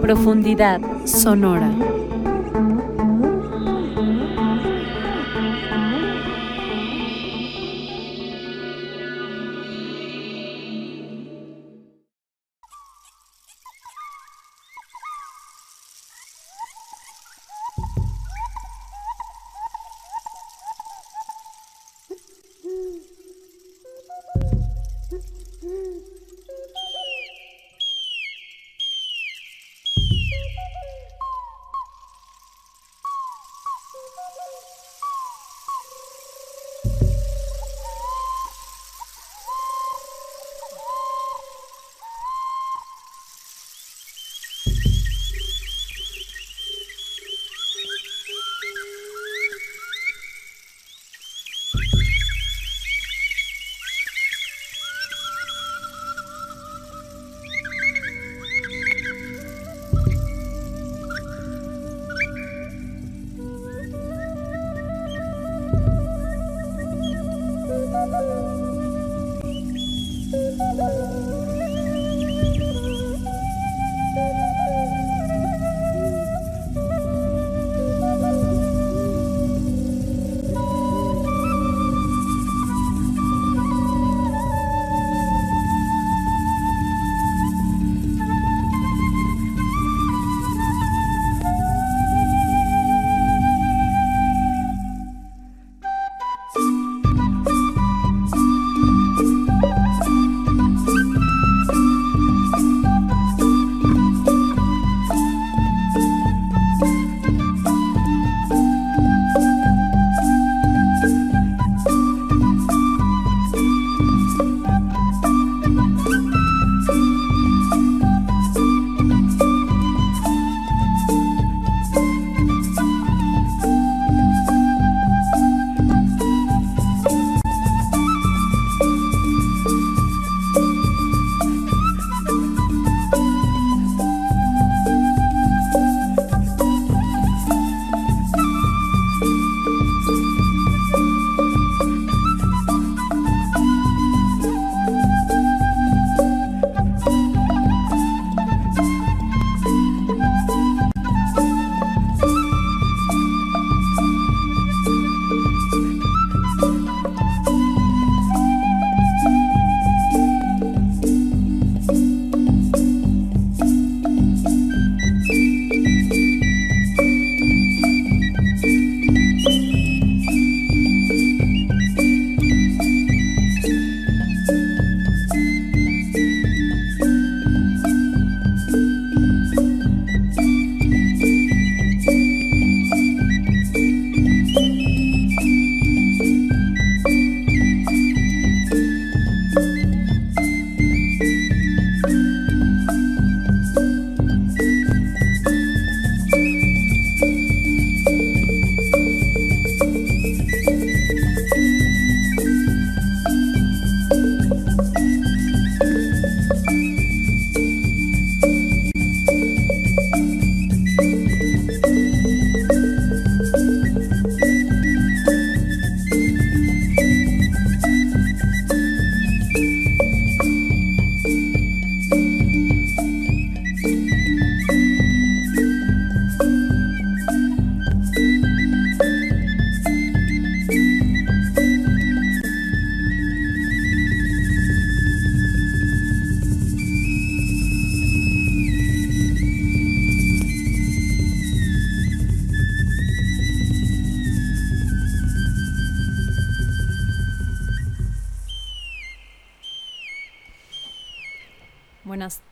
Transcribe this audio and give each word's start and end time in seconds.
Profundidad 0.00 0.80
sonora. 1.04 1.91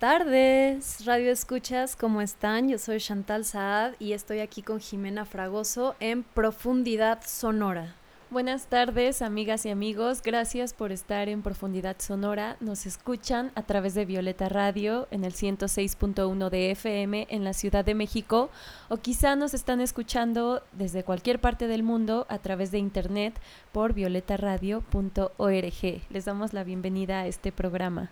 Tardes, 0.00 1.04
Radio 1.04 1.30
Escuchas, 1.30 1.94
¿cómo 1.94 2.22
están? 2.22 2.70
Yo 2.70 2.78
soy 2.78 3.00
Chantal 3.00 3.44
Saad 3.44 3.92
y 3.98 4.14
estoy 4.14 4.40
aquí 4.40 4.62
con 4.62 4.80
Jimena 4.80 5.26
Fragoso 5.26 5.94
en 6.00 6.22
Profundidad 6.22 7.20
Sonora. 7.26 7.96
Buenas 8.30 8.68
tardes, 8.68 9.20
amigas 9.20 9.66
y 9.66 9.68
amigos. 9.68 10.22
Gracias 10.22 10.72
por 10.72 10.90
estar 10.90 11.28
en 11.28 11.42
Profundidad 11.42 11.96
Sonora. 11.98 12.56
Nos 12.60 12.86
escuchan 12.86 13.52
a 13.54 13.64
través 13.64 13.92
de 13.92 14.06
Violeta 14.06 14.48
Radio 14.48 15.06
en 15.10 15.22
el 15.22 15.34
106.1 15.34 16.48
de 16.48 16.70
FM 16.70 17.26
en 17.28 17.44
la 17.44 17.52
Ciudad 17.52 17.84
de 17.84 17.94
México 17.94 18.48
o 18.88 18.96
quizá 18.96 19.36
nos 19.36 19.52
están 19.52 19.82
escuchando 19.82 20.62
desde 20.72 21.04
cualquier 21.04 21.42
parte 21.42 21.66
del 21.66 21.82
mundo 21.82 22.24
a 22.30 22.38
través 22.38 22.70
de 22.70 22.78
internet 22.78 23.38
por 23.70 23.92
violetaradio.org. 23.92 26.02
Les 26.08 26.24
damos 26.24 26.54
la 26.54 26.64
bienvenida 26.64 27.20
a 27.20 27.26
este 27.26 27.52
programa. 27.52 28.10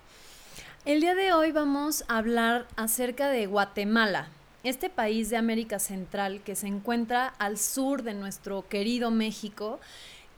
El 0.89 1.03
día 1.03 1.15
de 1.15 1.35
hoy 1.35 1.53
vamos 1.53 2.03
a 2.09 2.17
hablar 2.17 2.67
acerca 2.77 3.29
de 3.29 3.45
Guatemala, 3.45 4.29
este 4.65 4.89
país 4.89 5.29
de 5.29 5.37
América 5.37 5.79
Central 5.79 6.41
que 6.41 6.57
se 6.57 6.67
encuentra 6.67 7.27
al 7.39 7.59
sur 7.59 8.03
de 8.03 8.15
nuestro 8.15 8.67
querido 8.71 9.11
México, 9.11 9.81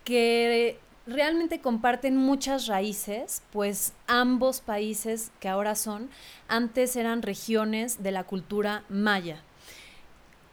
que 0.03 0.77
realmente 1.07 1.61
comparten 1.61 2.17
muchas 2.17 2.67
raíces, 2.67 3.45
pues 3.53 3.93
ambos 4.09 4.61
países 4.61 5.31
que 5.39 5.49
ahora 5.49 5.77
son, 5.77 6.11
antes 6.49 6.97
eran 6.97 7.23
regiones 7.23 8.03
de 8.03 8.11
la 8.11 8.25
cultura 8.25 8.83
maya. 8.89 9.45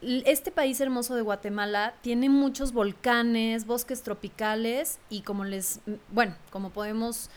Este 0.03 0.51
país 0.51 0.79
hermoso 0.79 1.15
de 1.15 1.23
Guatemala 1.23 1.95
tiene 2.01 2.29
muchos 2.29 2.71
volcanes, 2.71 3.65
bosques 3.65 4.03
tropicales 4.03 4.99
y 5.09 5.21
como 5.21 5.43
les, 5.43 5.79
bueno, 6.11 6.35
como 6.51 6.69
podemos 6.69 7.31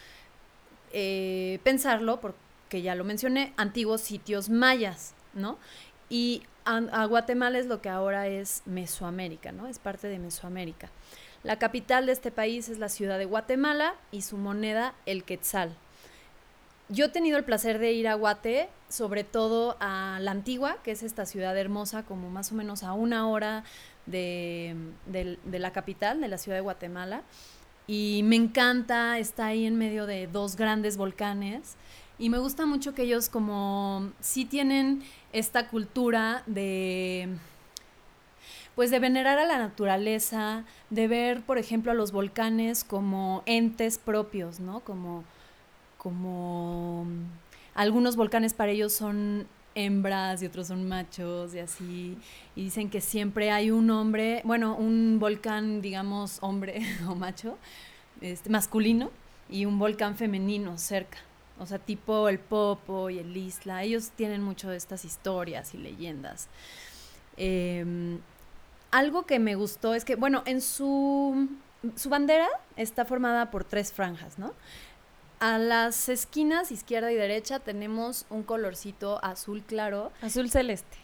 eh, 0.92 1.58
pensarlo, 1.62 2.20
porque 2.70 2.82
ya 2.82 2.94
lo 2.94 3.02
mencioné, 3.02 3.52
antiguos 3.56 4.00
sitios 4.00 4.48
mayas, 4.48 5.14
¿no? 5.34 5.58
Y 6.08 6.44
a, 6.64 7.04
Guatemala 7.06 7.58
es 7.58 7.66
lo 7.66 7.82
que 7.82 7.88
ahora 7.88 8.28
es 8.28 8.62
Mesoamérica, 8.64 9.50
¿no? 9.50 9.66
Es 9.66 9.80
parte 9.80 10.06
de 10.06 10.20
Mesoamérica. 10.20 10.88
La 11.42 11.58
capital 11.58 12.06
de 12.06 12.12
este 12.12 12.30
país 12.30 12.68
es 12.68 12.78
la 12.78 12.88
ciudad 12.88 13.18
de 13.18 13.24
Guatemala 13.24 13.96
y 14.12 14.22
su 14.22 14.36
moneda 14.36 14.94
el 15.04 15.24
quetzal. 15.24 15.74
Yo 16.88 17.06
he 17.06 17.08
tenido 17.08 17.38
el 17.38 17.44
placer 17.44 17.80
de 17.80 17.90
ir 17.90 18.06
a 18.06 18.14
Guate, 18.14 18.68
sobre 18.88 19.24
todo 19.24 19.76
a 19.80 20.20
La 20.20 20.30
Antigua, 20.30 20.76
que 20.84 20.92
es 20.92 21.02
esta 21.02 21.26
ciudad 21.26 21.58
hermosa, 21.58 22.04
como 22.04 22.30
más 22.30 22.52
o 22.52 22.54
menos 22.54 22.84
a 22.84 22.92
una 22.92 23.28
hora 23.28 23.64
de, 24.06 24.76
la 25.50 25.72
capital, 25.72 26.20
de 26.20 26.28
la 26.28 26.38
ciudad 26.38 26.58
de 26.58 26.62
Guatemala. 26.62 27.22
Y 27.88 28.20
me 28.22 28.36
encanta, 28.36 29.18
está 29.18 29.46
ahí 29.46 29.66
en 29.66 29.76
medio 29.76 30.06
de 30.06 30.28
dos 30.28 30.54
grandes 30.54 30.96
volcanes. 30.96 31.76
Y 32.20 32.28
me 32.28 32.38
gusta 32.38 32.66
mucho 32.66 32.94
que 32.94 33.04
ellos 33.04 33.30
como 33.30 34.10
sí 34.20 34.44
tienen 34.44 35.02
esta 35.32 35.68
cultura 35.68 36.42
de 36.46 37.30
pues 38.74 38.90
de 38.90 38.98
venerar 38.98 39.38
a 39.38 39.46
la 39.46 39.56
naturaleza, 39.56 40.64
de 40.90 41.08
ver, 41.08 41.40
por 41.40 41.56
ejemplo, 41.56 41.92
a 41.92 41.94
los 41.94 42.12
volcanes 42.12 42.84
como 42.84 43.42
entes 43.46 43.96
propios, 43.96 44.60
¿no? 44.60 44.80
Como, 44.80 45.24
como 45.96 47.06
algunos 47.74 48.16
volcanes 48.16 48.52
para 48.52 48.72
ellos 48.72 48.92
son 48.92 49.46
hembras 49.74 50.42
y 50.42 50.46
otros 50.46 50.66
son 50.66 50.86
machos 50.88 51.54
y 51.54 51.58
así. 51.58 52.18
Y 52.54 52.64
dicen 52.64 52.90
que 52.90 53.00
siempre 53.00 53.50
hay 53.50 53.70
un 53.70 53.90
hombre, 53.90 54.42
bueno, 54.44 54.76
un 54.76 55.18
volcán, 55.18 55.80
digamos, 55.80 56.36
hombre 56.42 56.82
o 57.08 57.14
macho, 57.14 57.56
este, 58.20 58.50
masculino, 58.50 59.10
y 59.48 59.64
un 59.64 59.78
volcán 59.78 60.16
femenino 60.16 60.76
cerca. 60.76 61.18
O 61.60 61.66
sea, 61.66 61.78
tipo 61.78 62.28
el 62.28 62.38
Popo 62.38 63.10
y 63.10 63.18
el 63.18 63.36
Isla. 63.36 63.82
Ellos 63.82 64.10
tienen 64.16 64.42
mucho 64.42 64.70
de 64.70 64.78
estas 64.78 65.04
historias 65.04 65.74
y 65.74 65.78
leyendas. 65.78 66.48
Em, 67.36 68.18
algo 68.90 69.26
que 69.26 69.38
me 69.38 69.54
gustó 69.54 69.94
es 69.94 70.06
que, 70.06 70.16
bueno, 70.16 70.42
en 70.46 70.62
su, 70.62 71.48
su 71.96 72.08
bandera 72.08 72.48
está 72.76 73.04
formada 73.04 73.50
por 73.50 73.64
tres 73.64 73.92
franjas, 73.92 74.38
¿no? 74.38 74.54
A 75.38 75.58
las 75.58 76.08
esquinas, 76.08 76.72
izquierda 76.72 77.12
y 77.12 77.14
derecha, 77.14 77.60
tenemos 77.60 78.24
un 78.30 78.42
colorcito 78.42 79.22
azul 79.22 79.62
claro. 79.62 80.12
Azul 80.22 80.50
celeste. 80.50 80.96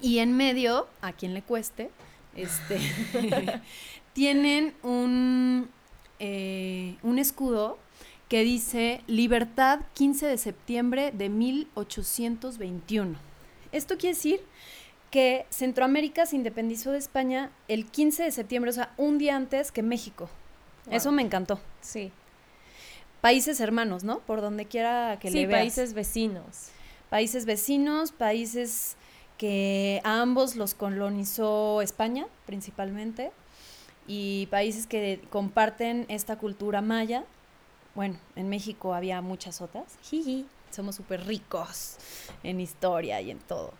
Y 0.00 0.18
en 0.20 0.36
medio, 0.36 0.86
a 1.02 1.12
quien 1.12 1.34
le 1.34 1.42
cueste, 1.42 1.90
este, 2.36 2.78
tienen 4.12 4.74
un, 4.84 5.68
eh, 6.20 6.96
un 7.02 7.18
escudo 7.18 7.78
que 8.28 8.42
dice 8.42 9.02
Libertad 9.06 9.80
15 9.94 10.26
de 10.26 10.38
septiembre 10.38 11.12
de 11.12 11.28
1821. 11.28 13.16
Esto 13.72 13.96
quiere 13.96 14.14
decir 14.14 14.40
que 15.10 15.46
Centroamérica 15.50 16.26
se 16.26 16.36
independizó 16.36 16.92
de 16.92 16.98
España 16.98 17.50
el 17.68 17.86
15 17.86 18.24
de 18.24 18.30
septiembre, 18.32 18.70
o 18.70 18.74
sea, 18.74 18.92
un 18.96 19.18
día 19.18 19.36
antes 19.36 19.70
que 19.70 19.82
México. 19.82 20.28
Eso 20.90 21.12
me 21.12 21.22
encantó. 21.22 21.60
Sí. 21.80 22.12
Países 23.20 23.60
hermanos, 23.60 24.04
¿no? 24.04 24.20
Por 24.20 24.40
donde 24.40 24.66
quiera 24.66 25.18
que 25.20 25.30
le 25.30 25.46
veas. 25.46 25.60
países 25.60 25.94
vecinos. 25.94 26.68
Países 27.10 27.44
vecinos, 27.44 28.12
países 28.12 28.96
que 29.38 30.00
a 30.04 30.20
ambos 30.20 30.56
los 30.56 30.74
colonizó 30.74 31.82
España, 31.82 32.26
principalmente, 32.46 33.30
y 34.06 34.46
países 34.46 34.86
que 34.86 35.20
comparten 35.30 36.06
esta 36.08 36.36
cultura 36.36 36.82
maya. 36.82 37.24
Bueno, 37.96 38.18
en 38.36 38.50
México 38.50 38.94
había 38.94 39.20
muchas 39.22 39.62
otras. 39.62 39.98
Jiji. 40.02 40.46
Somos 40.70 40.94
súper 40.94 41.26
ricos 41.26 41.96
en 42.42 42.60
historia 42.60 43.20
y 43.22 43.30
en 43.30 43.38
todo. 43.38 43.72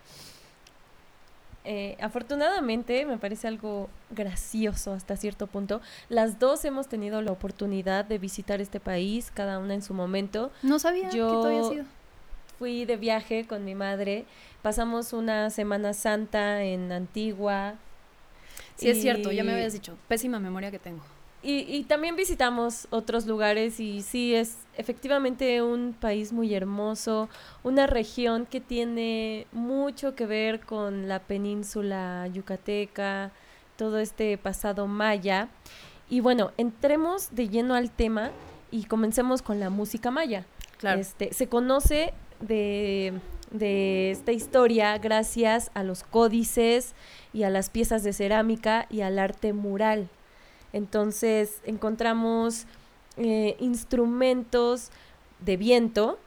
Eh, 1.64 1.98
afortunadamente, 2.00 3.04
me 3.04 3.18
parece 3.18 3.46
algo 3.46 3.90
gracioso 4.10 4.92
hasta 4.92 5.16
cierto 5.16 5.46
punto. 5.48 5.82
Las 6.08 6.38
dos 6.38 6.64
hemos 6.64 6.88
tenido 6.88 7.20
la 7.20 7.32
oportunidad 7.32 8.06
de 8.06 8.18
visitar 8.18 8.60
este 8.60 8.80
país, 8.80 9.30
cada 9.34 9.58
una 9.58 9.74
en 9.74 9.82
su 9.82 9.92
momento. 9.92 10.50
No 10.62 10.78
sabía 10.78 11.10
Yo 11.10 11.28
que 11.28 11.82
tú. 11.82 11.84
Fui 12.58 12.86
de 12.86 12.96
viaje 12.96 13.46
con 13.46 13.66
mi 13.66 13.74
madre, 13.74 14.24
pasamos 14.62 15.12
una 15.12 15.50
Semana 15.50 15.92
Santa 15.92 16.62
en 16.62 16.90
Antigua. 16.90 17.74
Sí, 18.76 18.88
es 18.88 19.02
cierto, 19.02 19.30
ya 19.30 19.44
me 19.44 19.52
habías 19.52 19.74
dicho. 19.74 19.98
Pésima 20.08 20.38
memoria 20.38 20.70
que 20.70 20.78
tengo. 20.78 21.02
Y, 21.42 21.84
también 21.84 22.16
visitamos 22.16 22.88
otros 22.90 23.26
lugares 23.26 23.78
y 23.78 24.02
sí, 24.02 24.34
es 24.34 24.56
efectivamente 24.76 25.62
un 25.62 25.94
país 25.98 26.32
muy 26.32 26.52
hermoso, 26.52 27.28
una 27.62 27.86
región 27.86 28.46
que 28.46 28.60
tiene 28.60 29.46
mucho 29.52 30.16
que 30.16 30.26
ver 30.26 30.60
con 30.60 31.06
la 31.06 31.20
península 31.20 32.26
yucateca, 32.32 33.30
todo 33.76 34.00
este 34.00 34.36
pasado 34.38 34.88
maya. 34.88 35.48
Y 36.08 36.18
bueno, 36.18 36.50
entremos 36.56 37.32
de 37.32 37.48
lleno 37.48 37.76
al 37.76 37.92
tema 37.92 38.32
y 38.72 38.84
comencemos 38.84 39.40
con 39.40 39.60
la 39.60 39.70
música 39.70 40.10
maya. 40.10 40.44
Claro. 40.78 41.00
Este, 41.00 41.32
se 41.32 41.48
conoce 41.48 42.12
de, 42.40 43.12
de 43.52 44.10
esta 44.10 44.32
historia 44.32 44.98
gracias 44.98 45.70
a 45.74 45.84
los 45.84 46.02
códices 46.02 46.94
y 47.32 47.44
a 47.44 47.50
las 47.50 47.70
piezas 47.70 48.02
de 48.02 48.12
cerámica 48.12 48.86
y 48.90 49.02
al 49.02 49.20
arte 49.20 49.52
mural 49.52 50.08
entonces 50.76 51.62
encontramos 51.64 52.66
eh, 53.16 53.56
instrumentos 53.60 54.90
de 55.40 55.56
viento, 55.56 56.18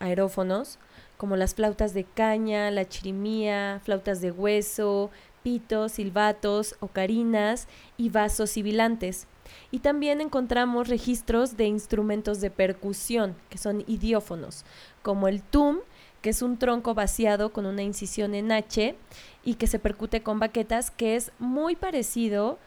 aerófonos, 0.00 0.80
como 1.16 1.36
las 1.36 1.54
flautas 1.54 1.94
de 1.94 2.02
caña, 2.02 2.72
la 2.72 2.88
chirimía, 2.88 3.80
flautas 3.84 4.20
de 4.20 4.32
hueso, 4.32 5.12
pitos, 5.44 5.92
silbatos, 5.92 6.74
ocarinas 6.80 7.68
y 7.96 8.08
vasos 8.08 8.50
sibilantes. 8.50 9.28
Y 9.70 9.78
también 9.78 10.20
encontramos 10.20 10.88
registros 10.88 11.56
de 11.56 11.66
instrumentos 11.66 12.40
de 12.40 12.50
percusión, 12.50 13.36
que 13.48 13.58
son 13.58 13.84
idiófonos, 13.86 14.64
como 15.02 15.28
el 15.28 15.40
tum, 15.40 15.78
que 16.20 16.30
es 16.30 16.42
un 16.42 16.58
tronco 16.58 16.94
vaciado 16.94 17.52
con 17.52 17.64
una 17.64 17.84
incisión 17.84 18.34
en 18.34 18.50
H 18.50 18.96
y 19.44 19.54
que 19.54 19.68
se 19.68 19.78
percute 19.78 20.24
con 20.24 20.40
baquetas, 20.40 20.90
que 20.90 21.14
es 21.14 21.30
muy 21.38 21.76
parecido 21.76 22.58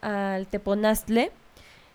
al 0.00 0.46
teponaztle. 0.46 1.32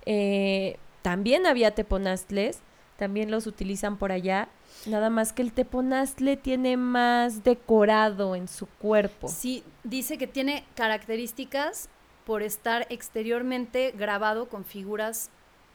Eh, 0.06 0.78
también 1.02 1.46
había 1.46 1.72
teponaztles, 1.72 2.60
también 2.98 3.32
los 3.32 3.48
utilizan 3.48 3.98
por 3.98 4.12
allá. 4.12 4.50
Nada 4.86 5.10
más 5.10 5.34
que 5.34 5.42
el 5.42 5.52
teponaztle 5.52 6.38
tiene 6.38 6.78
más 6.78 7.44
decorado 7.44 8.36
en 8.36 8.48
su 8.48 8.68
cuerpo. 8.68 9.28
Sí, 9.28 9.64
dice 9.84 10.18
que 10.18 10.28
tiene 10.28 10.66
características 10.76 11.90
por 12.26 12.44
estar 12.44 12.88
exteriormente 12.90 13.94
grabado 13.98 14.48
con 14.48 14.64
figuras 14.64 15.30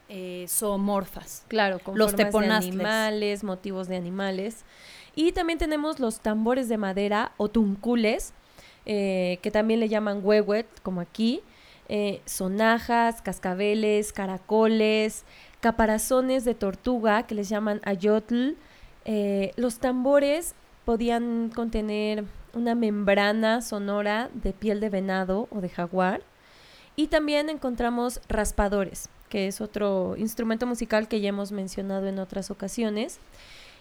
eh, 0.09 0.47
zoomorfas. 0.49 1.45
Claro, 1.49 1.81
con 1.81 1.99
los 1.99 2.13
formas 2.13 2.65
de 2.65 2.69
animales, 2.69 3.43
motivos 3.43 3.89
de 3.89 3.97
animales. 3.97 4.65
Y 5.15 5.33
también 5.33 5.59
tenemos 5.59 5.99
los 5.99 6.21
tambores 6.21 6.69
de 6.69 6.77
madera 6.77 7.33
o 7.39 7.49
tuncules, 7.49 8.33
eh, 8.85 9.39
que 9.43 9.51
también 9.51 9.81
le 9.81 9.89
llaman 9.89 10.21
huehuet, 10.23 10.67
como 10.83 11.01
aquí, 11.01 11.43
eh, 11.89 12.21
sonajas, 12.25 13.23
cascabeles, 13.23 14.13
caracoles, 14.13 15.25
caparazones 15.61 16.45
de 16.45 16.55
tortuga 16.55 17.25
que 17.25 17.35
les 17.35 17.49
llaman 17.49 17.81
ayotl. 17.85 18.55
Eh, 19.05 19.53
los 19.57 19.79
tambores 19.79 20.55
podían 20.85 21.51
contener 21.55 22.25
una 22.55 22.75
membrana 22.75 23.61
sonora 23.61 24.31
de 24.35 24.53
piel 24.53 24.81
de 24.81 24.89
venado 24.89 25.47
o 25.51 25.61
de 25.61 25.69
jaguar. 25.69 26.23
Y 26.97 27.09
también 27.09 27.51
encontramos 27.51 28.21
raspadores, 28.29 29.11
que 29.29 29.47
es 29.47 29.61
otro 29.61 30.17
instrumento 30.17 30.67
musical 30.67 31.09
que 31.09 31.21
ya 31.21 31.29
hemos 31.29 31.53
mencionado 31.53 32.07
en 32.07 32.19
otras 32.19 32.51
ocasiones. 32.51 33.19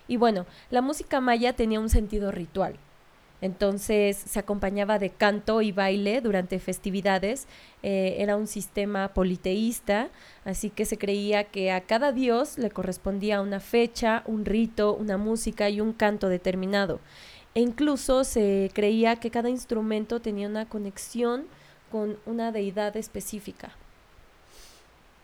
Y 0.08 0.18
bueno, 0.18 0.46
la 0.70 0.82
música 0.82 1.22
maya 1.22 1.54
tenía 1.54 1.80
un 1.80 1.90
sentido 1.90 2.32
ritual. 2.32 2.76
Entonces 3.46 4.18
se 4.18 4.40
acompañaba 4.40 4.98
de 4.98 5.12
canto 5.12 5.62
y 5.62 5.72
baile 5.72 6.20
durante 6.20 6.58
festividades. 6.58 7.46
Eh, 7.84 8.16
era 8.18 8.38
un 8.38 8.48
sistema 8.48 9.14
politeísta, 9.14 10.10
así 10.46 10.72
que 10.72 10.86
se 10.86 10.98
creía 10.98 11.44
que 11.44 11.72
a 11.72 11.82
cada 11.82 12.12
dios 12.12 12.58
le 12.58 12.72
correspondía 12.72 13.42
una 13.42 13.60
fecha, 13.60 14.24
un 14.26 14.46
rito, 14.46 14.96
una 14.96 15.18
música 15.18 15.70
y 15.70 15.80
un 15.80 15.94
canto 15.94 16.28
determinado. 16.28 17.00
E 17.54 17.62
incluso 17.62 18.24
se 18.24 18.72
creía 18.74 19.18
que 19.18 19.30
cada 19.30 19.50
instrumento 19.52 20.22
tenía 20.22 20.48
una 20.48 20.68
conexión 20.68 21.46
con 21.92 22.18
una 22.26 22.52
deidad 22.52 22.98
específica. 22.98 23.76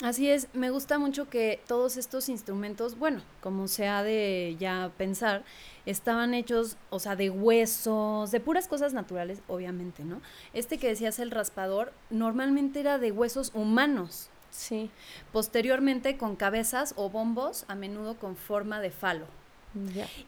Así 0.03 0.29
es, 0.29 0.47
me 0.53 0.71
gusta 0.71 0.97
mucho 0.97 1.29
que 1.29 1.59
todos 1.67 1.95
estos 1.95 2.27
instrumentos, 2.27 2.97
bueno, 2.97 3.21
como 3.39 3.67
se 3.67 3.87
ha 3.87 4.01
de 4.01 4.55
ya 4.59 4.91
pensar, 4.97 5.43
estaban 5.85 6.33
hechos, 6.33 6.77
o 6.89 6.99
sea, 6.99 7.15
de 7.15 7.29
huesos, 7.29 8.31
de 8.31 8.39
puras 8.39 8.67
cosas 8.67 8.93
naturales, 8.93 9.41
obviamente, 9.47 10.03
¿no? 10.03 10.19
Este 10.53 10.79
que 10.79 10.87
decías 10.87 11.19
el 11.19 11.29
raspador, 11.29 11.93
normalmente 12.09 12.79
era 12.79 12.97
de 12.97 13.11
huesos 13.11 13.51
humanos. 13.53 14.29
Sí. 14.49 14.89
Posteriormente 15.31 16.17
con 16.17 16.35
cabezas 16.35 16.93
o 16.97 17.09
bombos, 17.09 17.65
a 17.67 17.75
menudo 17.75 18.17
con 18.17 18.35
forma 18.35 18.81
de 18.81 18.89
falo. 18.91 19.25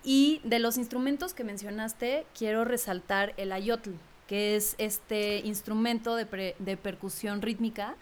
Y 0.03 0.39
de 0.45 0.59
los 0.59 0.77
instrumentos 0.77 1.33
que 1.33 1.43
mencionaste, 1.43 2.25
quiero 2.37 2.63
resaltar 2.63 3.33
el 3.35 3.51
ayotl, 3.51 3.91
que 4.27 4.55
es 4.55 4.75
este 4.77 5.39
instrumento 5.39 6.15
de, 6.15 6.25
pre- 6.25 6.55
de 6.59 6.77
percusión 6.77 7.41
rítmica 7.41 7.95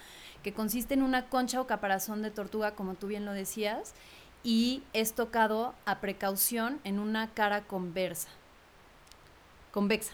que 0.44 0.54
consiste 0.54 0.94
en 0.94 1.04
una 1.04 1.28
concha 1.28 1.62
o 1.62 1.68
caparazón 1.68 2.22
de 2.22 2.32
tortuga, 2.32 2.72
como 2.72 2.96
tú 2.96 3.08
bien 3.08 3.26
lo 3.26 3.34
decías, 3.34 3.94
y 4.44 4.84
es 4.94 5.14
tocado 5.14 5.74
a 5.86 6.00
precaución 6.00 6.80
en 6.84 7.00
una 7.00 7.28
cara 7.30 7.62
conversa. 7.62 8.30
Convexa, 9.72 10.14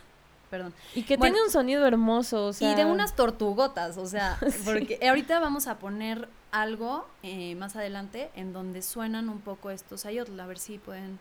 perdón. 0.49 0.73
Y 0.93 1.03
que 1.03 1.17
Bueno, 1.17 1.35
tiene 1.35 1.47
un 1.47 1.51
sonido 1.51 1.85
hermoso, 1.87 2.47
o 2.47 2.53
sea. 2.53 2.71
Y 2.71 2.75
de 2.75 2.85
unas 2.85 3.15
tortugotas, 3.15 3.97
o 3.97 4.05
sea, 4.05 4.37
porque 4.65 4.99
ahorita 5.07 5.39
vamos 5.39 5.67
a 5.67 5.79
poner 5.79 6.27
algo 6.51 7.07
eh, 7.23 7.55
más 7.55 7.75
adelante 7.75 8.29
en 8.35 8.53
donde 8.53 8.81
suenan 8.81 9.29
un 9.29 9.39
poco 9.39 9.69
estos 9.69 10.05
ayotl, 10.05 10.39
a 10.39 10.45
ver 10.45 10.59
si 10.59 10.77
pueden 10.77 11.19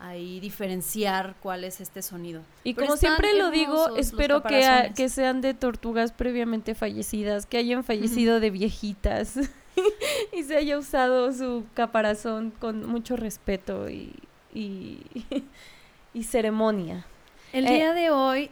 ahí 0.00 0.38
diferenciar 0.40 1.34
cuál 1.42 1.64
es 1.64 1.80
este 1.80 2.02
sonido. 2.02 2.42
Y 2.64 2.74
Pero 2.74 2.86
como 2.86 2.96
siempre 2.96 3.36
lo 3.36 3.50
digo, 3.50 3.96
espero 3.96 4.42
que, 4.42 4.64
a- 4.64 4.92
que 4.94 5.08
sean 5.08 5.40
de 5.40 5.54
tortugas 5.54 6.12
previamente 6.12 6.74
fallecidas, 6.74 7.46
que 7.46 7.58
hayan 7.58 7.82
fallecido 7.84 8.38
de 8.40 8.50
viejitas 8.50 9.34
y 10.32 10.42
se 10.44 10.56
haya 10.56 10.78
usado 10.78 11.32
su 11.32 11.64
caparazón 11.74 12.52
con 12.52 12.86
mucho 12.86 13.16
respeto 13.16 13.88
y, 13.90 14.12
y, 14.54 15.00
y 16.14 16.22
ceremonia. 16.24 17.04
El 17.52 17.66
Eh, 17.66 17.74
día 17.74 17.92
de 17.94 18.10
hoy, 18.10 18.50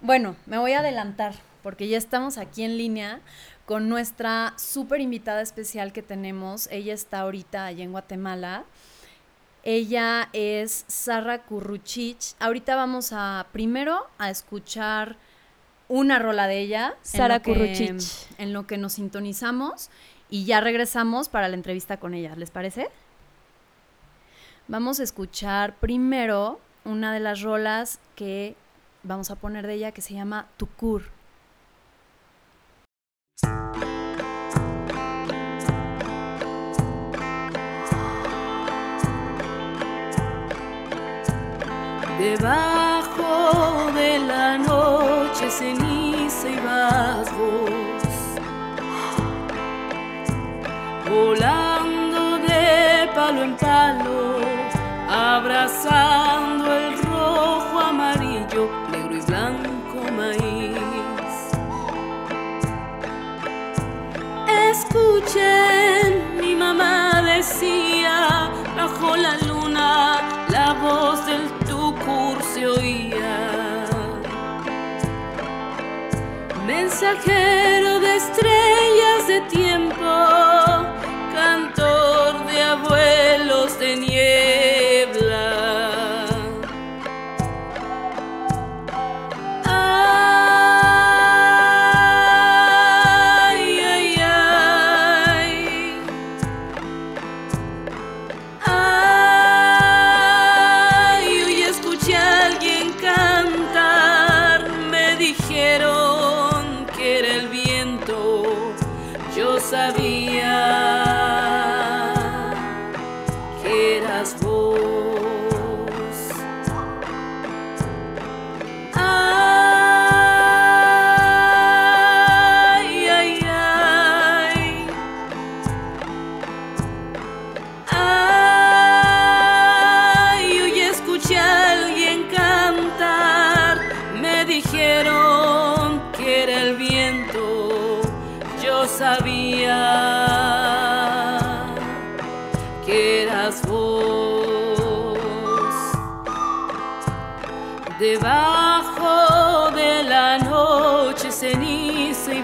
bueno, 0.00 0.36
me 0.46 0.58
voy 0.58 0.72
a 0.72 0.80
adelantar 0.80 1.34
porque 1.62 1.88
ya 1.88 1.96
estamos 1.96 2.36
aquí 2.36 2.62
en 2.62 2.76
línea 2.76 3.20
con 3.64 3.88
nuestra 3.88 4.52
súper 4.58 5.00
invitada 5.00 5.40
especial 5.40 5.94
que 5.94 6.02
tenemos. 6.02 6.68
Ella 6.70 6.92
está 6.92 7.20
ahorita 7.20 7.64
allá 7.64 7.82
en 7.84 7.92
Guatemala. 7.92 8.64
Ella 9.66 10.28
es 10.34 10.84
Sara 10.88 11.42
Curruchich. 11.42 12.34
Ahorita 12.38 12.76
vamos 12.76 13.12
a 13.14 13.46
primero 13.50 14.06
a 14.18 14.28
escuchar 14.28 15.16
una 15.88 16.18
rola 16.18 16.46
de 16.46 16.60
ella. 16.60 16.94
Sara 17.00 17.40
Curruchich. 17.40 18.28
En 18.36 18.52
lo 18.52 18.66
que 18.66 18.76
nos 18.76 18.92
sintonizamos 18.92 19.88
y 20.28 20.44
ya 20.44 20.60
regresamos 20.60 21.30
para 21.30 21.48
la 21.48 21.54
entrevista 21.54 21.96
con 21.96 22.12
ella. 22.12 22.36
¿Les 22.36 22.50
parece? 22.50 22.90
Vamos 24.68 25.00
a 25.00 25.02
escuchar 25.02 25.76
primero 25.76 26.60
una 26.84 27.14
de 27.14 27.20
las 27.20 27.40
rolas 27.40 28.00
que 28.16 28.56
vamos 29.02 29.30
a 29.30 29.36
poner 29.36 29.66
de 29.66 29.74
ella 29.74 29.92
que 29.92 30.02
se 30.02 30.12
llama 30.12 30.46
Tukur. 30.58 31.04
Debajo 42.24 43.92
de 43.92 44.18
la 44.18 44.56
noche 44.56 45.50
ceniza 45.50 46.48
y 46.48 46.56
vas 46.64 47.28
vos 47.36 48.02
Volando 51.06 52.38
de 52.38 53.10
palo 53.14 53.42
en 53.42 53.54
palo 53.56 54.38
Abrazando 55.06 56.33
Mensajero 77.26 78.00
de 78.00 78.16
estrellas 78.16 78.63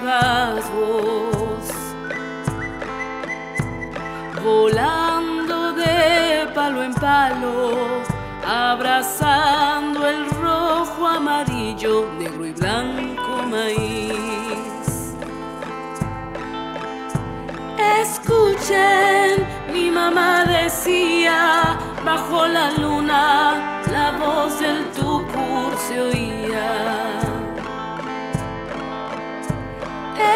ceniza 0.01 0.03
y 0.03 0.07
vas 0.07 0.71
vos 0.73 1.81
volando 4.43 5.73
de 5.75 6.49
palo 6.55 6.83
en 6.83 6.95
palo, 6.95 8.03
abrazando 8.47 10.07
el 10.09 10.31
rojo, 10.31 11.07
amarillo, 11.07 12.07
negro 12.19 12.47
y 12.47 12.53
blanco 12.53 13.43
maíz. 13.49 15.15
Escuchen, 18.01 19.47
mi 19.73 19.91
mamá 19.91 20.45
decía, 20.45 21.79
bajo 22.05 22.47
la 22.47 22.71
luna, 22.73 23.83
la 23.93 24.13
voz 24.13 24.59
del 24.59 24.85
tucur 24.93 25.77
se 25.87 26.01
oía. 26.01 27.30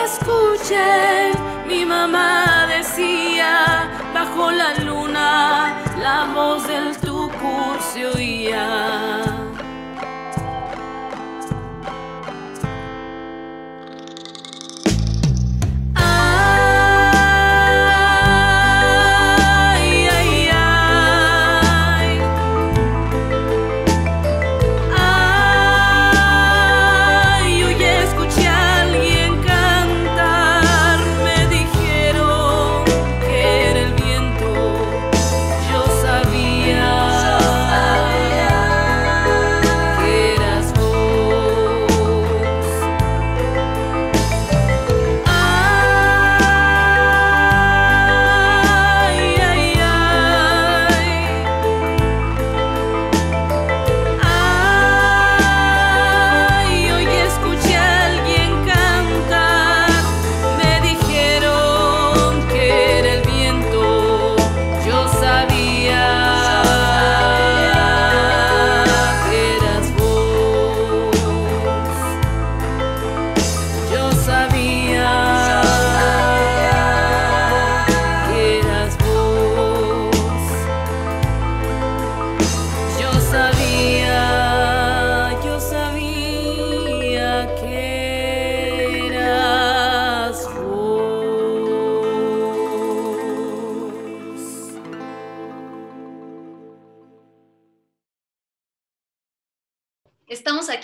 Escuchen, 0.04 1.32
mi 1.66 1.84
mamá 1.84 2.66
decía, 2.66 3.88
bajo 4.12 4.50
la 4.50 4.74
luna, 4.84 5.82
la 6.00 6.32
voz 6.34 6.66
del 6.66 6.96
tucur 6.98 7.76
se 7.92 8.06
oía. 8.06 9.53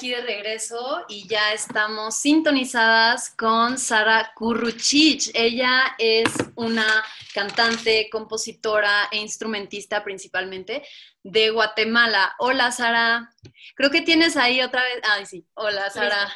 Aquí 0.00 0.08
de 0.08 0.22
regreso 0.22 1.04
y 1.10 1.28
ya 1.28 1.52
estamos 1.52 2.14
sintonizadas 2.14 3.28
con 3.28 3.76
Sara 3.76 4.32
Kurruchich. 4.34 5.30
Ella 5.34 5.94
es 5.98 6.32
una 6.56 6.86
cantante, 7.34 8.08
compositora 8.10 9.10
e 9.12 9.18
instrumentista 9.18 10.02
principalmente 10.02 10.82
de 11.22 11.50
Guatemala. 11.50 12.32
Hola 12.38 12.72
Sara. 12.72 13.28
Creo 13.74 13.90
que 13.90 14.00
tienes 14.00 14.38
ahí 14.38 14.62
otra 14.62 14.80
vez. 14.84 15.02
Ay, 15.02 15.26
sí. 15.26 15.46
Hola 15.52 15.90
Sara. 15.90 16.30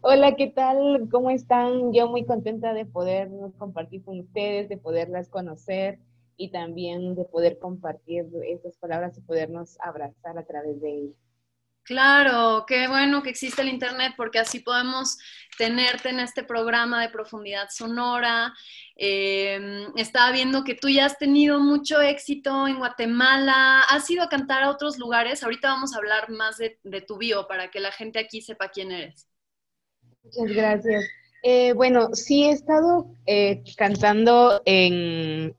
Hola, 0.00 0.34
¿qué 0.34 0.46
tal? 0.46 1.06
¿Cómo 1.10 1.28
están? 1.28 1.92
Yo 1.92 2.08
muy 2.08 2.24
contenta 2.24 2.72
de 2.72 2.86
poder 2.86 3.28
compartir 3.58 4.02
con 4.02 4.20
ustedes, 4.20 4.70
de 4.70 4.78
poderlas 4.78 5.28
conocer 5.28 5.98
y 6.38 6.50
también 6.50 7.16
de 7.16 7.26
poder 7.26 7.58
compartir 7.58 8.24
estas 8.46 8.78
palabras 8.78 9.18
y 9.18 9.20
podernos 9.20 9.76
abrazar 9.82 10.38
a 10.38 10.46
través 10.46 10.80
de 10.80 10.90
ellas. 10.90 11.24
Claro, 11.84 12.64
qué 12.66 12.88
bueno 12.88 13.22
que 13.22 13.28
existe 13.28 13.60
el 13.60 13.68
Internet 13.68 14.14
porque 14.16 14.38
así 14.38 14.60
podemos 14.60 15.18
tenerte 15.58 16.08
en 16.08 16.18
este 16.18 16.42
programa 16.42 17.02
de 17.02 17.10
profundidad 17.10 17.68
sonora. 17.70 18.54
Em, 18.96 19.92
estaba 19.96 20.32
viendo 20.32 20.64
que 20.64 20.74
tú 20.74 20.88
ya 20.88 21.04
has 21.04 21.18
tenido 21.18 21.60
mucho 21.60 22.00
éxito 22.00 22.66
en 22.66 22.78
Guatemala, 22.78 23.82
has 23.82 24.08
ido 24.08 24.22
a 24.22 24.30
cantar 24.30 24.62
a 24.62 24.70
otros 24.70 24.98
lugares. 24.98 25.42
Ahorita 25.42 25.68
vamos 25.68 25.94
a 25.94 25.98
hablar 25.98 26.30
más 26.30 26.56
de, 26.56 26.78
de 26.84 27.02
tu 27.02 27.18
bio 27.18 27.46
para 27.46 27.70
que 27.70 27.80
la 27.80 27.92
gente 27.92 28.18
aquí 28.18 28.40
sepa 28.40 28.70
quién 28.70 28.90
eres. 28.90 29.28
Muchas 30.22 30.56
gracias. 30.56 31.04
Eh, 31.46 31.74
bueno, 31.74 32.14
sí 32.14 32.44
he 32.44 32.52
estado 32.52 33.14
eh, 33.26 33.62
cantando 33.76 34.62
en, 34.64 35.54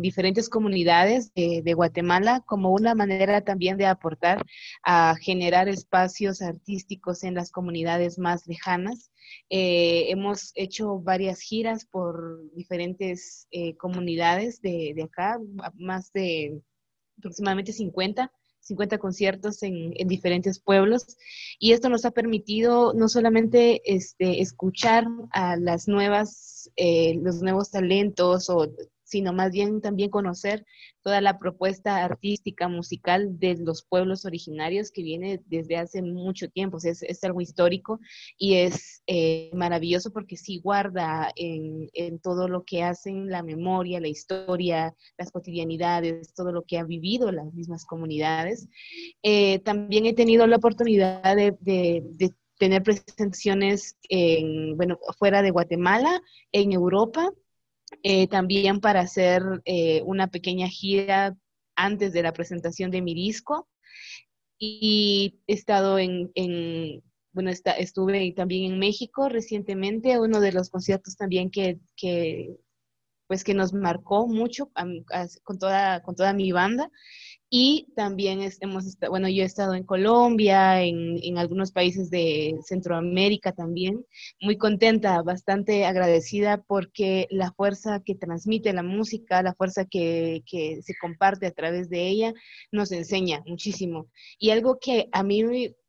diferentes 0.00 0.48
comunidades 0.48 1.34
de, 1.34 1.74
Guatemala 1.74 2.44
como 2.46 2.70
una 2.72 2.94
manera 2.94 3.40
también 3.40 3.76
de 3.76 3.86
aportar 3.86 4.46
a 4.84 5.16
generar 5.20 5.68
espacios 5.68 6.40
artísticos 6.40 7.24
en 7.24 7.34
las 7.34 7.50
comunidades 7.50 8.16
más 8.16 8.46
lejanas. 8.46 9.10
Eh, 9.50 10.06
hemos 10.10 10.52
hecho 10.54 11.00
varias 11.00 11.40
giras 11.40 11.84
por 11.84 12.38
diferentes 12.54 13.48
comunidades 13.76 14.60
de, 14.60 14.92
de 14.94 15.02
acá, 15.02 15.40
más 15.74 16.12
de 16.12 16.60
aproximadamente 17.18 17.72
50 17.72 18.30
50 18.64 18.98
conciertos 18.98 19.62
en, 19.62 19.92
diferentes 20.08 20.58
pueblos 20.58 21.16
y 21.58 21.72
esto 21.72 21.88
nos 21.88 22.04
ha 22.04 22.10
permitido 22.10 22.92
no 22.94 23.08
solamente 23.08 23.82
este, 23.84 24.40
escuchar 24.40 25.06
a 25.30 25.56
las 25.56 25.86
nuevas, 25.86 26.70
eh, 26.76 27.18
los 27.22 27.42
nuevos 27.42 27.70
talentos 27.70 28.50
o 28.50 28.68
sino 29.04 29.32
más 29.32 29.52
bien 29.52 29.80
también 29.80 30.10
conocer 30.10 30.64
toda 31.02 31.20
la 31.20 31.38
propuesta 31.38 32.04
artística, 32.04 32.68
musical 32.68 33.38
de 33.38 33.56
los 33.56 33.84
pueblos 33.84 34.24
originarios 34.24 34.90
que 34.90 35.02
viene 35.02 35.40
desde 35.46 35.76
hace 35.76 36.02
mucho 36.02 36.48
tiempo. 36.48 36.78
es, 36.82 37.24
algo 37.24 37.40
histórico 37.40 38.00
y 38.36 38.56
es 38.56 39.02
eh, 39.06 39.50
maravilloso 39.54 40.12
porque 40.12 40.36
sí 40.36 40.60
guarda 40.60 41.30
en, 41.36 41.88
todo 42.20 42.48
lo 42.48 42.64
que 42.64 42.82
hacen 42.82 43.28
la 43.28 43.42
memoria, 43.42 44.00
la 44.00 44.08
historia, 44.08 44.94
las 45.18 45.30
cotidianidades, 45.30 46.32
todo 46.34 46.52
lo 46.52 46.62
que 46.62 46.78
ha 46.78 46.84
vivido 46.84 47.30
las 47.32 47.52
mismas 47.52 47.84
comunidades. 47.84 48.68
Eh, 49.22 49.58
también 49.60 50.06
he 50.06 50.14
tenido 50.14 50.46
la 50.46 50.56
oportunidad 50.56 51.36
de, 51.36 52.34
tener 52.56 52.82
presentaciones 52.82 53.96
en, 54.08 54.76
bueno, 54.76 54.98
fuera 55.18 55.42
de 55.42 55.50
Guatemala, 55.50 56.22
en 56.52 56.72
Europa, 56.72 57.30
eh, 58.02 58.28
también 58.28 58.80
para 58.80 59.00
hacer 59.00 59.42
eh, 59.64 60.02
una 60.04 60.28
pequeña 60.28 60.68
gira 60.68 61.36
antes 61.76 62.12
de 62.12 62.22
la 62.22 62.32
presentación 62.32 62.90
de 62.90 63.02
mi 63.02 63.14
disco. 63.14 63.68
Y 64.58 65.40
estado 65.46 65.98
en, 65.98 66.30
bueno, 67.32 67.50
estuve 67.50 68.32
también 68.32 68.72
en 68.72 68.78
México 68.78 69.28
recientemente, 69.28 70.18
uno 70.18 70.40
de 70.40 70.52
los 70.52 70.70
conciertos 70.70 71.16
también 71.16 71.50
que, 71.50 71.80
pues 73.26 73.42
que 73.42 73.54
nos 73.54 73.72
marcó 73.72 74.26
mucho 74.28 74.70
con, 75.42 75.58
toda, 75.58 76.02
con 76.02 76.14
toda 76.14 76.32
mi 76.32 76.52
banda. 76.52 76.90
Y 77.56 77.86
también 77.94 78.40
hemos 78.60 78.98
bueno, 79.08 79.28
yo 79.28 79.44
he 79.44 79.46
estado 79.46 79.74
en 79.74 79.84
Colombia, 79.84 80.82
en, 80.82 81.20
en, 81.22 81.38
algunos 81.38 81.70
países 81.70 82.10
de 82.10 82.58
Centroamérica 82.64 83.52
también, 83.52 84.04
muy 84.40 84.58
contenta, 84.58 85.22
bastante 85.22 85.84
agradecida 85.84 86.64
porque 86.66 87.28
la 87.30 87.52
fuerza 87.52 88.02
que 88.04 88.16
transmite 88.16 88.72
la 88.72 88.82
música, 88.82 89.40
la 89.40 89.54
fuerza 89.54 89.84
que, 89.84 90.42
que 90.46 90.82
se 90.82 90.96
comparte 91.00 91.46
a 91.46 91.52
través 91.52 91.88
de 91.88 92.08
ella, 92.08 92.34
nos 92.72 92.90
enseña 92.90 93.40
muchísimo. 93.46 94.08
Y 94.36 94.50
algo 94.50 94.80
que 94.80 95.08
a 95.12 95.22
mí 95.22 95.44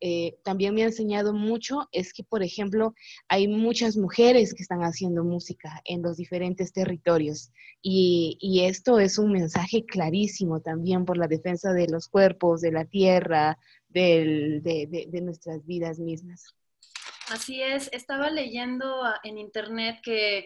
eh, 0.08 0.38
también 0.44 0.76
me 0.76 0.84
ha 0.84 0.86
enseñado 0.86 1.34
mucho 1.34 1.90
es 1.92 2.14
que, 2.14 2.24
por 2.24 2.44
ejemplo, 2.44 2.94
hay 3.28 3.48
muchas 3.48 3.98
mujeres 3.98 4.54
que 4.54 4.62
están 4.62 4.82
haciendo 4.82 5.24
música 5.24 5.82
en 5.84 6.04
los 6.04 6.18
diferentes 6.18 6.72
territorios. 6.72 7.50
Y, 7.82 8.62
esto 8.68 9.00
es 9.00 9.18
un 9.18 9.32
mensaje 9.32 9.84
clarísimo 9.84 10.60
también 10.60 11.06
por 11.06 11.18
la 11.18 11.28
defensa 11.28 11.74
de 11.74 11.88
los 11.88 12.08
cuerpos, 12.08 12.62
de 12.62 12.72
la 12.72 12.86
tierra, 12.86 13.58
de, 13.90 15.10
nuestras 15.24 15.66
vidas 15.66 15.98
mismas. 15.98 16.54
Así 17.30 17.64
es, 17.64 17.90
estaba 17.92 18.30
leyendo 18.30 19.04
ah, 19.04 19.20
en 19.24 19.40
internet 19.40 20.02
que 20.04 20.46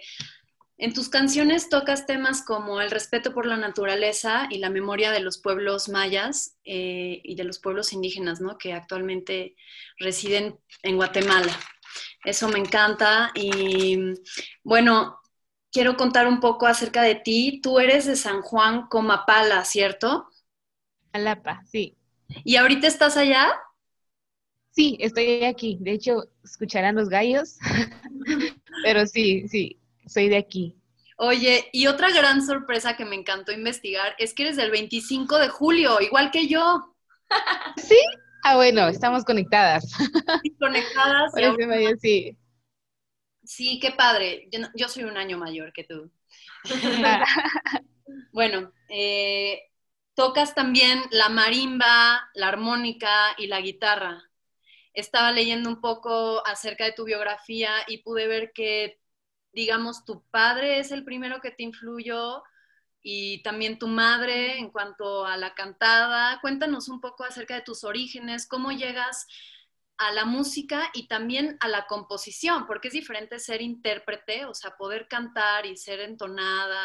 en 0.81 0.93
tus 0.93 1.09
canciones 1.09 1.67
tocas 1.67 2.05
temas 2.05 2.41
como 2.41 2.79
el 2.79 2.89
respeto 2.89 3.33
por 3.33 3.45
la 3.45 3.57
naturaleza 3.57 4.47
y 4.49 4.59
la 4.59 4.69
memoria 4.69 5.11
de 5.11 5.19
los 5.19 5.37
pueblos 5.37 5.89
mayas 5.89 6.55
eh, 6.63 7.19
y 7.21 7.35
de 7.35 7.43
los 7.43 7.59
pueblos 7.59 7.91
indígenas, 7.91 8.39
¿no? 8.39 8.57
Que 8.57 8.71
actualmente 8.71 9.57
residen 9.97 10.57
en 10.83 10.95
Guatemala. 10.95 11.51
Eso 12.23 12.47
me 12.47 12.59
encanta. 12.59 13.31
Y 13.35 14.13
bueno, 14.63 15.19
quiero 15.69 15.97
contar 15.97 16.27
un 16.27 16.39
poco 16.39 16.65
acerca 16.65 17.01
de 17.01 17.15
ti. 17.15 17.59
Tú 17.61 17.79
eres 17.79 18.05
de 18.05 18.15
San 18.15 18.41
Juan 18.41 18.87
Comapala, 18.87 19.65
¿cierto? 19.65 20.29
Alapa, 21.11 21.61
sí. 21.65 21.97
¿Y 22.45 22.55
ahorita 22.55 22.87
estás 22.87 23.17
allá? 23.17 23.51
Sí, 24.71 24.97
estoy 25.01 25.43
aquí. 25.43 25.77
De 25.81 25.91
hecho, 25.91 26.29
escucharán 26.41 26.95
los 26.95 27.09
gallos, 27.09 27.57
pero 28.83 29.05
sí, 29.07 29.45
sí, 29.49 29.78
soy 30.09 30.29
de 30.29 30.37
aquí. 30.37 30.75
Oye, 31.17 31.69
y 31.73 31.87
otra 31.87 32.09
gran 32.11 32.45
sorpresa 32.45 32.95
que 32.95 33.05
me 33.05 33.15
encantó 33.15 33.51
investigar 33.51 34.15
es 34.17 34.33
que 34.33 34.43
eres 34.43 34.55
del 34.55 34.71
25 34.71 35.37
de 35.37 35.49
julio, 35.49 35.99
igual 36.01 36.31
que 36.31 36.47
yo. 36.47 36.95
¿Sí? 37.77 37.99
Ah, 38.43 38.55
bueno, 38.55 38.87
estamos 38.87 39.25
conectadas. 39.25 39.91
conectadas. 40.59 41.31
sí. 42.01 42.37
Sí, 43.43 43.79
qué 43.81 43.91
padre. 43.91 44.47
Yo, 44.51 44.59
yo, 44.75 44.87
soy 44.87 45.03
un 45.03 45.17
año 45.17 45.37
mayor 45.37 45.73
que 45.73 45.83
tú. 45.83 46.11
bueno, 48.31 48.71
eh, 48.89 49.69
Tocas 50.19 50.53
también 50.53 51.01
la 51.11 51.29
marimba, 51.29 52.29
la 52.33 52.49
armónica 52.49 53.33
y 53.37 53.47
la 53.47 53.61
guitarra. 53.61 54.21
Estaba 54.93 55.31
leyendo 55.31 55.69
un 55.69 55.79
poco 55.79 56.45
acerca 56.45 56.83
de 56.83 56.91
tu 56.91 57.05
biografía 57.05 57.71
y 57.87 57.99
pude 57.99 58.27
ver 58.27 58.51
que, 58.53 58.98
digamos, 59.53 60.05
tu 60.05 60.23
padre 60.29 60.79
es 60.79 60.91
el 60.91 61.03
primero 61.03 61.41
que 61.41 61.51
te 61.51 61.63
influyó 61.63 62.43
y 63.01 63.41
también 63.43 63.79
tu 63.79 63.87
madre 63.87 64.57
en 64.57 64.69
cuanto 64.69 65.25
a 65.25 65.37
la 65.37 65.53
cantada. 65.53 66.39
Cuéntanos 66.41 66.89
un 66.89 67.01
poco 67.01 67.23
acerca 67.23 67.55
de 67.55 67.61
tus 67.61 67.83
orígenes, 67.83 68.47
cómo 68.47 68.71
llegas 68.71 69.27
a 69.97 70.11
la 70.13 70.25
música 70.25 70.89
y 70.93 71.07
también 71.07 71.57
a 71.59 71.67
la 71.67 71.85
composición, 71.85 72.65
porque 72.65 72.87
es 72.87 72.93
diferente 72.93 73.37
ser 73.37 73.61
intérprete, 73.61 74.45
o 74.45 74.53
sea, 74.53 74.77
poder 74.77 75.07
cantar 75.09 75.65
y 75.65 75.75
ser 75.75 75.99
entonada, 75.99 76.81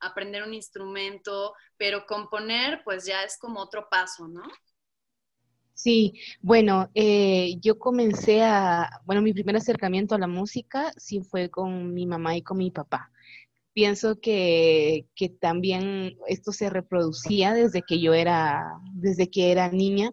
aprender 0.00 0.42
un 0.42 0.54
instrumento, 0.54 1.54
pero 1.76 2.06
componer 2.06 2.82
pues 2.82 3.06
ya 3.06 3.22
es 3.22 3.38
como 3.38 3.60
otro 3.60 3.88
paso, 3.88 4.26
¿no? 4.26 4.42
Sí, 5.82 6.12
bueno, 6.42 6.90
eh, 6.94 7.56
yo 7.62 7.78
comencé 7.78 8.42
a, 8.42 9.00
bueno, 9.06 9.22
mi 9.22 9.32
primer 9.32 9.56
acercamiento 9.56 10.14
a 10.14 10.18
la 10.18 10.26
música 10.26 10.92
sí 10.98 11.22
fue 11.22 11.48
con 11.48 11.94
mi 11.94 12.06
mamá 12.06 12.36
y 12.36 12.42
con 12.42 12.58
mi 12.58 12.70
papá. 12.70 13.10
Pienso 13.72 14.20
que, 14.20 15.06
que 15.14 15.30
también 15.30 16.18
esto 16.28 16.52
se 16.52 16.68
reproducía 16.68 17.54
desde 17.54 17.80
que 17.82 17.98
yo 17.98 18.12
era, 18.12 18.62
desde 18.92 19.30
que 19.30 19.52
era 19.52 19.70
niña. 19.70 20.12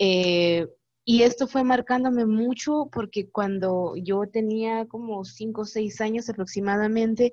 Eh, 0.00 0.66
y 1.04 1.22
esto 1.22 1.46
fue 1.46 1.62
marcándome 1.62 2.26
mucho 2.26 2.88
porque 2.92 3.30
cuando 3.30 3.94
yo 3.96 4.22
tenía 4.26 4.86
como 4.86 5.24
cinco 5.24 5.62
o 5.62 5.64
seis 5.66 6.00
años 6.00 6.28
aproximadamente, 6.28 7.32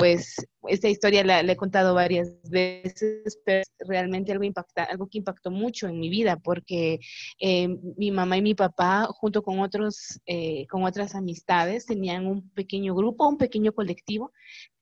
pues 0.00 0.34
esta 0.68 0.88
historia 0.88 1.22
la, 1.22 1.40
he 1.40 1.56
contado 1.56 1.94
varias 1.94 2.40
veces, 2.48 3.38
pero 3.44 3.60
es 3.60 3.70
realmente 3.86 4.32
algo, 4.32 4.44
impacta, 4.44 4.84
algo 4.84 5.08
que 5.08 5.18
impactó 5.18 5.50
mucho 5.50 5.88
en 5.88 6.00
mi 6.00 6.08
vida, 6.08 6.38
porque 6.38 7.00
eh, 7.38 7.68
mi 7.98 8.10
mamá 8.10 8.38
y 8.38 8.42
mi 8.42 8.54
papá, 8.54 9.06
junto 9.10 9.42
con, 9.42 9.60
otros, 9.60 10.18
eh, 10.24 10.66
con 10.68 10.84
otras 10.84 11.14
amistades, 11.14 11.84
tenían 11.84 12.26
un 12.26 12.48
pequeño 12.50 12.94
grupo, 12.94 13.28
un 13.28 13.36
pequeño 13.36 13.72
colectivo 13.72 14.32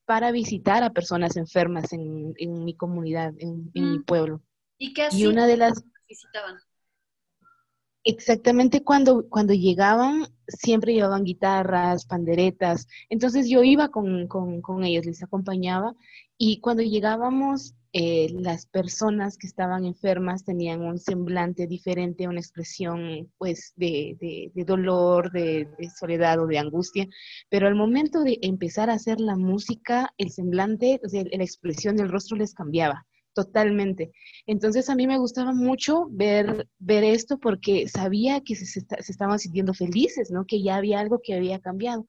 para 0.05 0.31
visitar 0.31 0.83
a 0.83 0.91
personas 0.91 1.35
enfermas 1.35 1.91
en, 1.91 2.33
mi 2.63 2.75
comunidad, 2.77 3.33
en, 3.39 3.69
mi 3.73 3.99
mm. 3.99 4.03
pueblo. 4.05 4.41
¿Y 4.77 4.93
qué 4.93 5.03
hacían? 5.03 5.21
Y 5.21 5.27
una 5.27 5.47
de 5.47 5.57
las... 5.57 5.83
visitaban? 6.07 6.55
Exactamente 8.03 8.83
cuando, 8.83 9.27
cuando 9.29 9.53
llegaban, 9.53 10.27
siempre 10.47 10.93
llevaban 10.93 11.23
guitarras, 11.23 12.05
panderetas. 12.05 12.87
Entonces 13.09 13.49
yo 13.49 13.63
iba 13.63 13.89
con, 13.89 14.27
con, 14.27 14.61
con 14.61 14.83
ellos, 14.83 15.05
les 15.05 15.21
acompañaba. 15.23 15.95
Y 16.37 16.59
cuando 16.61 16.81
llegábamos, 16.83 17.75
eh, 17.91 18.29
las 18.33 18.67
personas 18.67 19.35
que 19.37 19.47
estaban 19.47 19.83
enfermas 19.83 20.43
tenían 20.43 20.81
un 20.81 20.99
semblante 20.99 21.65
diferente, 21.65 22.27
una 22.27 22.39
expresión 22.39 23.31
pues 23.39 23.73
de, 23.77 24.15
de, 24.53 24.63
dolor, 24.63 25.31
de, 25.31 25.67
soledad 25.97 26.39
o 26.39 26.45
de 26.45 26.59
angustia, 26.59 27.07
pero 27.49 27.67
al 27.67 27.73
momento 27.73 28.21
de 28.21 28.37
empezar 28.43 28.91
a 28.91 28.93
hacer 28.93 29.19
la 29.19 29.35
música, 29.35 30.13
el 30.19 30.29
semblante, 30.29 31.01
o 31.03 31.09
sea, 31.09 31.23
la 31.23 31.43
expresión 31.43 31.95
del 31.95 32.09
rostro 32.09 32.37
les 32.37 32.53
cambiaba 32.53 33.07
totalmente. 33.33 34.11
Entonces 34.45 34.89
a 34.89 34.95
mí 34.95 35.07
me 35.07 35.17
gustaba 35.17 35.53
mucho 35.53 36.07
ver, 36.09 36.67
ver 36.79 37.03
esto 37.03 37.37
porque 37.39 37.87
sabía 37.87 38.41
que 38.41 38.55
se, 38.55 38.65
se, 38.65 38.85
estaban 39.07 39.39
sintiendo 39.39 39.73
felices, 39.73 40.31
¿no? 40.31 40.45
Que 40.45 40.61
ya 40.61 40.75
había 40.77 40.99
algo 40.99 41.21
que 41.23 41.35
había 41.35 41.59
cambiado. 41.59 42.05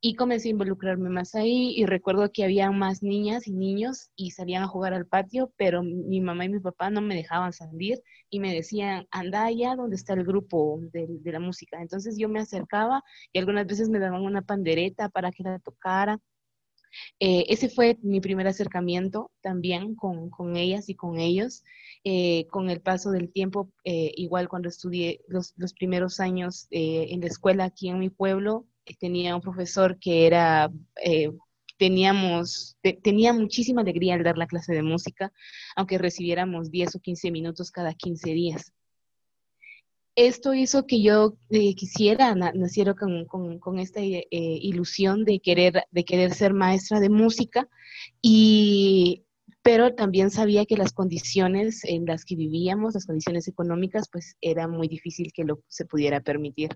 Y 0.00 0.14
comencé 0.14 0.48
a 0.48 0.52
involucrarme 0.52 1.10
más 1.10 1.34
ahí 1.34 1.74
y 1.76 1.84
recuerdo 1.84 2.30
que 2.32 2.44
había 2.44 2.70
más 2.70 3.02
niñas 3.02 3.48
y 3.48 3.52
niños 3.52 4.10
y 4.14 4.30
salían 4.30 4.62
a 4.62 4.68
jugar 4.68 4.94
al 4.94 5.06
patio, 5.06 5.52
pero 5.56 5.82
mi 5.82 6.20
mamá 6.20 6.44
y 6.44 6.50
mi 6.50 6.60
papá 6.60 6.90
no 6.90 7.00
me 7.00 7.16
dejaban 7.16 7.52
salir 7.52 8.00
y 8.30 8.38
me 8.40 8.54
decían, 8.54 9.06
anda 9.10 9.44
allá 9.44 9.74
donde 9.74 9.96
está 9.96 10.14
el 10.14 10.24
grupo 10.24 10.78
de, 10.92 11.06
de 11.08 11.32
la 11.32 11.40
música. 11.40 11.80
Entonces 11.82 12.16
yo 12.18 12.28
me 12.28 12.40
acercaba 12.40 13.02
y 13.32 13.40
algunas 13.40 13.66
veces 13.66 13.88
me 13.88 13.98
daban 13.98 14.22
una 14.22 14.42
pandereta 14.42 15.08
para 15.08 15.32
que 15.32 15.42
la 15.42 15.58
tocara 15.58 16.20
eh, 17.20 17.46
ese 17.48 17.68
fue 17.68 17.98
mi 18.02 18.20
primer 18.20 18.46
acercamiento 18.46 19.30
también 19.40 19.94
con, 19.94 20.30
con 20.30 20.56
ellas 20.56 20.88
y 20.88 20.94
con 20.94 21.18
ellos. 21.18 21.64
Eh, 22.04 22.46
con 22.50 22.70
el 22.70 22.80
paso 22.80 23.10
del 23.10 23.30
tiempo, 23.32 23.72
eh, 23.84 24.12
igual 24.16 24.48
cuando 24.48 24.68
estudié 24.68 25.20
los, 25.26 25.52
los 25.56 25.74
primeros 25.74 26.20
años 26.20 26.68
en 26.70 27.20
la 27.20 27.26
escuela 27.26 27.64
aquí 27.64 27.88
en 27.88 27.98
mi 27.98 28.08
pueblo, 28.08 28.66
tenía 29.00 29.34
un 29.34 29.42
profesor 29.42 29.98
que 29.98 30.26
era 30.26 30.70
teníamos, 31.76 32.76
tenía 33.02 33.32
muchísima 33.32 33.82
alegría 33.82 34.14
al 34.14 34.22
dar 34.22 34.38
la 34.38 34.46
clase 34.46 34.74
de 34.74 34.82
música, 34.82 35.32
aunque 35.76 35.98
recibiéramos 35.98 36.70
10 36.70 36.96
o 36.96 37.00
15 37.00 37.30
minutos 37.30 37.70
cada 37.70 37.94
15 37.94 38.30
días 38.30 38.72
esto 40.18 40.52
hizo 40.52 40.84
que 40.84 41.00
yo 41.00 41.36
eh, 41.50 41.76
quisiera, 41.76 42.34
naciera 42.34 42.94
con, 42.94 43.78
esta 43.78 44.00
eh, 44.00 44.26
ilusión 44.32 45.24
de 45.24 45.38
querer, 45.38 45.84
de 45.92 46.04
querer 46.04 46.34
ser 46.34 46.54
maestra 46.54 46.98
de 46.98 47.08
música, 47.08 47.68
y, 48.20 49.24
pero 49.62 49.94
también 49.94 50.32
sabía 50.32 50.66
que 50.66 50.76
las 50.76 50.92
condiciones 50.92 51.84
en 51.84 52.04
las 52.04 52.24
que 52.24 52.34
vivíamos, 52.34 52.94
las 52.94 53.06
condiciones 53.06 53.46
económicas, 53.46 54.08
pues 54.10 54.36
era 54.40 54.66
muy 54.66 54.88
difícil 54.88 55.32
que 55.32 55.44
lo 55.44 55.60
se 55.68 55.84
pudiera 55.84 56.20
permitir. 56.20 56.70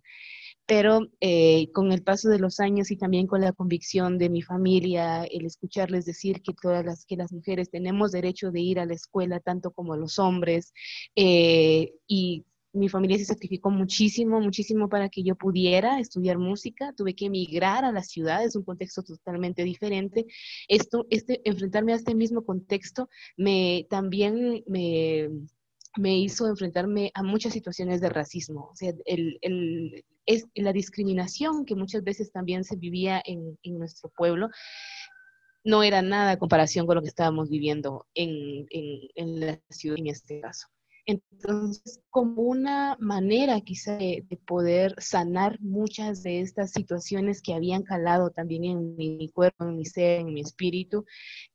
Pero 0.64 1.08
eh, 1.20 1.68
con 1.72 1.90
el 1.90 2.04
paso 2.04 2.28
de 2.28 2.38
los 2.38 2.60
años 2.60 2.92
y 2.92 2.96
también 2.96 3.26
con 3.26 3.40
la 3.40 3.50
convicción 3.50 4.18
de 4.18 4.30
mi 4.30 4.42
familia, 4.42 5.24
el 5.24 5.46
escucharles 5.46 6.04
decir 6.04 6.42
que 6.42 6.54
todas 6.54 6.84
las, 6.84 7.04
que 7.06 7.16
las 7.16 7.32
mujeres 7.32 7.70
tenemos 7.70 8.12
derecho 8.12 8.52
de 8.52 8.60
ir 8.60 8.78
a 8.78 8.86
la 8.86 8.94
escuela 8.94 9.40
tanto 9.40 9.72
como 9.72 9.96
los 9.96 10.20
hombres, 10.20 10.72
y 11.16 12.44
mi 12.72 12.88
familia 12.88 13.18
se 13.18 13.24
sacrificó 13.26 13.70
muchísimo, 13.70 14.40
muchísimo 14.40 14.88
para 14.88 15.08
que 15.08 15.22
yo 15.22 15.36
pudiera 15.36 16.00
estudiar 16.00 16.38
música. 16.38 16.92
Tuve 16.96 17.14
que 17.14 17.26
emigrar 17.26 17.84
a 17.84 17.92
la 17.92 18.02
ciudad, 18.02 18.44
es 18.44 18.56
un 18.56 18.64
contexto 18.64 19.02
totalmente 19.02 19.64
diferente. 19.64 20.26
Esto, 20.68 21.06
este, 21.10 21.40
enfrentarme 21.44 21.92
a 21.92 21.96
este 21.96 22.14
mismo 22.14 22.44
contexto 22.44 23.08
me 23.36 23.86
también 23.90 24.64
me, 24.66 25.28
me 25.98 26.18
hizo 26.18 26.48
enfrentarme 26.48 27.10
a 27.14 27.22
muchas 27.22 27.52
situaciones 27.52 28.00
de 28.00 28.08
racismo. 28.08 28.70
O 28.72 28.76
sea, 28.76 28.92
el, 29.04 29.38
el, 29.42 30.04
es 30.26 30.46
la 30.54 30.72
discriminación 30.72 31.64
que 31.64 31.74
muchas 31.74 32.02
veces 32.04 32.32
también 32.32 32.64
se 32.64 32.76
vivía 32.76 33.22
en, 33.24 33.58
en 33.62 33.78
nuestro 33.78 34.10
pueblo 34.16 34.48
no 35.64 35.82
era 35.82 36.02
nada 36.02 36.32
en 36.32 36.38
comparación 36.38 36.86
con 36.86 36.96
lo 36.96 37.02
que 37.02 37.08
estábamos 37.08 37.48
viviendo 37.48 38.06
en, 38.14 38.66
en, 38.70 39.08
en 39.14 39.40
la 39.40 39.60
ciudad 39.70 39.98
en 39.98 40.08
este 40.08 40.40
caso. 40.40 40.66
Entonces, 41.06 42.00
como 42.10 42.42
una 42.42 42.96
manera 43.00 43.60
quizá 43.60 43.96
de, 43.96 44.24
poder 44.46 44.94
sanar 44.98 45.58
muchas 45.60 46.22
de 46.22 46.40
estas 46.40 46.70
situaciones 46.72 47.42
que 47.42 47.54
habían 47.54 47.82
calado 47.82 48.30
también 48.30 48.64
en 48.64 48.96
mi 48.96 49.28
cuerpo, 49.30 49.64
en 49.64 49.76
mi 49.76 49.84
ser, 49.84 50.20
en 50.20 50.32
mi 50.32 50.40
espíritu, 50.40 51.04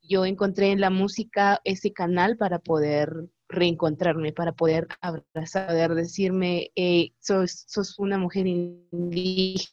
yo 0.01 0.25
encontré 0.25 0.71
en 0.71 0.81
la 0.81 0.89
música 0.89 1.61
ese 1.63 1.93
canal 1.93 2.37
para 2.37 2.59
poder 2.59 3.29
reencontrarme, 3.47 4.33
para 4.33 4.51
poder 4.51 4.87
abrazar, 4.99 5.67
poder 5.67 5.95
decirme, 5.95 6.71
sos, 7.19 7.63
sos 7.67 7.97
una 7.99 8.17
mujer 8.17 8.47
indígena, 8.47 9.71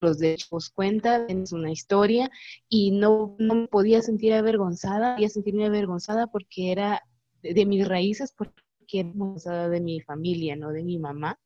los 0.00 0.18
derechos 0.18 0.70
cuenta, 0.70 1.26
tienes 1.26 1.52
una 1.52 1.70
historia 1.70 2.30
y 2.68 2.92
no, 2.92 3.36
no 3.38 3.66
podía 3.68 4.02
sentir 4.02 4.32
avergonzada, 4.32 5.14
podía 5.14 5.28
sentirme 5.28 5.66
avergonzada 5.66 6.26
porque 6.28 6.72
era 6.72 7.02
de, 7.42 7.66
mis 7.66 7.86
raíces, 7.86 8.32
que 8.88 9.00
era 9.44 9.68
de 9.68 9.80
mi 9.80 10.00
familia, 10.00 10.56
no 10.56 10.72
de 10.72 10.82
mi 10.82 10.98
mamá. 10.98 11.38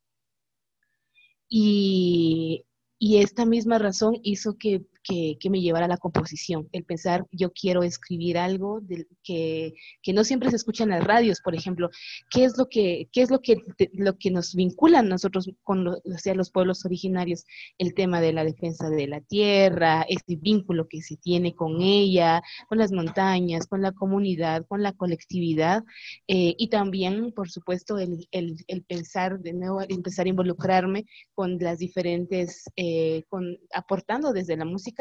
Y, 1.48 2.64
y 2.98 3.18
esta 3.18 3.44
misma 3.44 3.78
razón 3.78 4.16
hizo 4.22 4.56
que 4.58 4.84
que, 5.02 5.36
me 5.50 5.60
llevara 5.60 5.84
a 5.84 5.88
la 5.88 5.98
composición, 5.98 6.68
el 6.72 6.84
pensar, 6.84 7.26
yo 7.30 7.52
quiero 7.52 7.82
escribir 7.82 8.38
algo 8.38 8.80
que, 9.22 9.74
que, 10.02 10.12
no 10.12 10.24
siempre 10.24 10.50
se 10.50 10.56
escucha 10.56 10.84
en 10.84 10.90
las 10.90 11.04
radios, 11.04 11.40
por 11.40 11.54
ejemplo, 11.54 11.90
qué 12.30 12.44
es 12.44 12.56
lo 12.56 12.68
que, 12.68 13.08
qué 13.12 13.22
es 13.22 13.30
lo 13.30 13.40
que, 13.40 13.56
lo 13.92 14.16
que 14.16 14.30
nos 14.30 14.54
vincula 14.54 15.02
nosotros 15.02 15.50
con 15.62 15.84
los 15.84 16.50
pueblos 16.50 16.84
originarios, 16.84 17.44
el 17.78 17.94
tema 17.94 18.20
de 18.20 18.32
la 18.32 18.44
defensa 18.44 18.88
de 18.88 19.06
la 19.06 19.20
tierra, 19.20 20.06
este 20.08 20.36
vínculo 20.36 20.88
que 20.88 21.02
se 21.02 21.16
tiene 21.16 21.54
con 21.54 21.82
ella, 21.82 22.42
con 22.68 22.78
las 22.78 22.92
montañas, 22.92 23.66
con 23.66 23.82
la 23.82 23.92
comunidad, 23.92 24.66
con 24.66 24.82
la 24.82 24.92
colectividad, 24.92 25.84
eh, 26.28 26.54
y 26.56 26.68
también, 26.68 27.32
por 27.32 27.50
supuesto, 27.50 27.98
el, 27.98 28.26
el, 28.30 28.56
el, 28.68 28.82
pensar 28.82 29.40
de 29.40 29.52
nuevo, 29.52 29.82
empezar 29.88 30.26
a 30.26 30.30
involucrarme 30.30 31.06
con 31.34 31.58
las 31.58 31.78
diferentes, 31.78 32.64
eh, 32.76 33.24
con, 33.28 33.58
aportando 33.74 34.32
desde 34.32 34.56
la 34.56 34.64
música, 34.64 34.91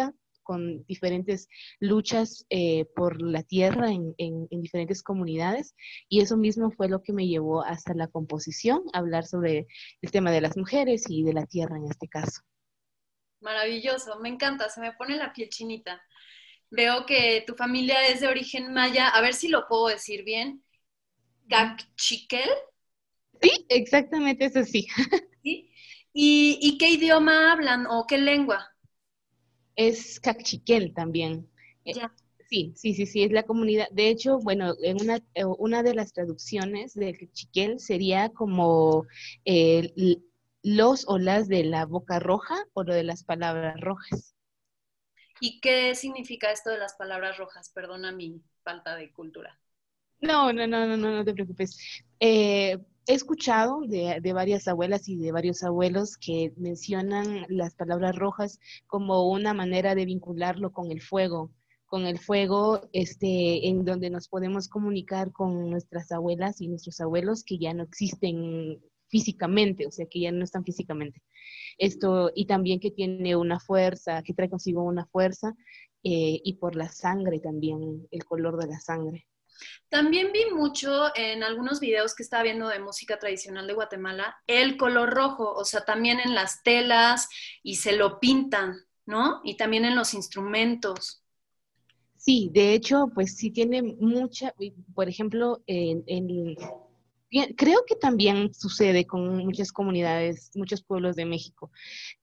con 0.43 0.84
diferentes 0.86 1.47
luchas 1.80 2.45
eh, 2.49 2.86
por 2.95 3.21
la 3.21 3.43
tierra 3.43 3.89
en, 3.91 4.47
diferentes 4.49 5.04
comunidades 5.04 5.75
y 6.10 6.21
eso 6.21 6.38
mismo 6.38 6.71
fue 6.71 6.89
lo 6.89 7.01
que 7.01 7.13
me 7.13 7.27
llevó 7.27 7.63
hasta 7.63 7.93
la 7.93 8.08
composición, 8.08 8.84
hablar 8.93 9.25
sobre 9.25 9.67
el 10.01 10.12
tema 10.12 10.32
de 10.32 10.41
las 10.41 10.58
mujeres 10.58 11.06
y 11.08 11.23
de 11.23 11.34
la 11.34 11.45
tierra 11.45 11.77
en 11.77 11.86
este 11.86 12.08
caso. 12.08 12.41
Maravilloso, 13.39 14.19
me 14.19 14.30
encanta, 14.30 14.69
se 14.69 14.82
me 14.82 14.93
pone 14.93 15.15
la 15.15 15.34
piel 15.34 15.49
chinita. 15.49 16.01
Veo 16.69 17.06
que 17.06 17.43
tu 17.45 17.56
familia 17.56 18.08
es 18.08 18.21
de 18.21 18.27
origen 18.27 18.73
maya, 18.73 19.10
a 19.10 19.21
ver 19.21 19.34
si 19.34 19.47
lo 19.47 19.67
puedo 19.67 19.88
decir 19.88 20.23
bien. 20.23 20.63
¿Cachiquel? 21.49 22.49
Sí, 23.41 23.65
exactamente, 23.69 24.45
eso 24.45 24.63
sí. 24.63 24.88
¿Y, 25.43 25.69
¿Y 26.13 26.77
qué 26.77 26.89
idioma 26.89 27.51
hablan 27.51 27.88
o 27.88 28.06
qué 28.08 28.17
lengua? 28.17 28.70
Es 29.75 30.19
cachiquel 30.19 30.93
también. 30.93 31.49
Eh, 31.86 31.93
sí, 32.49 32.73
sí, 32.75 32.93
sí, 32.93 33.05
sí, 33.05 33.23
es 33.23 33.31
la 33.31 33.43
comunidad. 33.43 33.88
De 33.91 34.10
hecho, 34.10 34.39
bueno, 34.39 34.73
en 34.84 35.01
una, 35.01 35.17
eh, 35.36 35.45
una 35.45 35.84
de 35.84 35.93
las 35.95 36.13
traducciones 36.13 36.93
del 36.93 37.17
cachiquel 37.17 37.79
sería 37.79 38.29
como 38.29 39.05
los 40.63 41.05
o 41.07 41.17
las 41.17 41.47
de 41.47 41.63
la 41.63 41.86
boca 41.86 42.19
roja 42.19 42.55
o 42.73 42.84
lo 42.84 42.93
de 42.93 43.03
las 43.03 43.23
palabras 43.23 43.79
rojas. 43.79 44.36
¿Y 45.41 45.60
qué 45.60 45.93
significa 45.95 46.51
esto 46.51 46.69
de 46.69 46.77
las 46.77 46.93
palabras 46.93 47.38
rojas? 47.38 47.69
Perdona 47.69 48.13
mi 48.13 48.41
falta 48.63 48.95
de 48.95 49.12
cultura. 49.12 49.60
No, 50.21 50.51
no, 50.53 50.67
no, 50.67 50.86
no, 50.88 50.97
no, 50.97 51.12
no 51.12 51.25
te 51.25 51.34
preocupes. 51.34 51.77
Eh, 52.19 52.77
he 53.08 53.14
escuchado 53.14 53.82
de, 53.88 54.34
varias 54.34 54.68
abuelas 54.68 55.08
y 55.10 55.18
de 55.18 55.32
varios 55.32 55.64
abuelos 55.64 56.18
que 56.18 56.54
mencionan 56.58 57.46
las 57.50 57.76
palabras 57.76 58.16
rojas 58.16 58.60
como 58.88 59.30
una 59.30 59.54
manera 59.54 59.96
de 59.96 60.06
vincularlo 60.06 60.72
con 60.72 60.92
el 60.92 61.02
fuego, 61.02 61.52
con 61.86 62.06
el 62.06 62.20
fuego 62.20 62.88
este, 62.94 63.68
en 63.68 63.84
donde 63.86 64.10
nos 64.10 64.28
podemos 64.28 64.68
comunicar 64.68 65.32
con 65.32 65.70
nuestras 65.70 66.12
abuelas 66.12 66.62
y 66.62 66.68
nuestros 66.68 67.02
abuelos 67.02 67.44
que 67.44 67.58
ya 67.58 67.74
no 67.74 67.84
existen 67.84 68.80
físicamente, 69.08 69.86
o 69.86 69.92
sea, 69.92 70.06
que 70.06 70.22
ya 70.22 70.32
no 70.32 70.44
están 70.44 70.64
físicamente. 70.64 71.22
Esto, 71.78 72.32
y 72.34 72.46
también 72.46 72.80
que 72.80 72.92
tiene 72.92 73.36
una 73.36 73.60
fuerza, 73.60 74.24
que 74.24 74.34
trae 74.34 74.50
consigo 74.50 74.84
una 74.84 75.06
fuerza, 75.08 75.54
eh, 76.04 76.40
y 76.44 76.54
por 76.54 76.76
la 76.76 76.88
sangre 76.90 77.40
también, 77.40 78.08
el 78.10 78.24
color 78.24 78.58
de 78.58 78.68
la 78.68 78.80
sangre. 78.80 79.28
También 79.89 80.32
vi 80.32 80.45
mucho 80.54 81.15
en 81.15 81.43
algunos 81.43 81.80
videos 81.80 82.15
que 82.15 82.24
estaba 82.24 82.43
viendo 82.43 82.67
de 82.67 82.80
música 82.80 83.19
tradicional 83.19 83.67
de 83.67 83.74
Guatemala 83.74 84.36
el 84.47 84.78
color 84.78 85.10
rojo, 85.10 85.52
o 85.54 85.65
sea, 85.65 85.86
también 85.86 86.19
en 86.19 86.36
las 86.36 86.63
telas 86.63 87.28
y 87.63 87.76
se 87.76 87.93
lo 87.93 88.19
pintan, 88.19 88.76
¿no? 89.06 89.41
Y 89.43 89.58
también 89.58 89.86
en 89.86 89.95
los 89.95 90.13
instrumentos. 90.13 91.24
Sí, 92.17 92.52
de 92.54 92.74
hecho, 92.74 93.10
pues 93.15 93.36
sí 93.36 93.50
tiene 93.50 93.82
mucha, 93.82 94.54
por 94.93 95.10
ejemplo, 95.10 95.63
en, 95.65 96.04
creo 97.56 97.86
que 97.88 97.96
también 97.96 98.54
sucede 98.54 99.06
con 99.06 99.38
muchas 99.38 99.72
comunidades, 99.72 100.52
muchos 100.56 100.84
pueblos 100.84 101.15
de 101.15 101.26
México, 101.26 101.72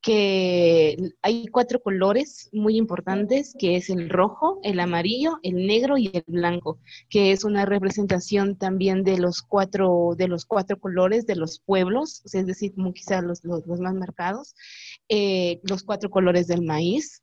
que 0.02 0.96
hay 1.22 1.46
cuatro 1.46 1.80
colores 1.80 2.50
muy 2.52 2.76
importantes, 2.76 3.54
que 3.58 3.76
es 3.76 3.88
el 3.88 4.10
rojo, 4.10 4.60
el 4.62 4.80
amarillo, 4.80 5.38
el 5.42 5.66
negro 5.66 5.96
y 5.96 6.10
el 6.12 6.24
blanco, 6.26 6.78
que 7.08 7.32
es 7.32 7.44
una 7.44 7.64
representación 7.64 8.56
también 8.56 9.02
de 9.02 9.18
los 9.18 9.40
cuatro, 9.42 10.14
de 10.16 10.28
los 10.28 10.44
cuatro 10.44 10.78
colores 10.78 11.26
de 11.26 11.36
los 11.36 11.60
pueblos, 11.60 12.22
es 12.34 12.46
decir, 12.46 12.74
quizás 12.94 13.24
los, 13.24 13.42
los, 13.44 13.66
más 13.66 13.94
marcados, 13.94 14.54
eh, 15.08 15.60
los 15.62 15.84
cuatro 15.84 16.10
colores 16.10 16.46
del 16.48 16.62
maíz, 16.62 17.22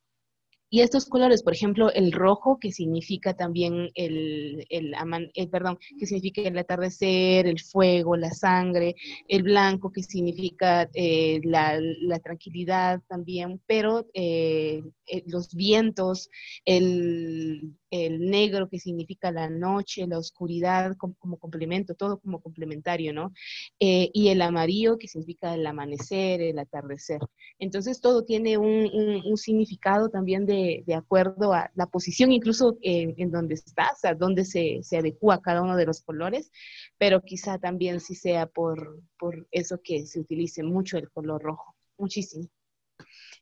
y 0.76 0.82
estos 0.82 1.06
colores, 1.06 1.42
por 1.42 1.54
ejemplo, 1.54 1.90
el 1.94 2.12
rojo, 2.12 2.60
que 2.60 2.70
significa 2.70 3.34
también 3.34 3.92
el, 3.96 4.66
el, 4.70 4.94
el, 5.34 5.50
perdón, 5.50 5.80
que 5.98 6.06
significa 6.06 6.42
el 6.42 6.58
atardecer, 6.58 7.48
el 7.48 7.62
fuego, 7.62 8.18
la 8.18 8.32
sangre, 8.32 8.94
el 9.30 9.44
blanco, 9.44 9.90
que 9.90 10.04
significa 10.04 10.90
eh, 10.94 11.40
la, 11.46 11.80
la, 11.80 12.20
tranquilidad 12.20 13.02
también, 13.08 13.62
pero 13.66 14.06
eh, 14.14 14.84
eh, 15.08 15.24
los 15.28 15.56
vientos, 15.56 16.30
el, 16.66 17.78
el, 17.90 18.20
negro 18.30 18.70
que 18.70 18.80
significa 18.80 19.32
la 19.32 19.50
noche, 19.50 20.08
la 20.08 20.18
oscuridad 20.18 20.96
como, 20.98 21.38
complemento, 21.38 21.96
todo 21.96 22.20
como 22.20 22.42
complementario, 22.42 23.14
¿no? 23.14 23.34
Eh, 23.80 24.10
y 24.14 24.30
el 24.30 24.42
amarillo 24.42 24.98
que 24.98 25.08
significa 25.08 25.54
el 25.54 25.66
amanecer, 25.66 26.42
el 26.42 26.60
atardecer. 26.60 27.20
Entonces 27.60 28.02
todo 28.02 28.24
tiene 28.24 28.58
un, 28.58 29.38
significado 29.38 30.10
también 30.10 30.46
de, 30.46 30.84
acuerdo 30.96 31.54
a 31.54 31.72
la 31.76 31.88
posición, 31.88 32.32
incluso 32.32 32.78
en, 32.82 33.14
en 33.18 33.32
donde 33.32 33.56
estás, 33.56 34.04
a 34.06 34.14
dónde 34.14 34.46
se, 34.46 34.80
se 34.84 34.98
adecua 34.98 35.42
cada 35.42 35.62
uno 35.62 35.76
de 35.76 35.86
los 35.86 36.02
colores, 36.02 36.52
pero 36.98 37.22
quizá 37.22 37.60
también 37.60 38.00
sí 38.00 38.16
sea 38.16 38.48
por, 38.48 39.02
por 39.20 39.48
eso 39.52 39.80
que 39.84 40.06
se 40.06 40.20
utilice 40.20 40.64
mucho 40.64 40.98
el 40.98 41.10
color 41.12 41.42
rojo, 41.44 41.76
muchísimo 41.98 42.50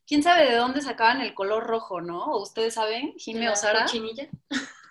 quién 0.07 0.23
sabe 0.23 0.49
de 0.49 0.55
dónde 0.55 0.81
sacaban 0.81 1.21
el 1.21 1.33
color 1.33 1.65
rojo, 1.65 2.01
¿no? 2.01 2.25
¿O 2.25 2.41
ustedes 2.41 2.73
saben, 2.73 3.13
Jimmy 3.17 3.47
o 3.47 3.55
Sara? 3.55 3.81
cochinilla? 3.81 4.27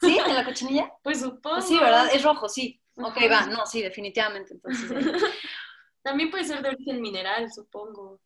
¿Sí? 0.01 0.19
¿En 0.19 0.35
la 0.35 0.45
cochinilla? 0.45 0.93
Pues 1.03 1.21
supongo. 1.21 1.61
sí, 1.61 1.79
¿verdad? 1.79 2.09
Es 2.13 2.23
rojo, 2.23 2.49
sí. 2.49 2.81
Ok, 2.97 3.17
va, 3.31 3.47
no, 3.47 3.67
sí, 3.67 3.83
definitivamente. 3.83 4.55
Entonces, 4.55 4.91
También 6.03 6.31
puede 6.31 6.45
ser 6.45 6.63
de 6.63 6.69
origen 6.71 7.01
mineral, 7.01 7.51
supongo. 7.53 8.21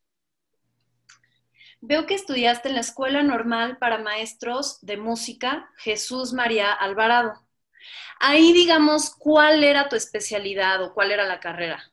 Veo 1.81 2.07
que 2.07 2.15
estudiaste 2.15 2.69
en 2.69 2.75
la 2.75 2.81
Escuela 2.81 3.23
Normal 3.23 3.77
para 3.79 3.99
Maestros 3.99 4.79
de 4.81 4.97
Música 4.97 5.71
Jesús 5.77 6.33
María 6.33 6.73
Alvarado. 6.73 7.47
Ahí, 8.19 8.53
digamos, 8.53 9.15
¿cuál 9.15 9.63
era 9.63 9.89
tu 9.89 9.95
especialidad 9.95 10.83
o 10.83 10.95
cuál 10.95 11.13
era 11.13 11.27
la 11.27 11.39
carrera? 11.39 11.93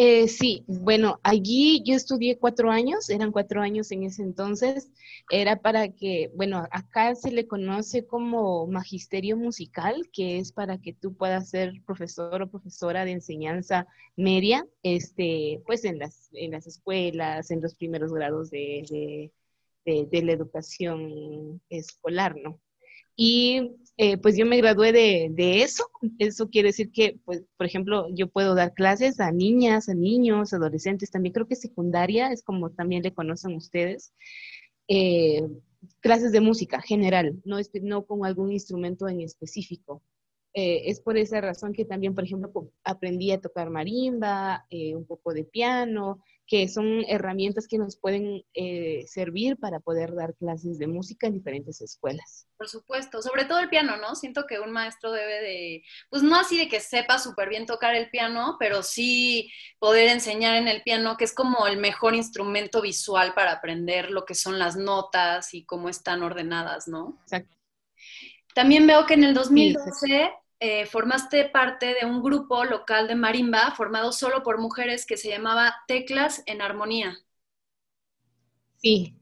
Eh, 0.00 0.28
sí, 0.28 0.62
bueno, 0.68 1.18
allí 1.24 1.82
yo 1.84 1.94
estudié 1.96 2.38
cuatro 2.38 2.70
años, 2.70 3.10
eran 3.10 3.32
cuatro 3.32 3.60
años 3.62 3.90
en 3.90 4.04
ese 4.04 4.22
entonces, 4.22 4.92
era 5.28 5.56
para 5.60 5.88
que, 5.88 6.30
bueno, 6.36 6.64
acá 6.70 7.16
se 7.16 7.32
le 7.32 7.48
conoce 7.48 8.06
como 8.06 8.68
magisterio 8.68 9.36
musical, 9.36 10.08
que 10.12 10.38
es 10.38 10.52
para 10.52 10.78
que 10.78 10.92
tú 10.92 11.16
puedas 11.16 11.50
ser 11.50 11.72
profesor 11.84 12.42
o 12.42 12.48
profesora 12.50 13.04
de 13.04 13.10
enseñanza 13.10 13.88
media, 14.14 14.64
este, 14.84 15.62
pues 15.66 15.84
en 15.84 15.98
las, 15.98 16.28
en 16.32 16.52
las 16.52 16.68
escuelas, 16.68 17.50
en 17.50 17.60
los 17.60 17.74
primeros 17.74 18.12
grados 18.12 18.50
de, 18.50 19.32
de 19.84 20.22
la 20.22 20.32
educación 20.32 21.60
escolar, 21.70 22.36
¿no? 22.36 22.60
Y 23.16 23.72
eh, 24.00 24.16
pues 24.16 24.36
yo 24.36 24.46
me 24.46 24.56
gradué 24.58 24.92
de, 24.92 25.28
de, 25.32 25.62
eso. 25.62 25.90
Eso 26.20 26.48
quiere 26.48 26.68
decir 26.68 26.92
que, 26.92 27.18
pues, 27.24 27.42
por 27.56 27.66
ejemplo, 27.66 28.06
yo 28.14 28.28
puedo 28.30 28.54
dar 28.54 28.72
clases 28.72 29.18
a 29.18 29.32
niñas, 29.32 29.88
a 29.88 29.94
niños, 29.94 30.52
adolescentes. 30.52 31.10
También 31.10 31.32
creo 31.32 31.48
que 31.48 31.56
secundaria 31.56 32.30
es 32.30 32.44
como 32.44 32.70
también 32.70 33.02
le 33.02 33.12
conocen 33.12 33.56
ustedes. 33.56 34.12
Eh, 34.86 35.42
clases 35.98 36.30
de 36.30 36.40
música 36.40 36.80
general, 36.80 37.40
no, 37.44 37.58
no 37.82 38.06
con 38.06 38.24
algún 38.24 38.52
instrumento 38.52 39.08
en 39.08 39.20
específico. 39.20 40.00
Eh, 40.54 40.82
es 40.86 41.00
por 41.00 41.16
esa 41.16 41.40
razón 41.40 41.72
que 41.72 41.84
también, 41.84 42.14
por 42.14 42.22
ejemplo, 42.22 42.70
aprendí 42.84 43.32
a 43.32 43.40
tocar 43.40 43.68
marimba, 43.68 44.64
un 44.70 45.06
poco 45.06 45.34
de 45.34 45.42
piano, 45.42 46.22
que 46.48 46.66
son 46.66 47.04
herramientas 47.06 47.68
que 47.68 47.76
nos 47.76 47.98
pueden 47.98 48.42
eh, 48.54 49.04
servir 49.06 49.58
para 49.58 49.80
poder 49.80 50.14
dar 50.14 50.34
clases 50.34 50.78
de 50.78 50.86
música 50.86 51.26
en 51.26 51.34
diferentes 51.34 51.82
escuelas. 51.82 52.48
Por 52.56 52.68
supuesto, 52.68 53.20
sobre 53.20 53.44
todo 53.44 53.58
el 53.58 53.68
piano, 53.68 53.98
¿no? 53.98 54.14
Siento 54.14 54.46
que 54.46 54.58
un 54.58 54.72
maestro 54.72 55.12
debe 55.12 55.42
de, 55.42 55.84
pues 56.08 56.22
no 56.22 56.36
así 56.36 56.56
de 56.56 56.68
que 56.68 56.80
sepa 56.80 57.18
súper 57.18 57.50
bien 57.50 57.66
tocar 57.66 57.94
el 57.94 58.08
piano, 58.08 58.56
pero 58.58 58.82
sí 58.82 59.52
poder 59.78 60.08
enseñar 60.08 60.56
en 60.56 60.68
el 60.68 60.82
piano, 60.82 61.18
que 61.18 61.24
es 61.24 61.34
como 61.34 61.66
el 61.66 61.76
mejor 61.76 62.14
instrumento 62.14 62.80
visual 62.80 63.34
para 63.34 63.52
aprender 63.52 64.10
lo 64.10 64.24
que 64.24 64.34
son 64.34 64.58
las 64.58 64.74
notas 64.74 65.52
y 65.52 65.66
cómo 65.66 65.90
están 65.90 66.22
ordenadas, 66.22 66.88
¿no? 66.88 67.18
Exacto. 67.24 67.54
También 68.54 68.86
veo 68.86 69.04
que 69.04 69.14
en 69.14 69.24
el 69.24 69.34
2012 69.34 70.32
eh, 70.60 70.86
formaste 70.86 71.48
parte 71.48 71.94
de 71.94 72.04
un 72.04 72.20
grupo 72.20 72.64
local 72.64 73.06
de 73.06 73.14
marimba 73.14 73.70
formado 73.76 74.10
solo 74.10 74.42
por 74.42 74.58
mujeres 74.58 75.06
que 75.06 75.16
se 75.16 75.28
llamaba 75.28 75.74
Teclas 75.86 76.42
en 76.46 76.62
Armonía. 76.62 77.16
Sí, 78.76 79.14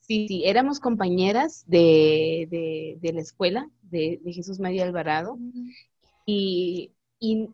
sí, 0.00 0.26
sí, 0.26 0.42
éramos 0.44 0.80
compañeras 0.80 1.64
de, 1.66 2.98
la 3.00 3.20
escuela 3.20 3.70
de, 3.82 4.20
Jesús 4.26 4.58
María 4.58 4.84
Alvarado 4.84 5.38
y, 6.26 6.92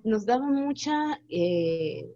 nos 0.03 0.27
daba 0.27 0.47
mucha, 0.47 1.21
eh, 1.29 2.07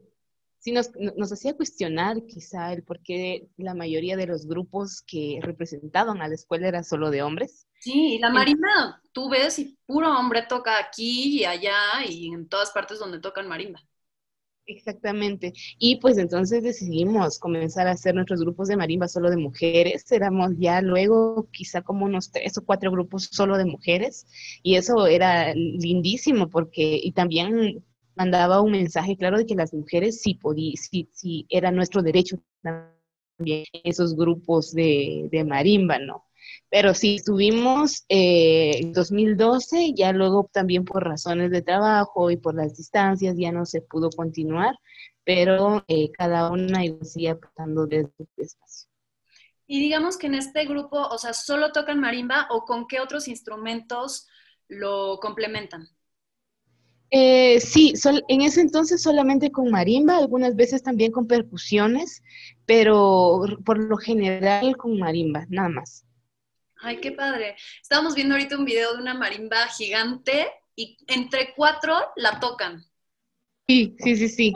sí 0.58 0.72
nos, 0.72 0.90
nos, 1.16 1.32
hacía 1.32 1.56
cuestionar 1.56 2.24
quizá 2.26 2.72
el 2.72 2.82
por 2.82 3.00
qué 3.02 3.48
la 3.56 3.74
mayoría 3.74 4.16
de 4.16 4.26
los 4.26 4.46
grupos 4.46 5.02
que 5.02 5.38
representaban 5.42 6.20
a 6.20 6.28
la 6.28 6.34
escuela 6.34 6.68
era 6.68 6.82
solo 6.82 7.10
de 7.10 7.22
hombres. 7.22 7.66
Sí, 7.80 8.18
la 8.18 8.30
marimba, 8.30 9.00
tú 9.12 9.28
ves 9.28 9.58
y 9.58 9.78
puro 9.86 10.10
hombre 10.18 10.42
toca 10.48 10.78
aquí 10.78 11.40
y 11.40 11.44
allá 11.44 12.04
y 12.08 12.32
en 12.32 12.48
todas 12.48 12.70
partes 12.72 12.98
donde 12.98 13.20
tocan 13.20 13.48
marimba. 13.48 13.80
Exactamente. 14.68 15.54
Y 15.78 15.96
pues 15.96 16.18
entonces 16.18 16.62
decidimos 16.62 17.38
comenzar 17.38 17.88
a 17.88 17.92
hacer 17.92 18.14
nuestros 18.14 18.40
grupos 18.40 18.68
de 18.68 18.76
marimba 18.76 19.08
solo 19.08 19.30
de 19.30 19.38
mujeres. 19.38 20.10
Éramos 20.12 20.52
ya 20.58 20.82
luego 20.82 21.48
quizá 21.50 21.80
como 21.80 22.04
unos 22.04 22.30
tres 22.30 22.58
o 22.58 22.64
cuatro 22.64 22.90
grupos 22.90 23.30
solo 23.32 23.56
de 23.56 23.64
mujeres. 23.64 24.26
Y 24.62 24.76
eso 24.76 25.06
era 25.06 25.54
lindísimo 25.54 26.50
porque, 26.50 27.00
y 27.02 27.12
también 27.12 27.82
mandaba 28.18 28.60
un 28.60 28.72
mensaje 28.72 29.16
claro 29.16 29.38
de 29.38 29.46
que 29.46 29.54
las 29.54 29.72
mujeres 29.72 30.20
sí 30.20 30.34
podían, 30.34 30.76
sí, 30.76 31.08
sí, 31.12 31.46
era 31.48 31.70
nuestro 31.70 32.02
derecho 32.02 32.36
también 32.62 33.64
esos 33.84 34.16
grupos 34.16 34.74
de, 34.74 35.28
de 35.30 35.44
marimba, 35.44 35.98
¿no? 35.98 36.24
Pero 36.70 36.94
sí, 36.94 37.16
estuvimos 37.16 38.04
eh, 38.08 38.78
en 38.80 38.92
2012, 38.92 39.92
ya 39.94 40.12
luego 40.12 40.50
también 40.52 40.84
por 40.84 41.04
razones 41.04 41.50
de 41.50 41.62
trabajo 41.62 42.30
y 42.30 42.36
por 42.36 42.54
las 42.54 42.76
distancias 42.76 43.36
ya 43.38 43.52
no 43.52 43.64
se 43.64 43.80
pudo 43.80 44.10
continuar, 44.10 44.74
pero 45.24 45.84
eh, 45.88 46.10
cada 46.12 46.50
una 46.50 46.80
sigue 47.02 47.30
aportando 47.30 47.86
desde 47.86 48.10
su 48.16 48.42
espacio. 48.42 48.90
Y 49.66 49.80
digamos 49.80 50.16
que 50.16 50.26
en 50.26 50.34
este 50.34 50.64
grupo, 50.64 50.98
o 50.98 51.18
sea, 51.18 51.34
¿solo 51.34 51.72
tocan 51.72 52.00
marimba 52.00 52.48
o 52.50 52.64
con 52.64 52.86
qué 52.86 53.00
otros 53.00 53.28
instrumentos 53.28 54.26
lo 54.66 55.18
complementan? 55.20 55.88
Eh, 57.10 57.58
sí, 57.60 57.94
en 58.28 58.42
ese 58.42 58.60
entonces 58.60 59.02
solamente 59.02 59.50
con 59.50 59.70
marimba, 59.70 60.18
algunas 60.18 60.54
veces 60.54 60.82
también 60.82 61.10
con 61.10 61.26
percusiones, 61.26 62.22
pero 62.66 63.42
por 63.64 63.78
lo 63.78 63.96
general 63.96 64.76
con 64.76 64.98
marimba, 64.98 65.46
nada 65.48 65.70
más. 65.70 66.04
Ay, 66.80 67.00
qué 67.00 67.12
padre. 67.12 67.56
Estábamos 67.82 68.14
viendo 68.14 68.34
ahorita 68.34 68.58
un 68.58 68.64
video 68.64 68.94
de 68.94 69.02
una 69.02 69.14
marimba 69.14 69.66
gigante 69.68 70.48
y 70.76 70.96
entre 71.08 71.54
cuatro 71.56 71.94
la 72.16 72.38
tocan. 72.40 72.84
Sí, 73.66 73.96
sí, 73.98 74.16
sí, 74.16 74.28
sí. 74.28 74.54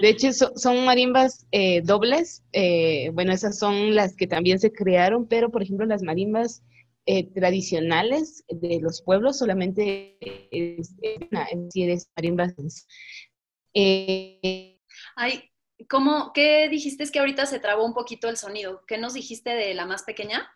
De 0.00 0.10
hecho, 0.10 0.30
son 0.32 0.84
marimbas 0.84 1.46
eh, 1.50 1.80
dobles. 1.82 2.44
Eh, 2.52 3.10
bueno, 3.14 3.32
esas 3.32 3.58
son 3.58 3.94
las 3.94 4.14
que 4.14 4.26
también 4.26 4.58
se 4.58 4.70
crearon, 4.70 5.26
pero 5.26 5.50
por 5.50 5.62
ejemplo, 5.62 5.86
las 5.86 6.02
marimbas 6.02 6.62
eh, 7.06 7.32
tradicionales 7.32 8.44
de 8.48 8.80
los 8.82 9.02
pueblos 9.02 9.38
solamente 9.38 10.18
es, 10.50 10.94
es, 11.00 12.10
marimbas. 12.16 12.54
Ay, 15.14 15.50
¿cómo, 15.88 16.32
¿qué 16.32 16.68
dijiste? 16.68 17.04
Es 17.04 17.10
que 17.10 17.20
ahorita 17.20 17.46
se 17.46 17.60
trabó 17.60 17.84
un 17.84 17.94
poquito 17.94 18.28
el 18.28 18.36
sonido. 18.36 18.82
¿Qué 18.86 18.98
nos 18.98 19.14
dijiste 19.14 19.50
de 19.50 19.74
la 19.74 19.86
más 19.86 20.02
pequeña? 20.02 20.50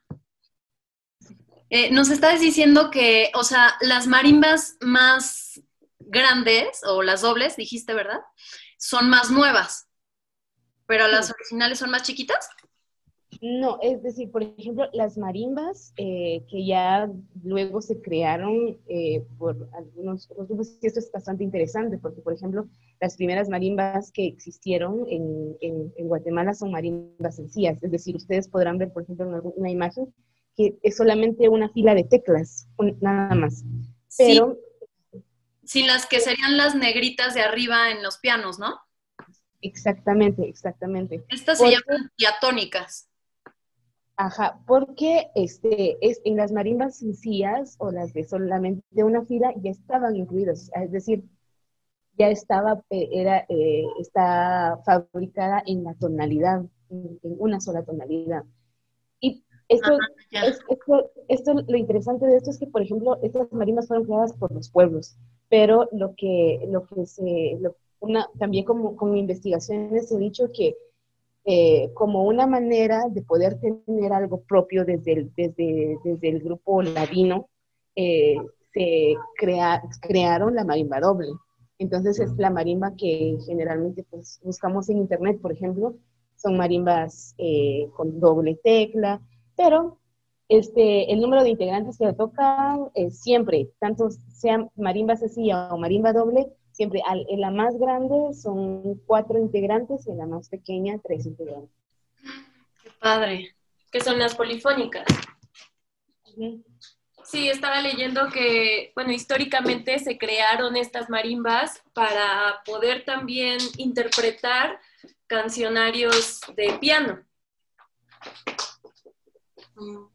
Eh, 1.71 1.93
nos 1.93 2.11
estás 2.11 2.41
diciendo 2.41 2.91
que, 2.91 3.31
o 3.35 3.45
sea, 3.45 3.77
las 3.81 4.09
marimbas 4.09 4.77
más 4.81 5.63
grandes 5.99 6.81
o 6.85 7.03
las 7.03 7.21
dobles, 7.21 7.57
dijiste, 7.57 7.95
¿verdad? 7.95 8.21
Son 8.77 9.09
más 9.09 9.31
nuevas, 9.31 9.89
pero 10.87 11.07
las 11.07 11.31
originales 11.31 11.79
son 11.79 11.91
más 11.91 12.03
chiquitas. 12.03 12.49
No, 13.43 13.79
es 13.81 14.03
decir, 14.03 14.31
por 14.31 14.43
ejemplo, 14.43 14.87
las 14.93 15.17
marimbas 15.17 15.95
eh, 15.97 16.45
que 16.51 16.67
ya 16.67 17.11
luego 17.43 17.81
se 17.81 18.03
crearon 18.03 18.79
eh, 18.87 19.25
por 19.39 19.71
algunos 19.73 20.31
otros 20.31 20.47
grupos, 20.47 20.77
y 20.83 20.87
esto 20.87 20.99
es 20.99 21.11
bastante 21.11 21.43
interesante, 21.43 21.97
porque, 21.97 22.21
por 22.21 22.35
ejemplo, 22.35 22.69
las 23.01 23.17
primeras 23.17 23.49
marimbas 23.49 24.13
que 24.13 24.27
existieron 24.27 25.07
en, 25.09 25.57
en, 25.63 26.07
Guatemala 26.07 26.53
son 26.53 26.71
marimbas 26.71 27.37
sencillas, 27.37 27.83
es 27.83 27.91
decir, 27.91 28.15
ustedes 28.15 28.47
podrán 28.47 28.77
ver, 28.77 28.93
por 28.93 29.05
ejemplo, 29.05 29.25
en 29.27 29.53
una 29.57 29.71
imagen 29.71 30.13
que 30.55 30.79
es 30.83 30.97
solamente 30.99 31.49
una 31.49 31.71
fila 31.71 31.95
de 31.95 32.05
teclas, 32.05 32.69
nada 33.01 33.35
más. 33.35 33.65
Pero... 34.19 34.59
Sin 35.65 35.87
las 35.87 36.07
que 36.07 36.21
serían 36.21 36.57
las 36.57 36.75
negritas 36.75 37.33
de 37.33 37.43
arriba 37.43 37.91
en 37.91 38.03
los 38.03 38.19
pianos, 38.19 38.59
¿no? 38.59 38.81
Exactamente, 39.63 40.49
exactamente. 40.49 41.25
Estas 41.29 41.59
se 41.59 41.67
llaman 41.67 42.11
diatónicas. 42.19 43.10
Ajá, 44.23 44.61
porque 44.67 45.31
este, 45.35 45.97
es, 46.07 46.21
en 46.25 46.37
las 46.37 46.53
marimbas 46.53 46.99
sencillas 46.99 47.77
o 47.79 47.91
las 47.91 48.13
de 48.13 48.25
solamente 48.25 49.03
una 49.03 49.25
fila 49.25 49.51
ya 49.63 49.71
estaban 49.71 50.15
incluidas, 50.15 50.71
es 50.75 50.93
decir, 50.93 51.25
ya 52.19 52.29
estaba, 52.29 52.85
eh, 52.91 53.09
era, 53.13 53.47
eh, 53.49 53.83
está 53.99 54.79
fabricada 54.85 55.63
en 55.65 55.85
la 55.85 55.95
tonalidad, 55.95 56.67
en, 56.91 57.19
una 57.23 57.61
sola 57.63 57.83
tonalidad. 57.83 58.45
Y 59.21 59.43
esto, 59.69 59.97
esto, 60.69 61.11
esto, 61.29 61.55
lo 61.55 61.79
interesante 61.79 62.27
de 62.27 62.37
esto 62.37 62.51
es 62.51 62.59
que, 62.59 62.67
por 62.67 62.83
ejemplo, 62.83 63.19
estas 63.23 63.51
marimbas 63.55 63.89
fueron 63.89 64.05
creadas 64.05 64.35
por 64.35 64.53
los 64.53 64.69
pueblos, 64.71 65.17
pero 65.49 65.89
lo 65.93 66.15
que, 66.15 66.61
lo 66.69 66.85
que 66.85 67.07
se, 67.07 67.59
una, 68.01 68.29
también 68.39 68.67
como, 68.67 68.97
con 68.97 69.17
investigaciones 69.17 70.13
he 70.13 70.19
dicho 70.19 70.51
que 70.53 70.77
eh, 71.45 71.91
como 71.95 72.25
una 72.25 72.47
manera 72.47 73.05
de 73.09 73.23
poder 73.23 73.59
tener 73.61 74.13
algo 74.13 74.43
propio 74.43 74.85
desde 74.85 75.13
el, 75.13 75.35
desde, 75.35 75.99
desde 76.05 76.29
el 76.29 76.41
grupo 76.41 76.83
ladino, 76.83 77.49
eh, 77.97 78.37
se 78.73 79.15
crea, 79.37 79.83
crearon 80.01 80.55
la 80.55 80.65
marimba 80.65 81.01
doble. 81.01 81.29
Entonces 81.79 82.21
es 82.21 82.37
la 82.37 82.51
marimba 82.51 82.95
que 82.95 83.39
generalmente 83.47 84.05
pues, 84.11 84.39
buscamos 84.45 84.91
en 84.91 84.99
internet, 84.99 85.41
por 85.41 85.53
ejemplo, 85.53 85.95
son 86.37 86.57
marimbas 86.57 87.35
eh, 87.39 87.89
con 87.97 88.21
doble 88.21 88.61
tecla, 88.63 89.21
pero 89.57 89.99
este, 90.49 91.11
el 91.13 91.21
número 91.21 91.43
de 91.43 91.51
integrantes 91.51 91.97
que 91.97 92.13
tocan 92.13 92.91
siempre, 93.11 93.71
tanto 93.79 94.11
sea 94.11 94.69
marimba 94.77 95.17
sencilla 95.17 95.73
o 95.73 95.79
marimba 95.79 96.13
doble, 96.13 96.53
siempre 96.81 97.03
en 97.29 97.41
la 97.43 97.51
más 97.51 97.79
grande 97.79 98.33
son 98.33 99.03
cuatro 99.05 99.39
integrantes 99.39 100.07
y 100.07 100.13
en 100.13 100.17
la 100.17 100.25
más 100.25 100.49
pequeña 100.49 100.99
tres 101.07 101.27
integrantes. 101.27 101.77
Qué 102.83 102.91
padre. 102.99 103.55
Que 103.93 104.01
son 104.01 104.19
las 104.19 104.35
polifónicas. 104.35 105.05
Sí, 107.23 107.51
estaba 107.51 107.83
leyendo 107.83 108.31
que, 108.31 108.93
bueno, 108.95 109.13
históricamente 109.13 109.99
se 109.99 110.17
crearon 110.17 110.75
estas 110.75 111.11
marimbas 111.11 111.83
para 111.93 112.63
poder 112.65 113.05
también 113.05 113.59
interpretar 113.77 114.81
cancionarios 115.27 116.41
de 116.57 116.79
piano. 116.81 117.21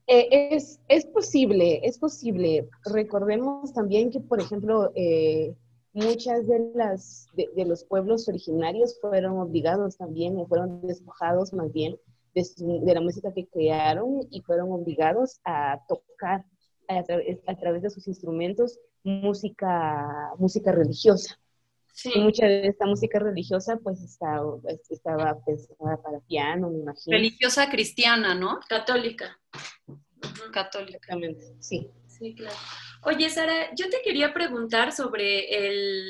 Eh, 0.08 0.50
es, 0.50 0.80
es, 0.88 1.06
posible, 1.06 1.82
es 1.84 2.00
posible. 2.00 2.68
Recordemos 2.86 3.72
también 3.72 4.10
que, 4.10 4.20
por 4.20 4.42
ejemplo, 4.42 4.92
eh, 4.96 5.56
muchas 5.96 6.46
de 6.46 6.72
las 6.76 7.28
de, 7.34 7.66
los 7.66 7.86
pueblos 7.86 8.28
originarios 8.28 9.00
fueron 9.00 9.40
obligados 9.40 9.98
también 9.98 10.38
o 10.38 10.46
fueron 10.46 10.86
despojados 10.86 11.54
más 11.54 11.72
bien 11.72 11.98
de, 12.34 12.46
de, 12.58 12.94
la 12.94 13.00
música 13.00 13.34
que 13.34 13.48
crearon 13.48 14.28
y 14.30 14.42
fueron 14.42 14.74
obligados 14.74 15.40
a 15.46 15.80
tocar 15.88 16.44
a, 16.90 17.04
a 17.48 17.56
través 17.56 17.82
de 17.82 17.90
sus 17.90 18.08
instrumentos 18.10 18.78
música 19.04 20.34
música 20.38 20.72
religiosa. 20.72 21.40
Sí. 21.94 22.12
y 22.14 22.20
mucha 22.20 22.46
de 22.46 22.68
esta 22.68 22.86
música 22.86 23.20
religiosa 23.20 23.80
pues 23.82 24.02
estaba, 24.02 24.58
estaba 24.90 25.40
pensada 25.46 25.96
para 26.04 26.20
piano 26.20 26.70
me 26.70 26.80
imagino. 26.80 27.16
Religiosa 27.16 27.70
cristiana 27.70 28.36
no 28.36 28.60
católica. 28.68 29.40
Católica. 30.52 31.18
Sí. 31.60 31.90
Sí 32.06 32.36
claro 32.36 32.56
Oye, 33.06 33.30
Sara, 33.30 33.74
yo 33.76 33.90
te 33.90 34.02
quería 34.04 34.34
preguntar 34.34 34.92
sobre 34.92 35.48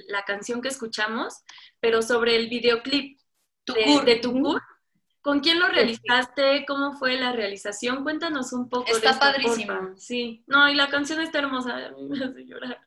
la 0.08 0.24
canción 0.24 0.62
que 0.62 0.70
escuchamos, 0.70 1.44
pero 1.80 2.02
sobre 2.02 2.38
el 2.38 2.48
videoclip 2.48 3.20
de, 3.68 4.02
de 4.06 4.16
Tucur. 4.18 4.62
¿Con 5.22 5.40
quién 5.40 5.60
lo 5.60 5.68
realizaste? 5.68 6.66
¿Cómo 6.68 6.94
fue 6.94 7.18
la 7.18 7.32
realización? 7.32 8.04
Cuéntanos 8.04 8.54
un 8.54 8.70
poco. 8.70 8.86
Está 8.88 9.14
de 9.14 9.20
padrísimo. 9.20 9.74
Sí, 9.98 10.44
no, 10.46 10.70
y 10.70 10.76
la 10.76 10.88
canción 10.88 11.20
está 11.20 11.40
hermosa, 11.40 11.88
a 11.88 11.92
mí 11.92 12.08
me 12.08 12.24
hace 12.24 12.46
llorar. 12.46 12.80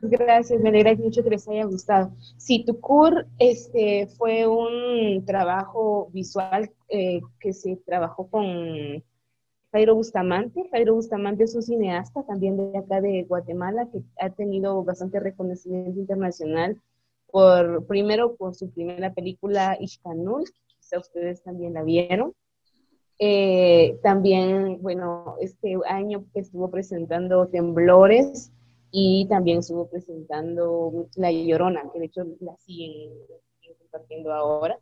Gracias, 0.00 0.60
me 0.60 0.70
alegra 0.70 0.94
mucho 0.94 1.22
que 1.22 1.30
les 1.30 1.46
haya 1.48 1.64
gustado. 1.64 2.10
Sí, 2.38 2.64
Tucur 2.64 3.26
este, 3.38 4.08
fue 4.16 4.46
un 4.46 5.24
trabajo 5.26 6.08
visual 6.12 6.70
eh, 6.88 7.20
que 7.38 7.52
se 7.52 7.76
trabajó 7.84 8.30
con 8.30 9.04
Jairo 9.72 9.94
Bustamante. 9.94 10.68
Jairo 10.70 10.94
Bustamante 10.94 11.44
es 11.44 11.54
un 11.54 11.62
cineasta 11.62 12.22
también 12.24 12.56
de 12.56 12.78
acá 12.78 13.00
de 13.00 13.24
Guatemala 13.24 13.88
que 13.90 14.02
ha 14.20 14.30
tenido 14.30 14.82
bastante 14.82 15.20
reconocimiento 15.20 16.00
internacional 16.00 16.80
por, 17.30 17.86
primero 17.86 18.34
por 18.36 18.54
su 18.54 18.70
primera 18.70 19.12
película 19.12 19.76
Ishkanul, 19.78 20.44
que 20.44 20.74
quizá 20.78 20.98
ustedes 20.98 21.42
también 21.42 21.74
la 21.74 21.82
vieron. 21.82 22.34
Eh, 23.18 23.98
también, 24.02 24.80
bueno, 24.80 25.36
este 25.40 25.76
año 25.86 26.24
estuvo 26.34 26.70
presentando 26.70 27.48
Temblores 27.48 28.52
y 28.90 29.26
también 29.28 29.58
estuvo 29.58 29.88
presentando 29.88 31.08
La 31.16 31.30
Llorona, 31.30 31.82
que 31.92 31.98
de 31.98 32.06
hecho 32.06 32.24
la 32.40 32.56
siguen 32.56 33.12
compartiendo 33.78 34.32
ahora 34.32 34.78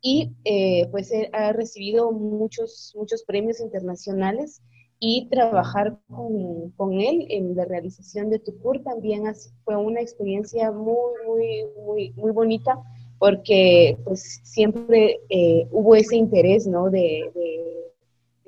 y 0.00 0.32
eh, 0.44 0.86
pues 0.90 1.12
ha 1.32 1.52
recibido 1.52 2.12
muchos, 2.12 2.92
muchos 2.96 3.24
premios 3.24 3.60
internacionales 3.60 4.62
y 5.00 5.28
trabajar 5.28 5.98
con, 6.08 6.70
con, 6.72 7.00
él 7.00 7.26
en 7.30 7.54
la 7.54 7.64
realización 7.64 8.30
de 8.30 8.38
Tucur 8.38 8.82
también 8.82 9.24
fue 9.64 9.76
una 9.76 10.00
experiencia 10.00 10.72
muy, 10.72 11.12
muy, 11.26 11.64
muy, 11.84 12.12
muy 12.16 12.32
bonita 12.32 12.82
porque 13.18 13.98
pues 14.04 14.40
siempre 14.44 15.20
eh, 15.28 15.66
hubo 15.70 15.94
ese 15.94 16.16
interés, 16.16 16.66
¿no? 16.66 16.90
De, 16.90 17.30
de, 17.34 17.74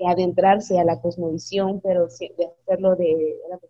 adentrarse 0.07 0.79
a 0.79 0.85
la 0.85 0.99
cosmovisión, 0.99 1.79
pero 1.83 2.07
de 2.07 2.51
hacerlo 2.63 2.97
de 2.97 3.37
la 3.51 3.61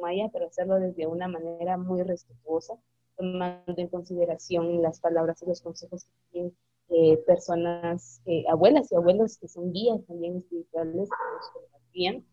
maya, 0.00 0.30
pero 0.32 0.46
hacerlo 0.46 0.78
desde 0.78 1.08
una 1.08 1.26
manera 1.26 1.76
muy 1.76 2.02
respetuosa, 2.04 2.74
tomando 3.16 3.74
en 3.76 3.88
consideración 3.88 4.80
las 4.80 5.00
palabras 5.00 5.42
y 5.42 5.46
los 5.46 5.60
consejos 5.60 6.06
que 6.32 6.52
eh, 6.94 7.16
personas, 7.26 8.20
eh, 8.26 8.44
abuelas 8.50 8.92
y 8.92 8.96
abuelos 8.96 9.38
que 9.38 9.48
son 9.48 9.72
guías 9.72 10.04
también 10.06 10.36
espirituales 10.36 11.08
que 11.08 12.12
nos 12.12 12.24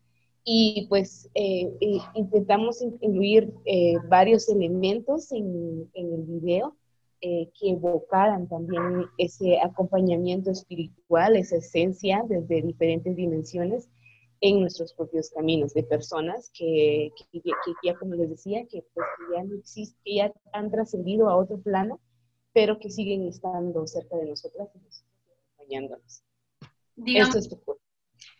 Y 0.44 0.86
pues 0.90 1.30
eh, 1.34 1.72
intentamos 2.14 2.82
incluir 2.82 3.54
varios 4.08 4.50
elementos 4.50 5.32
en, 5.32 5.88
en 5.94 6.12
el 6.12 6.22
video 6.24 6.76
que 7.22 7.70
evocaran 7.70 8.48
también 8.48 9.06
ese 9.18 9.60
acompañamiento 9.60 10.50
espiritual, 10.50 11.36
esa 11.36 11.56
esencia 11.56 12.22
desde 12.28 12.62
diferentes 12.62 13.14
dimensiones 13.16 13.88
en 14.40 14.60
nuestros 14.60 14.94
propios 14.94 15.30
caminos 15.30 15.74
de 15.74 15.82
personas 15.82 16.50
que, 16.54 17.10
que, 17.32 17.42
ya, 17.84 17.94
como 17.94 18.14
les 18.14 18.30
decía, 18.30 18.64
que, 18.66 18.84
pues, 18.94 19.06
que 19.18 19.36
ya 19.36 19.44
no 19.44 19.54
existen, 19.54 19.98
que 20.04 20.14
ya 20.16 20.32
han 20.52 20.70
trascendido 20.70 21.28
a 21.28 21.36
otro 21.36 21.58
plano 21.58 22.00
pero 22.52 22.78
que 22.78 22.90
siguen 22.90 23.28
estando 23.28 23.86
cerca 23.86 24.16
de 24.16 24.26
nosotras 24.26 24.68
y 24.74 25.32
acompañándonos. 25.54 26.22
Digamos 26.96 27.48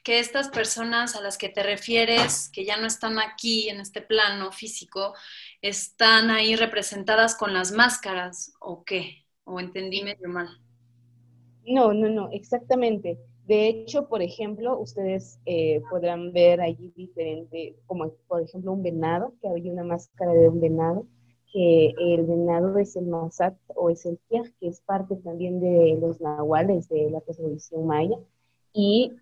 que 0.02 0.18
estas 0.18 0.48
personas 0.48 1.16
a 1.16 1.20
las 1.20 1.38
que 1.38 1.48
te 1.48 1.62
refieres, 1.62 2.50
que 2.52 2.64
ya 2.64 2.76
no 2.76 2.86
están 2.86 3.18
aquí 3.18 3.68
en 3.68 3.80
este 3.80 4.00
plano 4.00 4.52
físico, 4.52 5.14
están 5.62 6.30
ahí 6.30 6.56
representadas 6.56 7.34
con 7.34 7.52
las 7.52 7.72
máscaras, 7.72 8.52
¿o 8.60 8.84
qué? 8.84 9.24
¿O 9.44 9.60
entendí 9.60 10.02
medio 10.02 10.28
mal? 10.28 10.48
No, 11.66 11.92
no, 11.92 12.08
no, 12.08 12.30
exactamente. 12.32 13.18
De 13.46 13.68
hecho, 13.68 14.08
por 14.08 14.22
ejemplo, 14.22 14.78
ustedes 14.78 15.38
eh, 15.44 15.82
podrán 15.90 16.32
ver 16.32 16.60
allí 16.60 16.92
diferente, 16.94 17.76
como 17.86 18.12
por 18.28 18.42
ejemplo 18.42 18.72
un 18.72 18.82
venado, 18.82 19.34
que 19.40 19.48
había 19.48 19.72
una 19.72 19.84
máscara 19.84 20.32
de 20.32 20.48
un 20.48 20.60
venado, 20.60 21.06
que 21.52 21.94
el 21.98 22.24
venado 22.26 22.78
es 22.78 22.96
el 22.96 23.06
mazat 23.06 23.54
o 23.74 23.90
es 23.90 24.06
el 24.06 24.18
tiaj, 24.28 24.48
que 24.60 24.68
es 24.68 24.80
parte 24.80 25.16
también 25.16 25.60
de 25.60 25.98
los 26.00 26.20
nahuales 26.20 26.88
de 26.88 27.10
la 27.10 27.20
cosmovisión 27.20 27.86
maya. 27.86 28.16
Y 28.72 29.12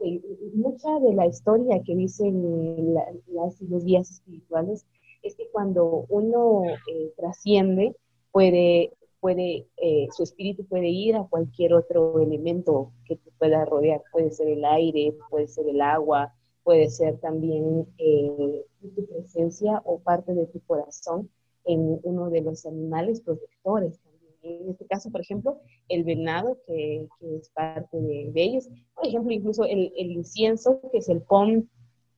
eh, 0.00 0.22
mucha 0.54 1.00
de 1.00 1.14
la 1.14 1.26
historia 1.26 1.82
que 1.84 1.94
dicen 1.94 2.94
las, 2.94 3.60
los 3.62 3.84
guías 3.84 4.10
espirituales 4.10 4.86
es 5.22 5.34
que 5.34 5.48
cuando 5.50 6.06
uno 6.08 6.62
eh, 6.66 7.12
trasciende, 7.16 7.96
puede, 8.30 8.92
puede, 9.20 9.66
eh, 9.78 10.06
su 10.16 10.22
espíritu 10.22 10.64
puede 10.66 10.88
ir 10.88 11.16
a 11.16 11.24
cualquier 11.24 11.74
otro 11.74 12.20
elemento 12.20 12.92
que 13.06 13.16
te 13.16 13.30
pueda 13.38 13.64
rodear. 13.64 14.02
Puede 14.12 14.30
ser 14.30 14.48
el 14.48 14.64
aire, 14.64 15.16
puede 15.30 15.48
ser 15.48 15.68
el 15.68 15.80
agua, 15.80 16.32
puede 16.62 16.88
ser 16.90 17.18
también 17.18 17.86
eh, 17.98 18.64
tu 18.94 19.06
presencia 19.06 19.82
o 19.84 19.98
parte 19.98 20.34
de 20.34 20.46
tu 20.46 20.60
corazón 20.60 21.28
en 21.66 22.00
uno 22.02 22.30
de 22.30 22.40
los 22.40 22.64
animales 22.66 23.20
protectores 23.20 24.00
en 24.46 24.70
este 24.70 24.86
caso, 24.86 25.10
por 25.10 25.20
ejemplo, 25.20 25.60
el 25.88 26.04
venado, 26.04 26.58
que, 26.66 27.08
es 27.20 27.50
parte 27.50 28.00
de, 28.00 28.32
ellos. 28.34 28.68
Por 28.94 29.06
ejemplo, 29.06 29.32
incluso 29.32 29.64
el, 29.64 29.92
incienso, 29.96 30.80
que 30.92 30.98
es 30.98 31.08
el 31.08 31.22
POM, 31.22 31.66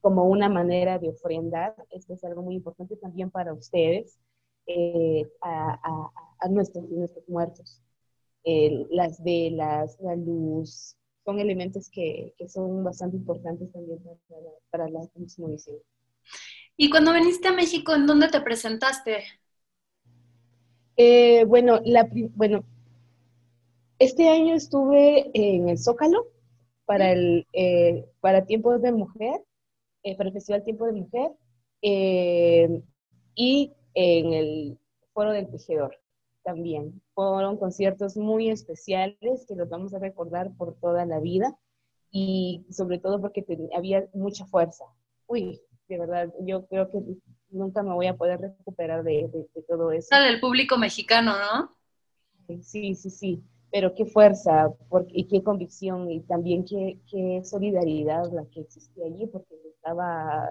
como 0.01 0.25
una 0.25 0.49
manera 0.49 0.99
de 0.99 1.09
ofrendar. 1.09 1.75
Esto 1.91 2.15
es 2.15 2.25
algo 2.25 2.43
muy 2.43 2.55
importante 2.55 2.97
también 2.97 3.31
para 3.31 3.53
ustedes, 3.53 4.19
eh, 4.67 5.29
a, 5.43 6.11
nuestros, 6.51 6.85
muertos. 7.27 7.83
las 8.45 9.23
velas, 9.23 9.99
la 10.01 10.17
luz, 10.17 10.97
son 11.25 11.39
elementos 11.41 11.91
que, 11.91 12.35
son 12.49 12.85
bastante 12.85 13.17
importantes 13.17 13.71
también 13.73 13.99
para, 14.03 14.51
para 14.71 14.89
la 14.89 15.07
cosmovisión. 15.09 15.77
Y 16.81 16.91
cuando 16.91 17.13
viniste 17.13 17.49
a 17.49 17.53
México, 17.53 17.93
¿en 17.93 18.07
dónde 18.07 18.29
te 18.29 18.41
presentaste? 18.41 19.25
Eh, 20.97 21.45
bueno, 21.45 21.81
la, 21.85 22.09
bueno, 22.37 22.65
este 23.99 24.29
año 24.29 24.55
estuve 24.55 25.29
en 25.35 25.69
el 25.69 25.79
Zócalo 25.79 26.27
para 26.87 27.11
el 27.11 27.49
eh, 27.53 28.07
para 28.21 28.47
Tiempos 28.47 28.81
de 28.81 28.93
Mujer, 28.93 29.43
eh, 30.05 30.17
para 30.17 30.29
el 30.29 30.35
Festival 30.35 30.63
Tiempo 30.63 30.87
de 30.87 30.93
Mujer, 30.93 31.33
y 33.35 33.73
en 33.95 34.33
el 34.33 34.79
Foro 35.13 35.33
del 35.33 35.51
Tejedor 35.51 35.99
también. 36.45 37.03
Fueron 37.13 37.57
conciertos 37.57 38.17
muy 38.17 38.51
especiales 38.51 39.45
que 39.49 39.57
los 39.57 39.69
vamos 39.69 39.95
a 39.95 39.99
recordar 39.99 40.53
por 40.57 40.77
toda 40.77 41.05
la 41.07 41.19
vida 41.19 41.59
y 42.13 42.65
sobre 42.71 43.01
todo 43.01 43.21
porque 43.21 43.45
había 43.77 44.09
mucha 44.15 44.47
fuerza. 44.47 44.85
Uy, 45.27 45.61
de 45.89 45.99
verdad, 45.99 46.33
yo 46.41 46.67
creo 46.67 46.91
que 46.91 46.99
nunca 47.51 47.83
me 47.83 47.95
voy 47.95 48.07
a 48.07 48.17
poder 48.17 48.41
recuperar 48.41 49.03
de, 49.03 49.31
todo 49.67 49.91
eso. 49.93 50.15
Del 50.15 50.41
público 50.41 50.77
mexicano, 50.77 51.33
¿no? 51.33 51.77
Sí, 52.63 52.95
sí, 52.95 53.11
sí, 53.11 53.43
pero 53.71 53.95
qué 53.95 54.05
fuerza 54.07 54.71
porque, 54.89 55.13
y 55.15 55.25
qué 55.29 55.43
convicción 55.43 56.11
y 56.11 56.21
también 56.21 56.65
qué, 56.65 56.99
qué 57.11 57.43
solidaridad 57.45 58.31
la 58.33 58.45
que 58.47 58.61
existía 58.61 59.07
allí, 59.07 59.27
porque 59.27 59.55
estaba, 59.75 60.49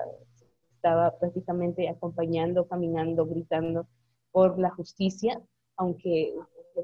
estaba 0.76 1.18
prácticamente 1.18 1.88
acompañando, 1.90 2.68
caminando, 2.68 3.26
gritando 3.26 3.88
por 4.32 4.60
la 4.60 4.70
justicia, 4.72 5.42
aunque 5.76 6.36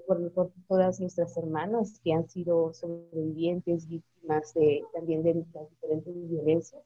por, 0.07 0.31
por, 0.31 0.51
todas 0.67 0.99
nuestras 0.99 1.37
hermanas 1.37 1.99
que 2.03 2.13
han 2.13 2.27
sido 2.27 2.73
sobrevivientes, 2.73 3.87
víctimas 3.87 4.53
de, 4.55 4.83
también 4.93 5.21
de 5.21 5.45
las 5.53 5.69
diferentes 5.69 6.29
violencias 6.29 6.83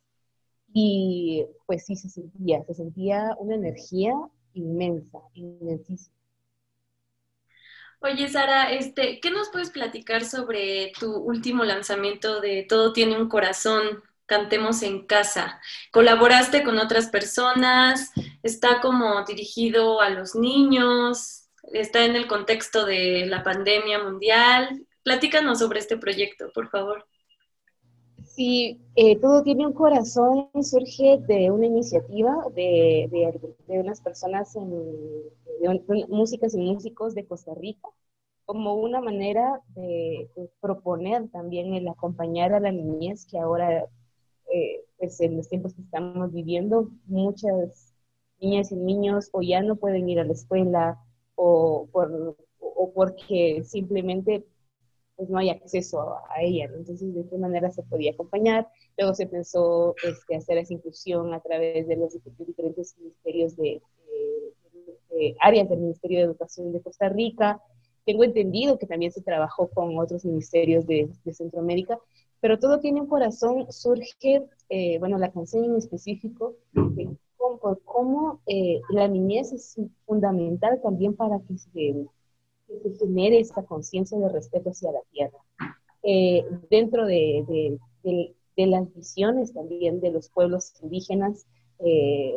y 0.80 1.44
pues 1.66 1.88
sí 1.88 1.96
se 1.96 2.08
sentía, 2.08 2.64
se 2.66 2.76
sentía 2.76 3.36
una 3.40 3.56
energía 3.56 4.14
inmensa, 4.54 5.18
inmensísima. 5.34 6.16
Oye, 8.00 8.30
Sara, 8.30 8.72
este, 8.72 9.20
¿qué 9.20 9.32
nos 9.32 9.50
puedes 9.50 9.72
platicar 9.72 10.24
sobre 10.24 10.92
tu 11.00 11.16
último 11.16 11.64
lanzamiento 11.64 12.42
de 12.42 12.62
Todo 12.70 12.94
tiene 12.94 13.20
un 13.20 13.28
corazón? 13.28 14.04
Cantemos 14.28 14.84
en 14.84 15.08
casa. 15.08 15.60
¿Colaboraste 15.92 16.64
con 16.64 16.78
otras 16.78 17.08
personas? 17.08 18.12
¿Está 18.44 18.80
como 18.80 19.26
dirigido 19.26 20.00
a 20.00 20.12
los 20.12 20.36
niños? 20.36 21.50
¿Está 21.74 22.06
en 22.06 22.16
el 22.16 22.28
contexto 22.28 22.86
de 22.86 23.26
la 23.26 23.42
pandemia 23.42 24.04
mundial? 24.04 24.86
Platícanos 25.02 25.58
sobre 25.58 25.80
este 25.80 25.98
proyecto, 25.98 26.52
por 26.54 26.70
favor. 26.70 27.08
Sí, 28.38 28.80
eh, 28.96 29.20
Todo 29.20 29.42
tiene 29.42 29.66
un 29.66 29.74
corazón, 29.74 30.50
surge 30.62 31.18
de 31.28 31.50
una 31.50 31.66
iniciativa 31.66 32.36
de, 32.54 33.10
de, 33.68 33.80
unas 33.80 34.00
personas, 34.00 34.56
en, 34.56 34.70
de, 34.70 36.06
músicas 36.08 36.54
y 36.54 36.60
músicos 36.60 37.16
de 37.16 37.26
Costa 37.26 37.56
Rica, 37.56 37.90
como 38.46 38.76
una 38.76 39.02
manera 39.02 39.60
de, 39.74 40.30
proponer 40.62 41.30
también 41.30 41.74
el 41.74 41.88
acompañar 41.88 42.54
a 42.54 42.60
la 42.60 42.72
niñez, 42.72 43.26
que 43.26 43.40
ahora, 43.40 43.86
eh, 44.54 44.86
pues 45.00 45.20
en 45.22 45.38
los 45.38 45.50
tiempos 45.50 45.74
que 45.74 45.82
estamos 45.82 46.32
viviendo, 46.32 46.92
muchas 47.08 47.96
niñas 48.40 48.72
y 48.72 48.76
niños 48.76 49.30
o 49.32 49.42
ya 49.42 49.64
no 49.64 49.78
pueden 49.78 50.10
ir 50.10 50.20
a 50.20 50.26
la 50.26 50.34
escuela 50.34 51.00
o, 51.34 51.88
por, 51.92 52.38
o 52.60 52.92
porque 52.94 53.64
simplemente 53.64 54.46
pues 55.18 55.30
no 55.30 55.40
hay 55.40 55.50
acceso 55.50 56.00
a, 56.02 56.42
ella. 56.42 56.66
Entonces, 56.66 57.14
¿de 57.14 57.28
qué 57.28 57.38
manera 57.38 57.72
se 57.72 57.84
podía 57.84 58.12
acompañar? 58.12 58.68
Luego 58.98 59.16
se 59.16 59.26
pensó 59.26 59.96
este, 60.04 60.36
hacer 60.36 60.60
esa 60.60 60.74
inclusión 60.74 61.34
a 61.34 61.42
través 61.42 61.88
de 61.88 61.96
los 61.98 62.14
diferentes 62.38 62.96
ministerios 63.00 63.58
de, 63.58 63.82
áreas 65.42 65.68
del 65.68 65.80
Ministerio 65.80 66.20
de 66.20 66.26
Educación 66.26 66.72
de 66.72 66.82
Costa 66.82 67.10
Rica. 67.10 67.60
Tengo 68.06 68.24
entendido 68.24 68.78
que 68.78 68.86
también 68.86 69.12
se 69.12 69.24
trabajó 69.24 69.68
con 69.70 69.98
otros 69.98 70.24
ministerios 70.24 70.86
de, 70.86 71.10
Centroamérica, 71.34 71.98
pero 72.40 72.60
todo 72.60 72.80
tiene 72.80 73.02
un 73.02 73.08
corazón, 73.08 73.66
surge, 73.72 74.46
eh, 74.70 75.00
bueno, 75.00 75.18
la 75.18 75.32
canción 75.32 75.66
en 75.66 75.76
específico, 75.76 76.54
de 76.74 77.18
cómo, 77.86 78.42
eh, 78.46 78.82
la 78.90 79.08
niñez 79.08 79.52
es 79.52 79.80
fundamental 80.06 80.80
también 80.82 81.16
para 81.16 81.40
que 81.40 81.58
se 81.58 82.08
que 82.68 82.80
se 82.80 82.98
genere 82.98 83.40
esta 83.40 83.64
conciencia 83.64 84.18
de 84.18 84.30
respeto 84.30 84.70
hacia 84.70 84.92
la 84.92 85.02
tierra. 85.12 85.38
Eh, 86.04 86.46
dentro 86.70 87.06
de, 87.06 87.80
las 88.56 88.94
visiones 88.94 89.54
también 89.54 90.00
de 90.00 90.12
los 90.12 90.30
pueblos 90.30 90.74
indígenas, 90.82 91.46
eh, 91.80 92.34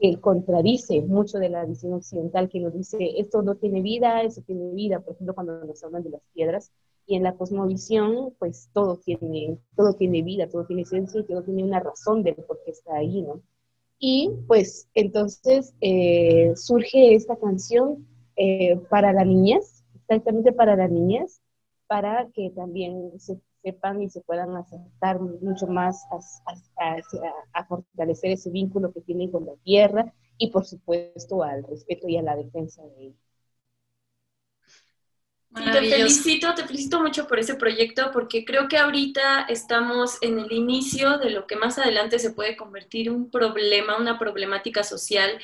que 0.00 0.18
contradice 0.18 1.02
mucho 1.02 1.38
de 1.38 1.50
la 1.50 1.64
visión 1.66 1.92
occidental 1.92 2.48
que 2.48 2.60
nos 2.60 2.72
dice 2.72 2.96
esto 3.18 3.42
no 3.42 3.56
tiene 3.56 3.82
vida, 3.82 4.22
eso 4.22 4.40
tiene 4.40 4.72
vida, 4.72 5.00
por 5.00 5.14
ejemplo, 5.14 5.34
cuando 5.34 5.62
nos 5.64 5.84
hablan 5.84 6.02
de 6.02 6.10
las 6.10 6.22
piedras, 6.32 6.72
y 7.06 7.16
en 7.16 7.24
la 7.24 7.34
cosmovisión, 7.34 8.34
pues 8.38 8.70
todo 8.72 8.96
tiene, 8.96 9.58
todo 9.76 9.94
tiene 9.94 10.22
vida, 10.22 10.48
todo 10.48 10.64
tiene 10.64 10.82
esencia 10.82 11.20
y 11.20 11.24
todo 11.24 11.42
tiene 11.42 11.64
una 11.64 11.80
razón 11.80 12.22
de 12.22 12.34
por 12.34 12.60
qué 12.64 12.70
está 12.70 12.96
ahí, 12.96 13.22
¿no? 13.22 13.42
Y 13.98 14.30
pues 14.46 14.88
entonces 14.94 15.74
eh, 15.80 16.52
surge 16.54 17.14
esta 17.14 17.36
canción 17.36 18.06
eh, 18.42 18.80
para 18.88 19.12
la 19.12 19.22
niñez, 19.22 19.84
exactamente 19.96 20.50
para 20.52 20.74
la 20.74 20.88
niñez, 20.88 21.42
para 21.86 22.26
que 22.32 22.48
también 22.56 23.20
se 23.20 23.38
sepan 23.62 24.00
y 24.00 24.08
se 24.08 24.22
puedan 24.22 24.56
acercar 24.56 25.20
mucho 25.20 25.66
más 25.66 26.02
a, 26.78 27.64
fortalecer 27.64 28.30
ese 28.30 28.48
vínculo 28.48 28.94
que 28.94 29.02
tienen 29.02 29.30
con 29.30 29.44
la 29.44 29.52
tierra 29.62 30.14
y 30.38 30.50
por 30.50 30.64
supuesto 30.64 31.42
al 31.42 31.64
respeto 31.64 32.08
y 32.08 32.16
a 32.16 32.22
la 32.22 32.34
defensa 32.34 32.82
de 32.82 33.08
ella. 33.08 33.16
Sí, 35.54 35.64
te 35.70 35.82
felicito, 35.82 36.54
te 36.54 36.64
felicito 36.64 37.02
mucho 37.02 37.26
por 37.26 37.40
ese 37.40 37.56
proyecto 37.56 38.10
porque 38.10 38.46
creo 38.46 38.68
que 38.68 38.78
ahorita 38.78 39.42
estamos 39.50 40.16
en 40.22 40.38
el 40.38 40.50
inicio 40.50 41.18
de 41.18 41.28
lo 41.28 41.46
que 41.46 41.56
más 41.56 41.78
adelante 41.78 42.18
se 42.18 42.30
puede 42.30 42.56
convertir 42.56 43.08
en 43.08 43.16
un 43.16 43.30
problema, 43.30 43.98
una 43.98 44.18
problemática 44.18 44.82
social 44.82 45.38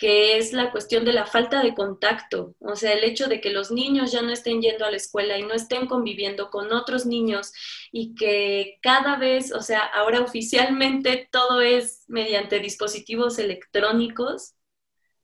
que 0.00 0.38
es 0.38 0.54
la 0.54 0.72
cuestión 0.72 1.04
de 1.04 1.12
la 1.12 1.26
falta 1.26 1.62
de 1.62 1.74
contacto, 1.74 2.54
o 2.58 2.74
sea, 2.74 2.94
el 2.94 3.04
hecho 3.04 3.28
de 3.28 3.38
que 3.42 3.50
los 3.50 3.70
niños 3.70 4.10
ya 4.10 4.22
no 4.22 4.32
estén 4.32 4.62
yendo 4.62 4.86
a 4.86 4.90
la 4.90 4.96
escuela 4.96 5.36
y 5.36 5.42
no 5.42 5.52
estén 5.52 5.86
conviviendo 5.86 6.48
con 6.48 6.72
otros 6.72 7.04
niños 7.04 7.52
y 7.92 8.14
que 8.14 8.78
cada 8.80 9.16
vez, 9.16 9.52
o 9.52 9.60
sea, 9.60 9.80
ahora 9.80 10.22
oficialmente 10.22 11.28
todo 11.30 11.60
es 11.60 12.04
mediante 12.08 12.60
dispositivos 12.60 13.38
electrónicos, 13.38 14.54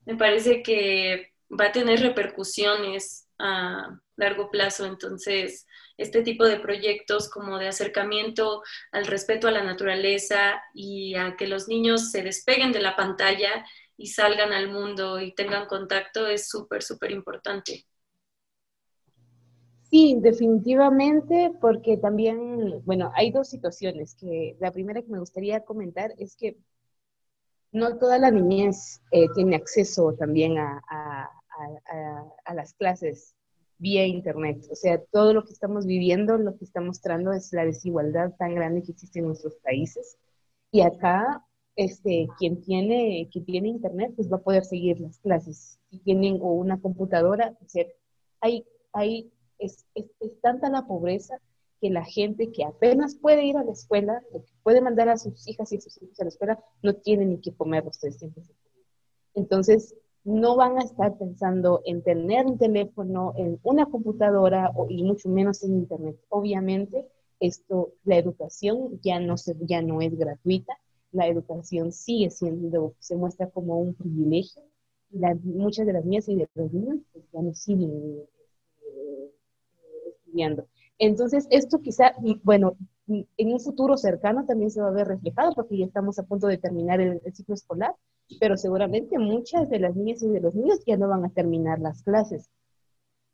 me 0.04 0.14
parece 0.14 0.62
que 0.62 1.32
va 1.50 1.68
a 1.68 1.72
tener 1.72 2.00
repercusiones 2.00 3.30
a 3.38 3.98
largo 4.16 4.50
plazo, 4.50 4.84
entonces 4.84 5.66
este 5.96 6.20
tipo 6.20 6.44
de 6.44 6.60
proyectos 6.60 7.30
como 7.30 7.58
de 7.58 7.68
acercamiento 7.68 8.62
al 8.92 9.06
respeto 9.06 9.48
a 9.48 9.52
la 9.52 9.64
naturaleza 9.64 10.62
y 10.74 11.14
a 11.14 11.34
que 11.36 11.46
los 11.46 11.66
niños 11.66 12.10
se 12.10 12.22
despeguen 12.22 12.72
de 12.72 12.82
la 12.82 12.94
pantalla 12.94 13.64
y 13.96 14.08
salgan 14.08 14.52
al 14.52 14.70
mundo 14.70 15.20
y 15.20 15.34
tengan 15.34 15.66
contacto 15.66 16.26
es 16.26 16.48
súper, 16.48 16.82
súper 16.82 17.10
importante. 17.10 17.86
Sí, 19.90 20.18
definitivamente, 20.20 21.52
porque 21.60 21.96
también, 21.96 22.82
bueno, 22.84 23.12
hay 23.14 23.30
dos 23.30 23.48
situaciones 23.48 24.16
que 24.16 24.56
la 24.60 24.72
primera 24.72 25.00
que 25.00 25.08
me 25.08 25.20
gustaría 25.20 25.64
comentar 25.64 26.12
es 26.18 26.36
que 26.36 26.58
no 27.72 27.96
toda 27.98 28.18
la 28.18 28.30
niñez 28.30 29.00
eh, 29.12 29.26
tiene 29.34 29.56
acceso 29.56 30.14
también 30.18 30.58
a, 30.58 30.82
a, 30.88 32.54
las 32.54 32.74
clases 32.74 33.34
vía 33.78 34.06
internet. 34.06 34.66
O 34.70 34.74
sea, 34.74 35.02
todo 35.12 35.32
lo 35.32 35.44
que 35.44 35.52
estamos 35.52 35.86
viviendo, 35.86 36.36
lo 36.38 36.56
que 36.56 36.64
está 36.64 36.80
mostrando 36.80 37.32
es 37.32 37.52
la 37.52 37.64
desigualdad 37.64 38.34
tan 38.38 38.54
grande 38.54 38.82
que 38.82 38.92
existe 38.92 39.20
en 39.20 39.26
nuestros 39.26 39.56
países. 39.56 40.18
Y 40.70 40.80
acá 40.80 41.45
este, 41.76 42.28
quien 42.38 42.62
tiene, 42.62 43.28
quien 43.30 43.44
tiene 43.44 43.68
internet, 43.68 44.12
pues 44.16 44.32
va 44.32 44.38
a 44.38 44.42
poder 44.42 44.64
seguir 44.64 44.98
las 45.00 45.18
clases. 45.18 45.78
Si 45.90 45.98
tienen 45.98 46.38
o 46.40 46.52
una 46.52 46.80
computadora, 46.80 47.56
hay, 48.40 49.30
es, 49.58 49.84
tanta 50.42 50.70
la 50.70 50.86
pobreza 50.86 51.38
que 51.80 51.90
la 51.90 52.04
gente 52.04 52.50
que 52.50 52.64
apenas 52.64 53.14
puede 53.14 53.44
ir 53.44 53.58
a 53.58 53.64
la 53.64 53.72
escuela, 53.72 54.22
que 54.32 54.40
puede 54.62 54.80
mandar 54.80 55.10
a 55.10 55.18
sus 55.18 55.46
hijas 55.46 55.70
y 55.72 55.80
sus 55.80 56.02
hijos 56.02 56.18
a 56.18 56.24
la 56.24 56.28
escuela, 56.28 56.64
no 56.82 56.94
tiene 56.94 57.26
ni 57.26 57.38
que 57.38 57.54
comer 57.54 57.84
los 57.84 57.98
tres 57.98 58.16
tiempos 58.16 58.50
Entonces, 59.34 59.94
no 60.24 60.56
van 60.56 60.78
a 60.78 60.82
estar 60.82 61.16
pensando 61.18 61.82
en 61.84 62.02
tener 62.02 62.46
un 62.46 62.58
teléfono, 62.58 63.34
en 63.36 63.60
una 63.62 63.86
computadora 63.86 64.72
y 64.88 65.04
mucho 65.04 65.28
menos 65.28 65.62
en 65.62 65.74
Internet. 65.74 66.16
Obviamente, 66.30 67.06
esto, 67.38 67.92
la 68.04 68.16
educación 68.16 68.98
ya 69.02 69.20
no 69.20 69.34
es 70.00 70.18
gratuita, 70.18 70.78
la 71.16 71.28
educación 71.28 71.92
sigue 71.92 72.30
siendo, 72.30 72.94
se 72.98 73.16
muestra 73.16 73.48
como 73.50 73.78
un 73.78 73.94
privilegio. 73.94 74.62
muchas 75.42 75.86
de 75.86 75.92
las 75.92 76.04
mías 76.04 76.28
y 76.28 76.36
de 76.36 76.48
los 76.54 76.72
niños 76.72 76.98
pues, 77.12 77.24
ya 77.32 77.42
no 77.42 77.54
siguen 77.54 77.90
eh, 78.82 79.30
estudiando. 80.08 80.66
Entonces, 80.98 81.46
esto 81.50 81.80
quizá, 81.80 82.12
bueno, 82.42 82.76
en 83.08 83.52
un 83.52 83.60
futuro 83.60 83.96
cercano 83.96 84.46
también 84.46 84.70
se 84.70 84.80
va 84.80 84.88
a 84.88 84.92
ver 84.92 85.08
reflejado 85.08 85.52
porque 85.54 85.78
ya 85.78 85.86
estamos 85.86 86.18
a 86.18 86.24
punto 86.24 86.46
de 86.46 86.58
terminar 86.58 87.00
el 87.00 87.20
ciclo 87.34 87.54
escolar 87.54 87.94
pero 88.40 88.56
seguramente 88.56 89.18
muchas 89.18 89.68
de 89.68 89.78
las 89.78 89.94
niñas 89.94 90.22
y 90.22 90.28
de 90.28 90.40
los 90.40 90.54
niños 90.54 90.80
ya 90.86 90.96
no 90.96 91.08
van 91.08 91.24
a 91.24 91.30
terminar 91.30 91.78
las 91.78 92.02
clases. 92.02 92.50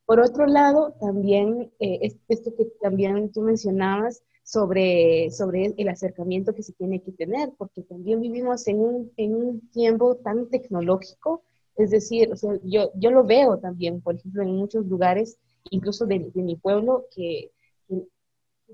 Por 0.04 0.20
otro 0.20 0.46
lado, 0.46 0.94
también 1.00 1.72
eh, 1.78 2.12
esto 2.28 2.54
que 2.56 2.66
también 2.80 3.32
tú 3.32 3.40
mencionabas 3.40 4.22
sobre, 4.42 5.30
sobre 5.30 5.74
el 5.76 5.88
acercamiento 5.88 6.54
que 6.54 6.62
se 6.62 6.72
tiene 6.72 7.02
que 7.02 7.12
tener, 7.12 7.52
porque 7.56 7.82
también 7.82 8.20
vivimos 8.20 8.66
en 8.68 8.80
un, 8.80 9.12
en 9.16 9.34
un 9.34 9.68
tiempo 9.70 10.16
tan 10.16 10.48
tecnológico, 10.48 11.42
es 11.76 11.90
decir, 11.90 12.30
o 12.32 12.36
sea, 12.36 12.58
yo, 12.64 12.90
yo 12.96 13.10
lo 13.10 13.24
veo 13.24 13.58
también, 13.58 14.00
por 14.00 14.16
ejemplo, 14.16 14.42
en 14.42 14.56
muchos 14.56 14.86
lugares, 14.86 15.38
incluso 15.70 16.06
de, 16.06 16.30
de 16.34 16.42
mi 16.42 16.56
pueblo, 16.56 17.06
que, 17.14 17.50
que 17.88 18.04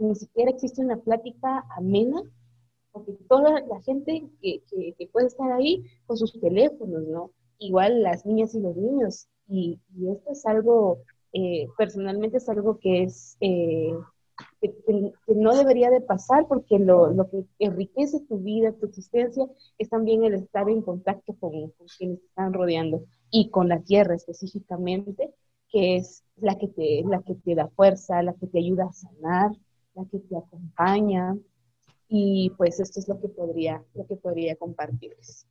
ni 0.01 0.15
siquiera 0.15 0.51
existe 0.51 0.83
una 0.83 0.97
plática 0.97 1.65
amena 1.77 2.23
porque 2.93 3.13
toda 3.29 3.61
la 3.61 3.81
gente 3.83 4.29
que, 4.41 4.63
que, 4.71 5.07
puede 5.13 5.27
estar 5.27 5.53
ahí 5.53 5.85
con 6.07 6.17
sus 6.17 6.39
teléfonos, 6.41 7.03
¿no? 7.07 7.31
Igual 7.59 8.03
las 8.03 8.25
niñas 8.27 8.55
y 8.55 8.61
los 8.61 8.77
niños. 8.77 9.29
Y, 9.49 9.81
esto 10.11 10.33
es 10.33 10.47
algo, 10.47 10.99
eh, 11.33 11.69
personalmente 11.77 12.39
es 12.39 12.49
algo 12.49 12.79
que 12.79 13.05
es, 13.05 13.37
eh, 13.41 13.93
que, 14.61 14.75
no 15.35 15.55
debería 15.57 15.91
de 15.91 16.01
pasar 16.01 16.47
porque 16.49 16.79
lo, 16.79 17.13
lo, 17.13 17.29
que 17.31 17.45
enriquece 17.59 18.21
tu 18.29 18.39
vida, 18.39 18.73
tu 18.73 18.87
existencia, 18.87 19.47
es 19.79 19.89
también 19.89 20.25
el 20.25 20.35
estar 20.35 20.69
en 20.69 20.83
contacto 20.83 21.35
con, 21.39 21.71
con 21.71 21.87
quienes 21.97 22.21
te 22.21 22.27
están 22.27 22.53
rodeando 22.53 23.05
y 23.31 23.51
con 23.51 23.69
la 23.69 23.81
tierra 23.81 24.15
específicamente, 24.15 25.33
que 25.71 25.97
es 25.97 26.25
la 26.37 26.57
que, 26.57 26.69
te, 26.69 27.03
la 27.07 27.23
que 27.23 27.35
te 27.35 27.55
da 27.55 27.69
fuerza, 27.69 28.23
la 28.23 28.35
que 28.35 28.47
te 28.47 28.59
ayuda 28.59 28.85
a 28.85 28.93
sanar, 28.93 29.51
la 29.95 30.05
que 30.07 30.19
te 30.19 30.37
acompaña, 30.37 31.37
y 32.09 32.51
pues 32.57 32.81
esto 32.81 33.01
es 33.01 33.09
lo 33.09 33.21
que 33.21 33.29
podría, 33.29 33.85
lo 33.95 34.07
que 34.07 34.17
podría 34.17 34.57
compartirles. 34.57 35.47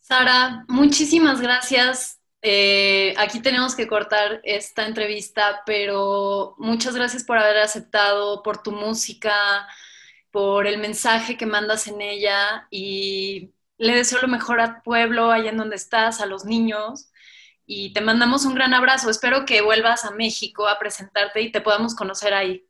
Sara, 0.00 0.64
muchísimas 0.68 1.40
gracias. 1.40 2.20
Eh, 2.46 3.14
aquí 3.16 3.40
tenemos 3.40 3.74
que 3.74 3.88
cortar 3.88 4.42
esta 4.44 4.84
entrevista, 4.86 5.62
pero 5.64 6.54
muchas 6.58 6.94
gracias 6.94 7.24
por 7.24 7.38
haber 7.38 7.56
aceptado, 7.56 8.42
por 8.42 8.62
tu 8.62 8.70
música, 8.70 9.66
por 10.30 10.66
el 10.66 10.76
mensaje 10.78 11.38
que 11.38 11.46
mandas 11.46 11.86
en 11.88 12.02
ella 12.02 12.66
y 12.70 13.54
le 13.78 13.96
deseo 13.96 14.20
lo 14.20 14.28
mejor 14.28 14.60
al 14.60 14.82
pueblo, 14.82 15.30
allá 15.30 15.48
en 15.50 15.56
donde 15.56 15.76
estás, 15.76 16.20
a 16.20 16.26
los 16.26 16.44
niños 16.44 17.10
y 17.66 17.92
te 17.94 18.00
mandamos 18.00 18.44
un 18.44 18.54
gran 18.54 18.74
abrazo. 18.74 19.08
Espero 19.08 19.46
que 19.46 19.62
vuelvas 19.62 20.04
a 20.04 20.10
México 20.10 20.68
a 20.68 20.78
presentarte 20.78 21.40
y 21.40 21.50
te 21.50 21.62
podamos 21.62 21.94
conocer 21.94 22.34
ahí. 22.34 22.66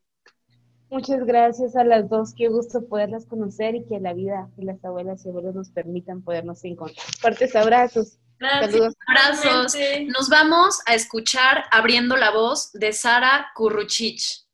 Muchas 0.89 1.25
gracias 1.25 1.75
a 1.75 1.83
las 1.83 2.09
dos. 2.09 2.35
Qué 2.35 2.49
gusto 2.49 2.87
poderlas 2.87 3.27
conocer 3.27 3.75
y 3.75 3.85
que 3.85 3.99
la 3.99 4.13
vida 4.13 4.49
y 4.57 4.65
las 4.65 4.85
abuelas 4.85 5.27
y 5.27 5.31
abuelos 5.31 5.55
nos 5.57 5.71
permitan 5.71 6.23
podernos 6.23 6.65
encontrar. 6.65 7.05
Fuertes 7.19 7.57
abrazos. 7.57 8.19
Saludos. 8.61 8.95
Abrazos. 9.07 9.75
Nos 10.09 10.29
vamos 10.29 10.81
a 10.87 10.95
escuchar 10.95 11.65
abriendo 11.71 12.17
la 12.17 12.31
voz 12.31 12.73
de 12.73 12.93
Sara 12.93 13.51
Kurruchich. 13.55 14.45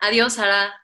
Adiós, 0.00 0.34
Sara. 0.34 0.80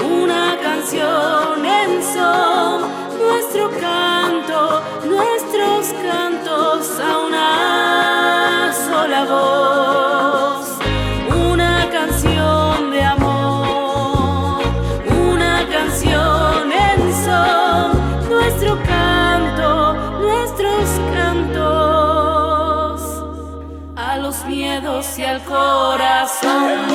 una 0.00 0.56
canción 0.62 1.64
en 1.64 2.02
son, 2.02 2.82
nuestro 3.18 3.70
canto, 3.80 4.82
nuestros 5.04 5.92
cantos 6.02 7.00
a 7.00 7.18
una 7.26 8.72
sola 8.72 9.24
voz, 9.24 10.78
una 11.50 11.88
canción 11.90 12.90
de 12.90 13.02
amor, 13.02 14.62
una 15.28 15.66
canción 15.68 16.72
en 16.72 17.12
son, 17.24 17.92
nuestro 18.30 18.78
canto, 18.84 19.94
nuestros 20.20 21.00
cantos. 21.12 21.64
A 23.96 24.16
los 24.18 24.44
miedos 24.44 25.18
y 25.18 25.24
al 25.24 25.42
corazón. 25.44 26.93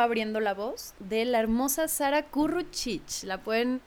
Fue 0.00 0.04
abriendo 0.06 0.40
la 0.40 0.54
voz 0.54 0.94
de 0.98 1.26
la 1.26 1.40
hermosa 1.40 1.86
Sara 1.86 2.24
Kurruchich. 2.24 3.22
La 3.24 3.42
pueden 3.42 3.82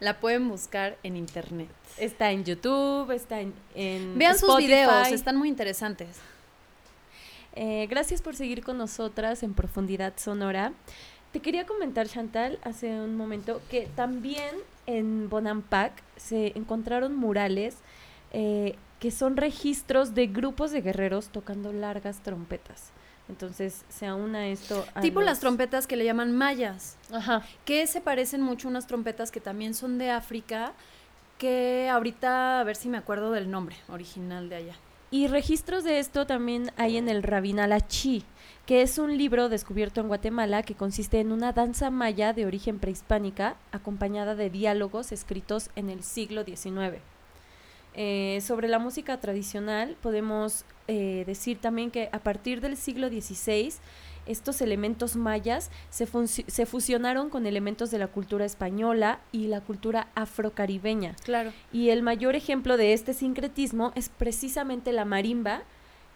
la 0.00 0.18
pueden 0.18 0.48
buscar 0.48 0.98
en 1.04 1.16
internet. 1.16 1.70
Está 1.96 2.32
en 2.32 2.44
YouTube, 2.44 3.12
está 3.12 3.40
en, 3.40 3.54
Vean 4.18 4.36
sus 4.36 4.56
videos, 4.56 5.12
están 5.12 5.36
muy 5.36 5.48
interesantes. 5.48 6.18
Eh, 7.54 7.86
gracias 7.88 8.20
por 8.20 8.34
seguir 8.34 8.64
con 8.64 8.78
nosotras 8.78 9.44
en 9.44 9.54
Profundidad 9.54 10.14
Sonora. 10.16 10.72
Te 11.32 11.38
quería 11.38 11.64
comentar, 11.64 12.08
Chantal, 12.08 12.58
hace 12.64 12.90
un 12.90 13.14
momento 13.14 13.62
que 13.70 13.88
también 13.94 14.56
en 14.86 15.30
Bonampak 15.30 15.92
se 16.16 16.48
encontraron 16.58 17.14
murales 17.14 17.76
eh, 18.32 18.74
que 18.98 19.12
son 19.12 19.36
registros 19.36 20.16
de 20.16 20.26
grupos 20.26 20.72
de 20.72 20.80
guerreros 20.80 21.28
tocando 21.28 21.72
largas 21.72 22.24
trompetas. 22.24 22.90
Entonces 23.32 23.86
se 23.88 24.06
aúna 24.06 24.48
esto. 24.48 24.84
A 24.94 25.00
tipo 25.00 25.22
las 25.22 25.40
trompetas 25.40 25.86
que 25.86 25.96
le 25.96 26.04
llaman 26.04 26.36
mayas. 26.36 26.98
Ajá. 27.10 27.42
Que 27.64 27.86
se 27.86 28.02
parecen 28.02 28.42
mucho 28.42 28.68
a 28.68 28.70
unas 28.70 28.86
trompetas 28.86 29.30
que 29.30 29.40
también 29.40 29.72
son 29.72 29.96
de 29.96 30.10
África, 30.10 30.74
que 31.38 31.88
ahorita 31.90 32.60
a 32.60 32.64
ver 32.64 32.76
si 32.76 32.90
me 32.90 32.98
acuerdo 32.98 33.32
del 33.32 33.50
nombre 33.50 33.76
original 33.88 34.50
de 34.50 34.56
allá. 34.56 34.74
Y 35.10 35.28
registros 35.28 35.82
de 35.82 35.98
esto 35.98 36.26
también 36.26 36.72
hay 36.76 36.98
en 36.98 37.08
el 37.08 37.22
Rabinalachi, 37.22 38.22
que 38.66 38.82
es 38.82 38.98
un 38.98 39.16
libro 39.16 39.48
descubierto 39.48 40.02
en 40.02 40.08
Guatemala 40.08 40.62
que 40.62 40.74
consiste 40.74 41.20
en 41.20 41.32
una 41.32 41.52
danza 41.52 41.90
maya 41.90 42.34
de 42.34 42.44
origen 42.44 42.78
prehispánica 42.78 43.56
acompañada 43.72 44.34
de 44.34 44.50
diálogos 44.50 45.10
escritos 45.10 45.70
en 45.74 45.88
el 45.88 46.02
siglo 46.02 46.44
XIX. 46.44 47.00
Eh, 47.94 48.40
sobre 48.42 48.68
la 48.68 48.78
música 48.78 49.20
tradicional, 49.20 49.96
podemos 50.00 50.64
eh, 50.88 51.24
decir 51.26 51.58
también 51.58 51.90
que 51.90 52.08
a 52.12 52.20
partir 52.20 52.60
del 52.60 52.76
siglo 52.76 53.08
XVI, 53.08 53.74
estos 54.26 54.60
elementos 54.60 55.16
mayas 55.16 55.70
se, 55.90 56.06
se, 56.26 56.66
fusionaron 56.66 57.28
con 57.28 57.46
elementos 57.46 57.90
de 57.90 57.98
la 57.98 58.06
cultura 58.06 58.44
española 58.44 59.20
y 59.32 59.48
la 59.48 59.60
cultura 59.60 60.08
afrocaribeña. 60.14 61.16
Claro. 61.24 61.52
Y 61.72 61.90
el 61.90 62.02
mayor 62.02 62.36
ejemplo 62.36 62.76
de 62.76 62.92
este 62.92 63.14
sincretismo 63.14 63.92
es 63.94 64.08
precisamente 64.08 64.92
la 64.92 65.04
marimba, 65.04 65.62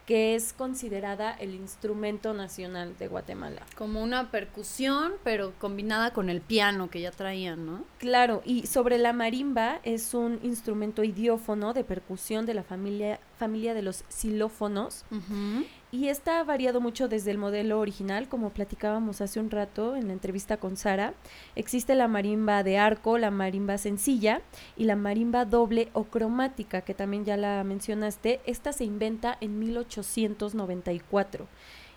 que 0.06 0.36
es 0.36 0.52
considerada 0.52 1.32
el 1.32 1.54
instrumento 1.54 2.32
nacional 2.32 2.96
de 2.96 3.08
Guatemala. 3.08 3.62
Como 3.76 4.02
una 4.02 4.30
percusión, 4.30 5.14
pero 5.24 5.52
combinada 5.58 6.12
con 6.12 6.30
el 6.30 6.40
piano 6.40 6.88
que 6.90 7.00
ya 7.00 7.10
traían, 7.10 7.66
¿no? 7.66 7.84
Claro, 7.98 8.40
y 8.44 8.68
sobre 8.68 8.98
la 8.98 9.12
marimba 9.12 9.80
es 9.82 10.14
un 10.14 10.38
instrumento 10.42 11.02
idiófono 11.02 11.72
de 11.74 11.82
percusión 11.82 12.46
de 12.46 12.54
la 12.54 12.62
familia, 12.62 13.18
familia 13.36 13.74
de 13.74 13.82
los 13.82 14.04
xilófonos. 14.08 15.04
Y 15.92 16.08
esta 16.08 16.40
ha 16.40 16.44
variado 16.44 16.80
mucho 16.80 17.06
desde 17.06 17.30
el 17.30 17.38
modelo 17.38 17.78
original, 17.78 18.28
como 18.28 18.50
platicábamos 18.50 19.20
hace 19.20 19.38
un 19.38 19.50
rato 19.50 19.94
en 19.94 20.08
la 20.08 20.14
entrevista 20.14 20.56
con 20.56 20.76
Sara. 20.76 21.14
Existe 21.54 21.94
la 21.94 22.08
marimba 22.08 22.64
de 22.64 22.76
arco, 22.76 23.18
la 23.18 23.30
marimba 23.30 23.78
sencilla 23.78 24.42
y 24.76 24.84
la 24.84 24.96
marimba 24.96 25.44
doble 25.44 25.88
o 25.92 26.04
cromática, 26.04 26.80
que 26.80 26.92
también 26.92 27.24
ya 27.24 27.36
la 27.36 27.62
mencionaste. 27.62 28.40
Esta 28.46 28.72
se 28.72 28.84
inventa 28.84 29.38
en 29.40 29.60
1894 29.60 31.46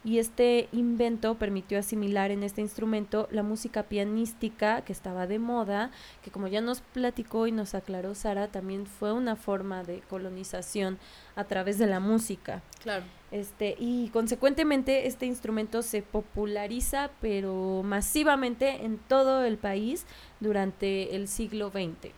y 0.03 0.19
este 0.19 0.69
invento 0.71 1.35
permitió 1.37 1.79
asimilar 1.79 2.31
en 2.31 2.43
este 2.43 2.61
instrumento 2.61 3.27
la 3.31 3.43
música 3.43 3.83
pianística 3.83 4.81
que 4.81 4.93
estaba 4.93 5.27
de 5.27 5.39
moda, 5.39 5.91
que 6.23 6.31
como 6.31 6.47
ya 6.47 6.61
nos 6.61 6.81
platicó 6.81 7.47
y 7.47 7.51
nos 7.51 7.75
aclaró 7.75 8.15
Sara, 8.15 8.47
también 8.47 8.85
fue 8.85 9.11
una 9.11 9.35
forma 9.35 9.83
de 9.83 10.01
colonización 10.09 10.99
a 11.35 11.43
través 11.45 11.79
de 11.79 11.87
la 11.87 11.99
música. 11.99 12.61
Claro. 12.81 13.03
Este, 13.31 13.75
y 13.77 14.09
consecuentemente 14.09 15.05
este 15.05 15.27
instrumento 15.27 15.83
se 15.83 16.01
populariza 16.01 17.11
pero 17.21 17.83
masivamente 17.83 18.83
en 18.83 18.97
todo 18.97 19.43
el 19.43 19.57
país 19.57 20.05
durante 20.39 21.15
el 21.15 21.27
siglo 21.27 21.69
XX. 21.69 22.11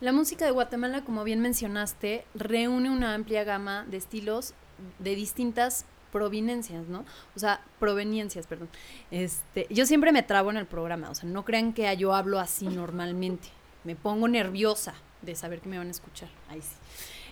La 0.00 0.12
música 0.12 0.44
de 0.44 0.50
Guatemala, 0.50 1.02
como 1.02 1.24
bien 1.24 1.40
mencionaste, 1.40 2.24
reúne 2.34 2.90
una 2.90 3.14
amplia 3.14 3.44
gama 3.44 3.84
de 3.88 3.96
estilos 3.96 4.54
de 4.98 5.14
distintas 5.14 5.84
proveniencias, 6.10 6.88
¿no? 6.88 7.04
O 7.36 7.38
sea, 7.38 7.62
proveniencias, 7.78 8.46
perdón. 8.46 8.68
Este, 9.10 9.66
yo 9.70 9.86
siempre 9.86 10.12
me 10.12 10.22
trabo 10.22 10.50
en 10.50 10.56
el 10.56 10.66
programa, 10.66 11.10
o 11.10 11.14
sea, 11.14 11.28
no 11.28 11.44
crean 11.44 11.72
que 11.72 11.94
yo 11.96 12.14
hablo 12.14 12.38
así 12.38 12.66
normalmente. 12.66 13.48
Me 13.84 13.96
pongo 13.96 14.28
nerviosa 14.28 14.94
de 15.22 15.34
saber 15.34 15.60
que 15.60 15.68
me 15.68 15.78
van 15.78 15.88
a 15.88 15.90
escuchar. 15.90 16.28
Ahí 16.48 16.60
sí. 16.60 16.74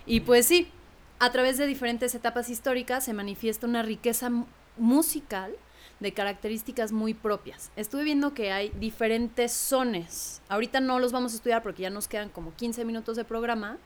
Y 0.05 0.21
pues 0.21 0.45
sí, 0.45 0.71
a 1.19 1.31
través 1.31 1.57
de 1.57 1.67
diferentes 1.67 2.15
etapas 2.15 2.49
históricas 2.49 3.03
se 3.03 3.13
manifiesta 3.13 3.67
una 3.67 3.83
riqueza 3.83 4.31
musical 4.77 5.53
de 5.99 6.13
características 6.13 6.93
muy 6.93 7.13
propias. 7.13 7.71
Estuve 7.75 8.03
viendo 8.05 8.33
que 8.33 8.53
hay 8.53 8.69
diferentes 8.69 9.51
sones. 9.51 10.41
Ahorita 10.47 10.79
no 10.79 10.97
los 10.99 11.11
vamos 11.11 11.33
a 11.33 11.35
estudiar 11.35 11.61
porque 11.61 11.83
ya 11.83 11.89
nos 11.89 12.07
quedan 12.07 12.29
como 12.29 12.55
15 12.55 12.85
minutos 12.85 13.17
de 13.17 13.25
programa 13.25 13.77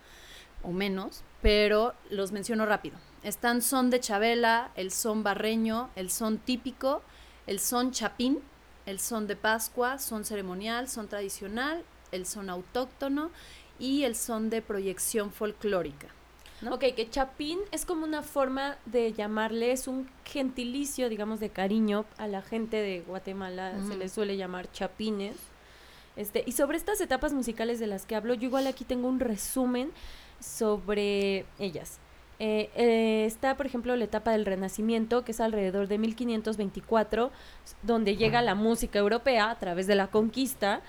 o 0.62 0.72
menos, 0.72 1.24
pero 1.42 1.96
los 2.12 2.32
menciono 2.32 2.68
rápido. 2.68 2.98
Están 3.24 3.64
son 3.64 3.90
de 3.90 4.00
Chabela, 4.00 4.72
el 4.76 4.92
son 4.92 5.24
barreño, 5.24 5.90
el 5.96 6.12
son 6.12 6.38
típico, 6.38 7.02
el 7.48 7.60
son 7.60 7.92
chapín, 7.92 8.40
el 8.86 9.00
son 9.00 9.26
de 9.26 9.36
Pascua, 9.36 9.98
son 9.98 10.24
ceremonial, 10.24 10.88
son 10.88 11.08
tradicional, 11.08 11.84
el 12.12 12.28
son 12.28 12.50
autóctono 12.52 13.32
y 13.80 14.04
el 14.04 14.16
son 14.16 14.52
de 14.52 14.62
proyección 14.62 15.32
folclórica. 15.32 16.08
Ok, 16.72 16.96
que 16.96 17.10
chapín 17.10 17.60
es 17.72 17.86
como 17.86 18.06
una 18.06 18.22
forma 18.22 18.78
de 18.86 19.14
llamarle, 19.14 19.72
es 19.72 19.88
un 19.88 20.10
gentilicio, 20.26 21.10
digamos, 21.10 21.40
de 21.40 21.50
cariño 21.50 22.06
a 22.18 22.28
la 22.28 22.42
gente 22.42 22.78
de 22.78 23.02
Guatemala, 23.02 23.74
se 23.88 23.98
le 23.98 24.10
suele 24.10 24.38
llamar 24.38 24.72
chapines. 24.72 25.36
Este, 26.16 26.44
y 26.46 26.52
sobre 26.52 26.78
estas 26.78 27.02
etapas 27.02 27.34
musicales 27.34 27.80
de 27.80 27.88
las 27.88 28.06
que 28.06 28.16
hablo, 28.16 28.34
yo 28.34 28.48
igual 28.48 28.68
aquí 28.68 28.86
tengo 28.86 29.08
un 29.08 29.20
resumen 29.20 29.92
sobre 30.40 31.46
ellas. 31.60 32.00
Eh, 32.40 32.70
eh, 32.76 33.26
está, 33.26 33.56
por 33.56 33.66
ejemplo, 33.66 33.96
la 33.96 34.04
etapa 34.04 34.32
del 34.32 34.46
Renacimiento, 34.46 35.24
que 35.24 35.32
es 35.32 35.40
alrededor 35.40 35.88
de 35.88 35.98
1524, 35.98 37.32
donde 37.84 38.16
llega 38.16 38.42
la 38.42 38.56
música 38.56 39.00
europea 39.00 39.50
a 39.50 39.60
través 39.60 39.88
de 39.88 39.96
la 39.96 40.08
conquista 40.08 40.82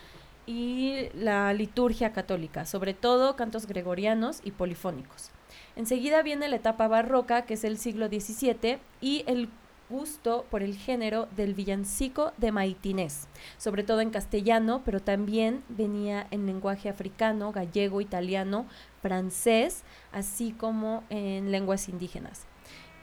y 0.47 1.09
la 1.15 1.53
liturgia 1.53 2.13
católica, 2.13 2.67
sobre 2.67 2.93
todo 2.93 3.37
cantos 3.37 3.67
gregorianos 3.67 4.41
y 4.45 4.51
polifónicos. 4.51 5.31
Enseguida 5.77 6.23
viene 6.23 6.49
la 6.49 6.57
etapa 6.57 6.89
barroca, 6.89 7.43
que 7.43 7.55
es 7.55 7.65
el 7.65 7.79
siglo 7.79 8.09
XVII, 8.09 8.79
y 9.01 9.25
el 9.27 9.49
gusto 9.91 10.47
por 10.51 10.63
el 10.63 10.77
género 10.77 11.29
del 11.37 11.55
villancico 11.55 12.33
de 12.37 12.53
maitinés, 12.53 13.29
sobre 13.59 13.83
todo 13.83 14.01
en 14.01 14.11
castellano, 14.11 14.83
pero 14.85 15.01
también 15.01 15.63
venía 15.69 16.27
en 16.31 16.47
lenguaje 16.47 16.89
africano, 16.89 17.53
gallego, 17.53 18.01
italiano, 18.01 18.67
francés, 19.03 19.83
así 20.13 20.53
como 20.53 21.05
en 21.11 21.51
lenguas 21.51 21.89
indígenas. 21.89 22.47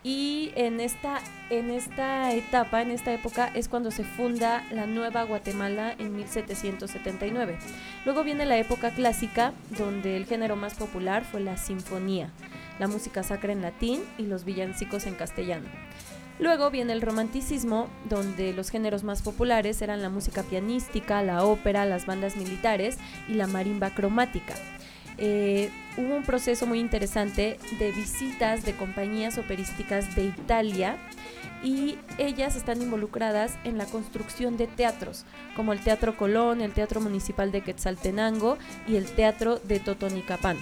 Y 0.04 0.52
en 0.56 0.80
esta, 0.80 1.22
en 1.52 1.70
esta 1.70 2.34
etapa, 2.34 2.82
en 2.82 2.89
esta 2.89 3.14
época, 3.14 3.52
es 3.54 3.68
cuando 3.68 3.91
se 3.91 4.04
funda 4.04 4.66
la 4.72 4.88
Nueva 4.88 5.24
Guatemala 5.24 5.93
en 5.97 6.16
1779. 6.16 7.60
Luego 8.06 8.24
viene 8.24 8.45
la 8.45 8.58
época 8.58 8.89
clásica, 8.91 9.54
donde 9.78 10.18
el 10.18 10.26
género 10.26 10.56
más 10.56 10.74
popular 10.74 11.24
fue 11.24 11.39
la 11.41 11.56
sinfonía, 11.58 12.32
la 12.80 12.88
música 12.88 13.22
sacra 13.22 13.54
en 13.54 13.62
latín 13.62 14.02
y 14.18 14.24
los 14.24 14.43
villancicos 14.43 15.06
en 15.06 15.14
castellano. 15.14 15.70
Luego 16.39 16.72
viene 16.72 16.93
el 16.93 17.04
romanticismo, 17.04 17.88
donde 18.10 18.54
los 18.54 18.72
géneros 18.72 19.04
más 19.04 19.22
populares 19.22 19.80
eran 19.84 20.02
la 20.02 20.10
música 20.10 20.41
pianística, 20.41 21.22
la 21.22 21.43
ópera, 21.43 21.86
las 21.86 22.08
bandas 22.08 22.36
militares 22.36 22.97
y 23.30 23.36
la 23.36 23.45
marimba 23.45 23.91
cromática. 23.91 24.56
Eh, 25.24 25.69
hubo 25.97 26.15
un 26.15 26.24
proceso 26.24 26.65
muy 26.65 26.80
interesante 26.80 27.59
de 27.78 27.91
visitas 27.91 28.65
de 28.65 28.74
compañías 28.74 29.38
operísticas 29.38 30.15
de 30.15 30.24
Italia 30.24 30.97
y 31.61 31.99
ellas 32.17 32.55
están 32.55 32.82
involucradas 32.82 33.55
en 33.63 33.78
la 33.78 33.86
construcción 33.86 34.57
de 34.57 34.65
teatros, 34.65 35.26
como 35.55 35.74
el 35.74 35.80
Teatro 35.80 36.17
Colón, 36.17 36.59
el 36.61 36.74
Teatro 36.74 37.01
Municipal 37.01 37.51
de 37.51 37.61
Quetzaltenango 37.61 38.57
y 38.88 38.95
el 38.95 39.05
Teatro 39.05 39.59
de 39.59 39.80
Totonicapán. 39.80 40.57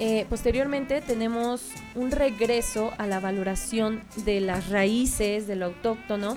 Eh, 0.00 0.26
posteriormente 0.28 1.00
tenemos 1.00 1.68
un 1.94 2.10
regreso 2.10 2.92
a 2.98 3.06
la 3.06 3.20
valoración 3.20 4.02
de 4.24 4.40
las 4.40 4.70
raíces, 4.70 5.46
de 5.46 5.54
lo 5.54 5.66
autóctono, 5.66 6.36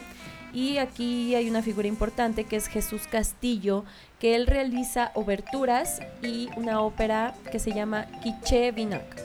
y 0.54 0.78
aquí 0.78 1.36
hay 1.36 1.50
una 1.50 1.62
figura 1.62 1.88
importante 1.88 2.45
que 2.45 2.56
es 2.56 2.68
Jesús 2.68 3.08
Castillo, 3.08 3.84
que 4.20 4.36
él 4.36 4.48
realiza 4.48 5.12
oberturas 5.14 6.00
y 6.22 6.50
una 6.56 6.82
ópera 6.82 7.34
que 7.52 7.60
se 7.60 7.72
llama 7.72 8.08
Quiche 8.24 8.72
Vinac. 8.72 9.22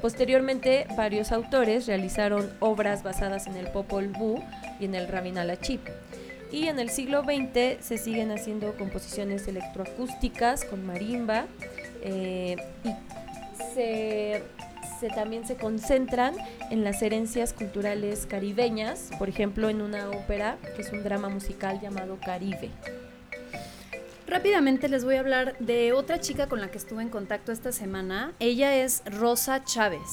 Posteriormente, 0.00 0.86
varios 0.96 1.32
autores 1.32 1.86
realizaron 1.86 2.50
obras 2.60 3.02
basadas 3.02 3.46
en 3.46 3.56
el 3.56 3.68
Popol 3.68 4.08
Vuh 4.08 4.40
y 4.78 4.86
en 4.86 4.94
el 4.94 5.08
Rabinalachip. 5.08 5.80
Y 6.52 6.66
en 6.66 6.78
el 6.78 6.90
siglo 6.90 7.22
XX 7.22 7.84
se 7.84 7.98
siguen 7.98 8.32
haciendo 8.32 8.74
composiciones 8.76 9.46
electroacústicas 9.46 10.64
con 10.64 10.84
marimba 10.84 11.46
eh, 12.02 12.56
y 12.84 12.90
se, 13.74 14.42
se, 15.00 15.08
también 15.08 15.46
se 15.46 15.56
concentran 15.56 16.34
en 16.70 16.84
las 16.84 17.02
herencias 17.02 17.52
culturales 17.52 18.26
caribeñas, 18.26 19.10
por 19.18 19.28
ejemplo 19.28 19.68
en 19.68 19.80
una 19.80 20.10
ópera 20.10 20.58
que 20.76 20.82
es 20.82 20.92
un 20.92 21.02
drama 21.02 21.28
musical 21.28 21.80
llamado 21.80 22.18
Caribe. 22.24 22.70
Rápidamente 24.26 24.88
les 24.88 25.04
voy 25.04 25.16
a 25.16 25.20
hablar 25.20 25.56
de 25.58 25.92
otra 25.92 26.20
chica 26.20 26.46
con 26.46 26.60
la 26.60 26.70
que 26.70 26.78
estuve 26.78 27.02
en 27.02 27.08
contacto 27.08 27.50
esta 27.50 27.72
semana. 27.72 28.32
Ella 28.38 28.76
es 28.76 29.02
Rosa 29.06 29.64
Chávez. 29.64 30.08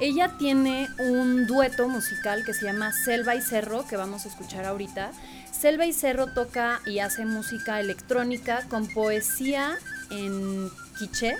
Ella 0.00 0.36
tiene 0.38 0.86
un 1.00 1.48
dueto 1.48 1.88
musical 1.88 2.44
que 2.44 2.54
se 2.54 2.66
llama 2.66 2.92
Selva 2.92 3.34
y 3.34 3.40
Cerro, 3.40 3.84
que 3.88 3.96
vamos 3.96 4.24
a 4.24 4.28
escuchar 4.28 4.66
ahorita. 4.66 5.10
Selva 5.50 5.84
y 5.84 5.92
Cerro 5.92 6.28
toca 6.32 6.80
y 6.86 7.00
hace 7.00 7.24
música 7.24 7.80
electrónica 7.80 8.62
con 8.68 8.86
poesía 8.86 9.76
en 10.10 10.70
quiché 10.98 11.34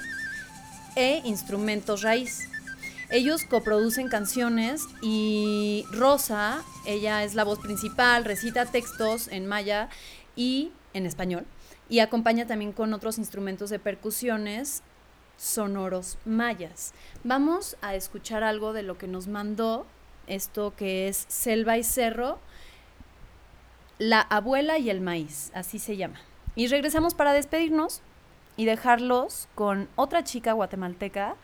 e 0.97 1.21
instrumentos 1.25 2.03
raíz. 2.03 2.49
Ellos 3.09 3.45
coproducen 3.45 4.09
canciones 4.09 4.83
y 5.01 5.85
Rosa, 5.93 6.63
ella 6.87 7.23
es 7.23 7.35
la 7.35 7.45
voz 7.45 7.61
principal, 7.61 8.25
recita 8.25 8.67
textos 8.67 9.29
en 9.29 9.47
maya 9.47 9.89
y 10.35 10.73
en 10.93 11.07
español 11.07 11.47
y 11.89 12.01
acompaña 12.01 12.47
también 12.47 12.73
con 12.73 12.93
otros 12.95 13.19
instrumentos 13.19 13.71
de 13.71 13.79
percusiones 13.79 14.83
sonoros 15.37 16.19
mayas. 16.25 16.95
Vamos 17.23 17.77
a 17.81 17.95
escuchar 17.95 18.43
algo 18.43 18.73
de 18.73 18.83
lo 18.83 18.99
que 18.99 19.07
nos 19.07 19.29
mandó 19.29 19.87
esto 20.27 20.75
que 20.77 21.09
es 21.09 21.27
Selva 21.29 21.79
y 21.79 21.85
Cerro, 21.85 22.39
La 23.99 24.21
abuela 24.21 24.79
y 24.79 24.91
el 24.91 25.01
maíz, 25.01 25.51
así 25.55 25.79
se 25.79 25.97
llama. 25.97 26.21
Y 26.55 26.67
regresamos 26.67 27.15
para 27.15 27.33
despedirnos 27.33 28.03
y 28.57 28.65
dejarlos 28.65 29.49
con 29.55 29.89
otra 29.97 30.25
chica 30.25 30.53
guatemalteca 30.53 31.37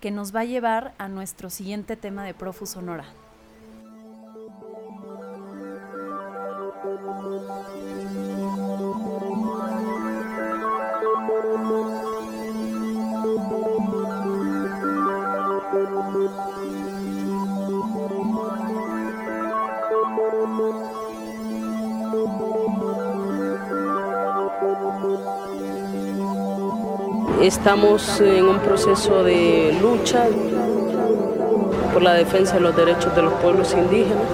que 0.00 0.10
nos 0.10 0.34
va 0.34 0.40
a 0.40 0.44
llevar 0.44 0.94
a 0.98 1.08
nuestro 1.08 1.50
siguiente 1.50 1.96
tema 1.96 2.24
de 2.24 2.34
Profu 2.34 2.66
Sonora. 2.66 3.06
Estamos 27.40 28.20
en 28.20 28.48
un 28.48 28.58
proceso 28.60 29.22
de 29.22 29.76
lucha 29.80 30.26
por 31.92 32.02
la 32.02 32.14
defensa 32.14 32.54
de 32.54 32.60
los 32.60 32.74
derechos 32.74 33.14
de 33.14 33.22
los 33.22 33.32
pueblos 33.34 33.74
indígenas 33.74 34.24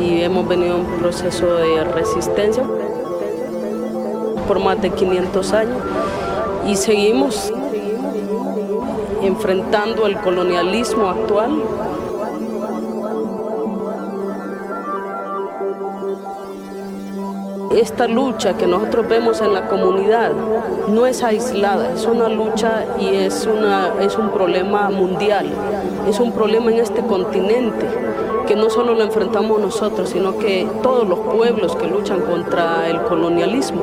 y 0.00 0.22
hemos 0.22 0.48
venido 0.48 0.76
en 0.76 0.80
un 0.86 0.98
proceso 0.98 1.56
de 1.56 1.84
resistencia 1.84 2.64
por 4.46 4.58
más 4.60 4.80
de 4.80 4.90
500 4.90 5.52
años 5.52 5.78
y 6.66 6.76
seguimos 6.76 7.52
enfrentando 9.22 10.06
el 10.06 10.16
colonialismo 10.16 11.08
actual 11.10 11.62
esta 17.80 18.08
lucha 18.08 18.56
que 18.56 18.66
nosotros 18.66 19.08
vemos 19.08 19.40
en 19.40 19.54
la 19.54 19.68
comunidad 19.68 20.32
no 20.88 21.06
es 21.06 21.22
aislada, 21.22 21.92
es 21.92 22.06
una 22.06 22.28
lucha 22.28 22.84
y 22.98 23.14
es, 23.14 23.46
una, 23.46 23.92
es 24.00 24.18
un 24.18 24.30
problema 24.30 24.90
mundial, 24.90 25.46
es 26.08 26.18
un 26.18 26.32
problema 26.32 26.72
en 26.72 26.78
este 26.78 27.02
continente 27.02 27.86
que 28.48 28.56
no 28.56 28.68
solo 28.68 28.94
lo 28.94 29.04
enfrentamos 29.04 29.60
nosotros, 29.60 30.10
sino 30.10 30.38
que 30.38 30.66
todos 30.82 31.06
los 31.06 31.20
pueblos 31.20 31.76
que 31.76 31.86
luchan 31.86 32.20
contra 32.22 32.88
el 32.88 33.02
colonialismo. 33.02 33.82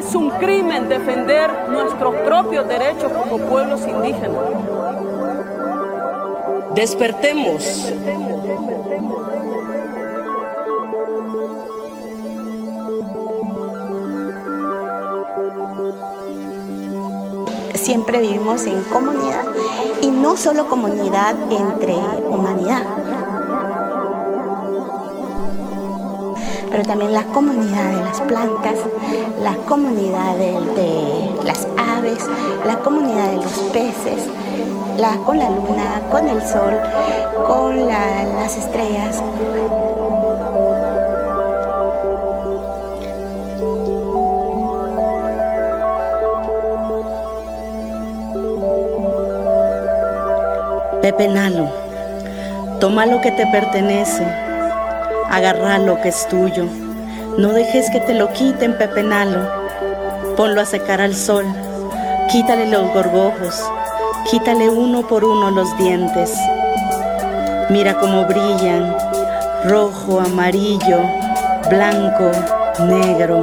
Es 0.00 0.14
un 0.14 0.30
crimen 0.30 0.88
defender 0.88 1.50
nuestros 1.68 2.14
propios 2.24 2.66
derechos 2.66 3.12
como 3.12 3.36
pueblos 3.38 3.82
indígenas. 3.86 4.40
Despertemos. 6.74 7.62
Siempre 17.74 18.20
vivimos 18.20 18.64
en 18.66 18.82
comunidad 18.84 19.44
y 20.00 20.10
no 20.10 20.36
solo 20.36 20.66
comunidad 20.66 21.34
entre 21.50 21.94
humanidad, 22.28 22.84
pero 26.70 26.84
también 26.84 27.12
la 27.12 27.24
comunidad 27.24 27.90
de 27.90 28.04
las 28.04 28.20
plantas, 28.20 28.74
la 29.42 29.54
comunidad 29.66 30.36
de, 30.36 31.30
las 31.44 31.66
aves, 31.76 32.18
la 32.66 32.76
comunidad 32.78 33.30
de 33.30 33.36
los 33.36 33.52
peces, 33.72 34.28
con 35.24 35.38
la 35.38 35.48
luna, 35.48 36.02
con 36.10 36.28
el 36.28 36.40
sol, 36.42 36.78
con 37.46 37.86
las 37.86 38.56
estrellas. 38.56 39.22
Pepe 51.00 51.28
Nalo, 51.28 51.70
toma 52.78 53.06
lo 53.06 53.20
que 53.22 53.30
te 53.32 53.46
pertenece 53.46 54.49
agarra 55.30 55.78
lo 55.78 56.00
que 56.00 56.08
es 56.08 56.28
tuyo. 56.28 56.66
No 57.38 57.52
dejes 57.52 57.88
que 57.90 58.00
te 58.00 58.14
lo 58.14 58.32
quiten, 58.32 58.76
pepenalo. 58.76 59.48
Ponlo 60.36 60.60
a 60.60 60.66
secar 60.66 61.00
al 61.00 61.14
sol. 61.14 61.46
Quítale 62.30 62.66
los 62.66 62.92
gorgojos. 62.92 63.62
Quítale 64.30 64.68
uno 64.68 65.06
por 65.06 65.24
uno 65.24 65.50
los 65.50 65.76
dientes. 65.78 66.32
Mira 67.70 67.98
cómo 67.98 68.24
brillan. 68.24 68.94
Rojo, 69.64 70.20
amarillo, 70.20 71.00
blanco, 71.68 72.30
negro. 72.80 73.42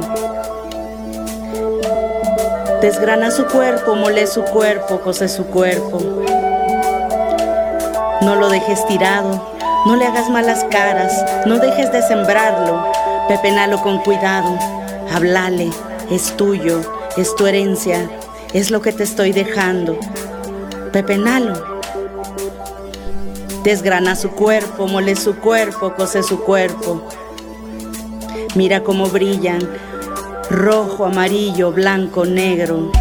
Desgrana 2.82 3.30
su 3.30 3.46
cuerpo, 3.46 3.94
mole 3.94 4.26
su 4.26 4.42
cuerpo, 4.44 5.00
cose 5.00 5.28
su 5.28 5.46
cuerpo. 5.46 5.98
No 8.20 8.34
lo 8.34 8.48
dejes 8.48 8.86
tirado, 8.86 9.57
no 9.88 9.96
le 9.96 10.04
hagas 10.04 10.28
malas 10.28 10.66
caras, 10.70 11.24
no 11.46 11.58
dejes 11.60 11.90
de 11.90 12.02
sembrarlo. 12.02 12.92
Pepenalo 13.26 13.80
con 13.80 14.00
cuidado, 14.00 14.58
hablale, 15.10 15.70
es 16.10 16.36
tuyo, 16.36 16.82
es 17.16 17.34
tu 17.36 17.46
herencia, 17.46 18.06
es 18.52 18.70
lo 18.70 18.82
que 18.82 18.92
te 18.92 19.04
estoy 19.04 19.32
dejando. 19.32 19.98
Pepenalo. 20.92 21.54
Desgrana 23.64 24.14
su 24.14 24.32
cuerpo, 24.32 24.88
mole 24.88 25.16
su 25.16 25.36
cuerpo, 25.36 25.94
cose 25.94 26.22
su 26.22 26.44
cuerpo. 26.44 27.00
Mira 28.56 28.84
cómo 28.84 29.06
brillan, 29.06 29.66
rojo, 30.50 31.06
amarillo, 31.06 31.72
blanco, 31.72 32.26
negro. 32.26 32.92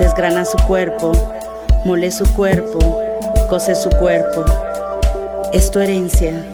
Desgrana 0.00 0.44
su 0.44 0.58
cuerpo, 0.66 1.12
mole 1.84 2.10
su 2.10 2.24
cuerpo, 2.34 3.00
cose 3.48 3.76
su 3.76 3.90
cuerpo 3.90 4.69
es 5.52 5.70
tu 5.70 5.80
herencia, 5.80 6.44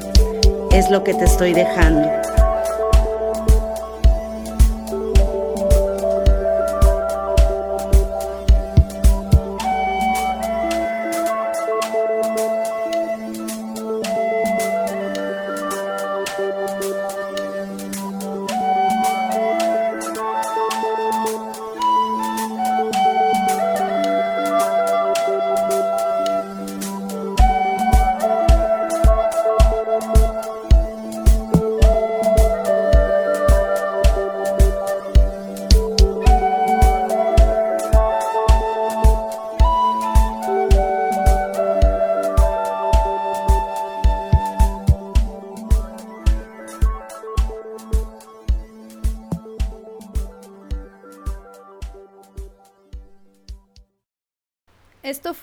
es 0.73 0.91
lo 0.91 1.05
que 1.05 1.13
te 1.13 1.25
estoy 1.25 1.53
dejando. 1.53 2.26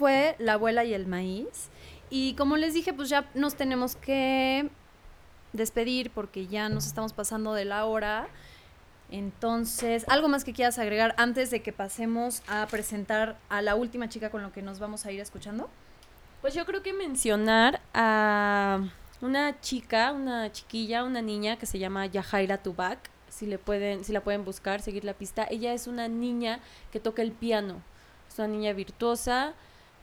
Fue 0.03 0.35
La 0.37 0.53
abuela 0.53 0.83
y 0.83 0.93
el 0.93 1.07
maíz. 1.07 1.69
Y 2.09 2.33
como 2.33 2.57
les 2.57 2.73
dije, 2.73 2.93
pues 2.93 3.07
ya 3.07 3.29
nos 3.35 3.55
tenemos 3.55 3.95
que 3.95 4.69
despedir 5.53 6.11
porque 6.11 6.45
ya 6.45 6.67
nos 6.67 6.85
estamos 6.87 7.13
pasando 7.13 7.53
de 7.53 7.63
la 7.63 7.85
hora. 7.85 8.27
Entonces, 9.09 10.03
¿algo 10.09 10.27
más 10.27 10.43
que 10.43 10.51
quieras 10.51 10.77
agregar 10.77 11.15
antes 11.17 11.51
de 11.51 11.61
que 11.61 11.71
pasemos 11.71 12.43
a 12.49 12.67
presentar 12.67 13.37
a 13.47 13.61
la 13.61 13.75
última 13.75 14.09
chica 14.09 14.29
con 14.29 14.41
lo 14.41 14.51
que 14.51 14.61
nos 14.61 14.79
vamos 14.79 15.05
a 15.05 15.11
ir 15.13 15.21
escuchando? 15.21 15.69
Pues 16.41 16.53
yo 16.53 16.65
creo 16.65 16.83
que 16.83 16.91
mencionar 16.91 17.79
a 17.93 18.81
una 19.21 19.61
chica, 19.61 20.11
una 20.11 20.51
chiquilla, 20.51 21.05
una 21.05 21.21
niña 21.21 21.55
que 21.55 21.65
se 21.65 21.79
llama 21.79 22.07
Yajaira 22.07 22.57
Tubak, 22.57 23.09
si 23.29 23.45
le 23.45 23.57
pueden, 23.57 24.03
si 24.03 24.11
la 24.11 24.19
pueden 24.19 24.43
buscar, 24.43 24.81
seguir 24.81 25.05
la 25.05 25.13
pista. 25.13 25.47
Ella 25.49 25.71
es 25.71 25.87
una 25.87 26.09
niña 26.09 26.59
que 26.91 26.99
toca 26.99 27.21
el 27.21 27.31
piano. 27.31 27.81
Es 28.27 28.37
una 28.37 28.49
niña 28.49 28.73
virtuosa, 28.73 29.53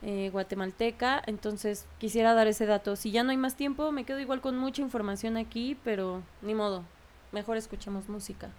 eh, 0.02 0.30
guatemalteca, 0.32 1.22
entonces 1.26 1.86
quisiera 1.98 2.34
dar 2.34 2.46
ese 2.46 2.66
dato. 2.66 2.96
Si 2.96 3.10
ya 3.10 3.22
no 3.22 3.30
hay 3.30 3.36
más 3.36 3.56
tiempo, 3.56 3.92
me 3.92 4.04
quedo 4.04 4.18
igual 4.18 4.40
con 4.40 4.56
mucha 4.56 4.82
información 4.82 5.36
aquí, 5.36 5.76
pero 5.84 6.22
ni 6.42 6.54
modo, 6.54 6.84
mejor 7.32 7.56
escuchemos 7.56 8.08
música. 8.08 8.50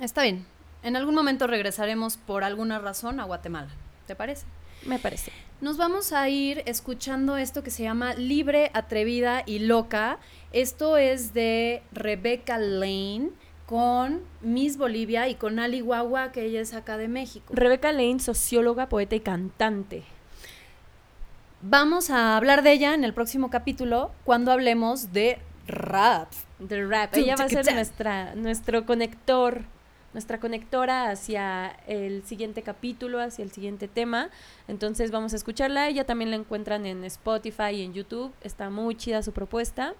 Está 0.00 0.22
bien, 0.22 0.44
en 0.82 0.96
algún 0.96 1.14
momento 1.14 1.46
regresaremos 1.46 2.16
por 2.16 2.44
alguna 2.44 2.78
razón 2.78 3.20
a 3.20 3.24
Guatemala, 3.24 3.70
¿te 4.06 4.16
parece? 4.16 4.46
Me 4.84 4.98
parece. 4.98 5.30
Nos 5.60 5.76
vamos 5.76 6.12
a 6.12 6.28
ir 6.28 6.64
escuchando 6.66 7.36
esto 7.36 7.62
que 7.62 7.70
se 7.70 7.84
llama 7.84 8.14
Libre, 8.14 8.72
Atrevida 8.74 9.44
y 9.46 9.60
Loca. 9.60 10.18
Esto 10.52 10.96
es 10.96 11.34
de 11.34 11.82
Rebecca 11.92 12.58
Lane 12.58 13.30
con 13.66 14.22
Miss 14.40 14.76
Bolivia 14.76 15.28
y 15.28 15.36
con 15.36 15.60
Ali 15.60 15.80
Guagua, 15.80 16.32
que 16.32 16.42
ella 16.42 16.60
es 16.60 16.74
acá 16.74 16.96
de 16.96 17.06
México. 17.06 17.54
Rebecca 17.54 17.92
Lane, 17.92 18.18
socióloga, 18.18 18.88
poeta 18.88 19.14
y 19.14 19.20
cantante. 19.20 20.02
Vamos 21.64 22.10
a 22.10 22.36
hablar 22.36 22.64
de 22.64 22.72
ella 22.72 22.92
en 22.92 23.04
el 23.04 23.14
próximo 23.14 23.48
capítulo 23.48 24.10
cuando 24.24 24.50
hablemos 24.50 25.12
de 25.12 25.38
rap. 25.68 26.28
De 26.58 26.84
rap. 26.84 27.14
Ella 27.16 27.36
va 27.38 27.44
a 27.44 27.48
ser 27.48 27.72
nuestra, 27.72 28.34
nuestro 28.34 28.84
conector, 28.84 29.62
nuestra 30.12 30.40
conectora 30.40 31.08
hacia 31.08 31.68
el 31.86 32.24
siguiente 32.24 32.62
capítulo, 32.62 33.20
hacia 33.20 33.44
el 33.44 33.52
siguiente 33.52 33.86
tema. 33.86 34.30
Entonces 34.66 35.12
vamos 35.12 35.34
a 35.34 35.36
escucharla. 35.36 35.88
Ella 35.88 36.04
también 36.04 36.30
la 36.30 36.36
encuentran 36.36 36.84
en 36.84 37.04
Spotify 37.04 37.70
y 37.74 37.82
en 37.82 37.94
YouTube. 37.94 38.32
Está 38.40 38.68
muy 38.68 38.96
chida 38.96 39.22
su 39.22 39.30
propuesta. 39.30 39.94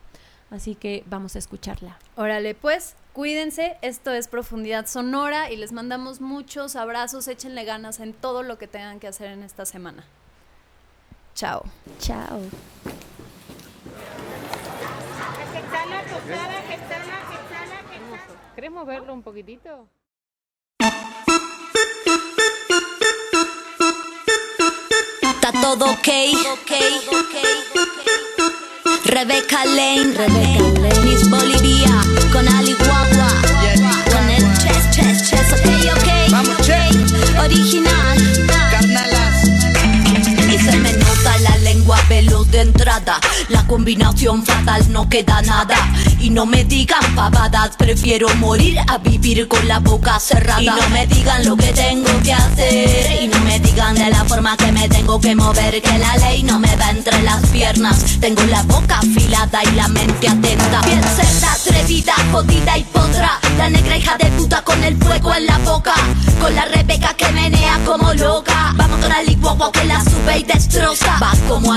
Así 0.51 0.75
que 0.75 1.05
vamos 1.07 1.37
a 1.37 1.39
escucharla. 1.39 1.97
Órale, 2.17 2.57
pues, 2.57 2.97
cuídense. 3.13 3.77
Esto 3.83 4.11
es 4.11 4.27
Profundidad 4.27 4.87
Sonora 4.89 5.53
y 5.53 5.57
les 5.57 5.71
mandamos 5.71 6.21
muchos 6.21 6.75
abrazos. 6.75 7.29
Échenle 7.29 7.65
ganas 7.65 8.01
en 8.01 8.15
todo 8.15 8.43
lo 8.43 8.59
que 8.59 8.67
tengan 8.67 8.99
que 8.99 9.07
hacer 9.07 9.31
en 9.31 9.45
esta 9.45 9.65
semana. 9.65 10.05
Chao. 11.35 11.65
Chao. 11.99 12.41
¿Queremos 18.55 18.87
verlo 18.87 19.15
un 19.15 19.23
poquitito? 19.23 19.89
Está 25.23 25.53
todo 25.61 25.87
ok. 25.91 26.09
Rebecca 29.05 29.65
Lane, 29.65 30.13
Rebecca 30.15 30.81
Lane. 30.81 31.01
Miss 31.03 31.29
Bolivia 31.29 32.03
con 32.33 32.47
Ali 32.49 32.75
Guagua. 32.75 33.29
Con 34.11 34.31
el 34.31 34.59
chess, 34.59 34.91
chess, 34.91 35.31
chess. 35.31 35.53
Ok, 35.53 35.67
ok. 35.97 36.09
Vamos, 36.31 36.61
okay. 36.61 36.91
Original. 37.45 38.19
Lengua 41.83 41.99
veloz 42.09 42.49
de 42.51 42.61
entrada. 42.61 43.19
La 43.49 43.67
combinación 43.67 44.45
fatal 44.45 44.93
no 44.93 45.09
queda 45.09 45.43
nada. 45.43 45.75
Y 46.21 46.31
no 46.31 46.47
me 46.47 46.65
digan 46.65 47.03
pavadas, 47.17 47.77
prefiero 47.77 48.29
morir 48.37 48.79
a 48.87 48.99
vivir 48.99 49.49
con 49.49 49.67
la 49.67 49.81
boca 49.81 50.21
cerrada. 50.21 50.63
Y 50.63 50.67
no 50.67 50.89
me 50.91 51.07
digan 51.09 51.45
lo 51.45 51.57
que 51.57 51.73
tengo 51.73 52.11
que 52.23 52.33
hacer. 52.33 53.23
Y 53.23 53.27
no 53.27 53.41
me 53.41 53.59
digan 53.59 53.97
de 53.97 54.11
la 54.11 54.25
forma 54.25 54.57
que 54.57 54.71
me 54.71 54.89
tengo 54.89 55.21
que 55.21 55.35
mover. 55.35 55.83
Que 55.83 55.99
la 55.99 56.17
ley 56.19 56.45
no 56.45 56.61
me 56.61 56.75
va 56.77 56.91
entre 56.91 57.21
las 57.23 57.45
piernas. 57.47 58.21
Tengo 58.21 58.45
la 58.45 58.63
boca 58.63 58.99
afilada 58.99 59.65
y 59.65 59.75
la 59.75 59.89
mente 59.89 60.29
atenta. 60.29 60.83
Bien 60.83 61.03
cerda, 61.03 61.53
atrevida, 61.53 62.15
jodida 62.31 62.79
y 62.79 62.85
podra. 62.85 63.41
La 63.59 63.69
negra 63.69 63.97
hija 63.97 64.17
de 64.19 64.27
puta 64.27 64.63
con 64.63 64.83
el 64.85 64.97
fuego 64.99 65.35
en 65.35 65.47
la 65.47 65.59
boca. 65.59 65.95
Con 66.41 66.55
la 66.55 66.65
Rebeca 66.67 67.15
que 67.15 67.29
menea 67.33 67.81
como 67.85 68.13
loca. 68.15 68.73
Vamos 68.77 69.01
con 69.01 69.09
la 69.09 69.23
licuagua 69.23 69.73
que 69.73 69.85
la 69.85 70.01
sube 70.01 70.39
y 70.39 70.43
destroza. 70.45 71.19
Va 71.21 71.33
como 71.49 71.72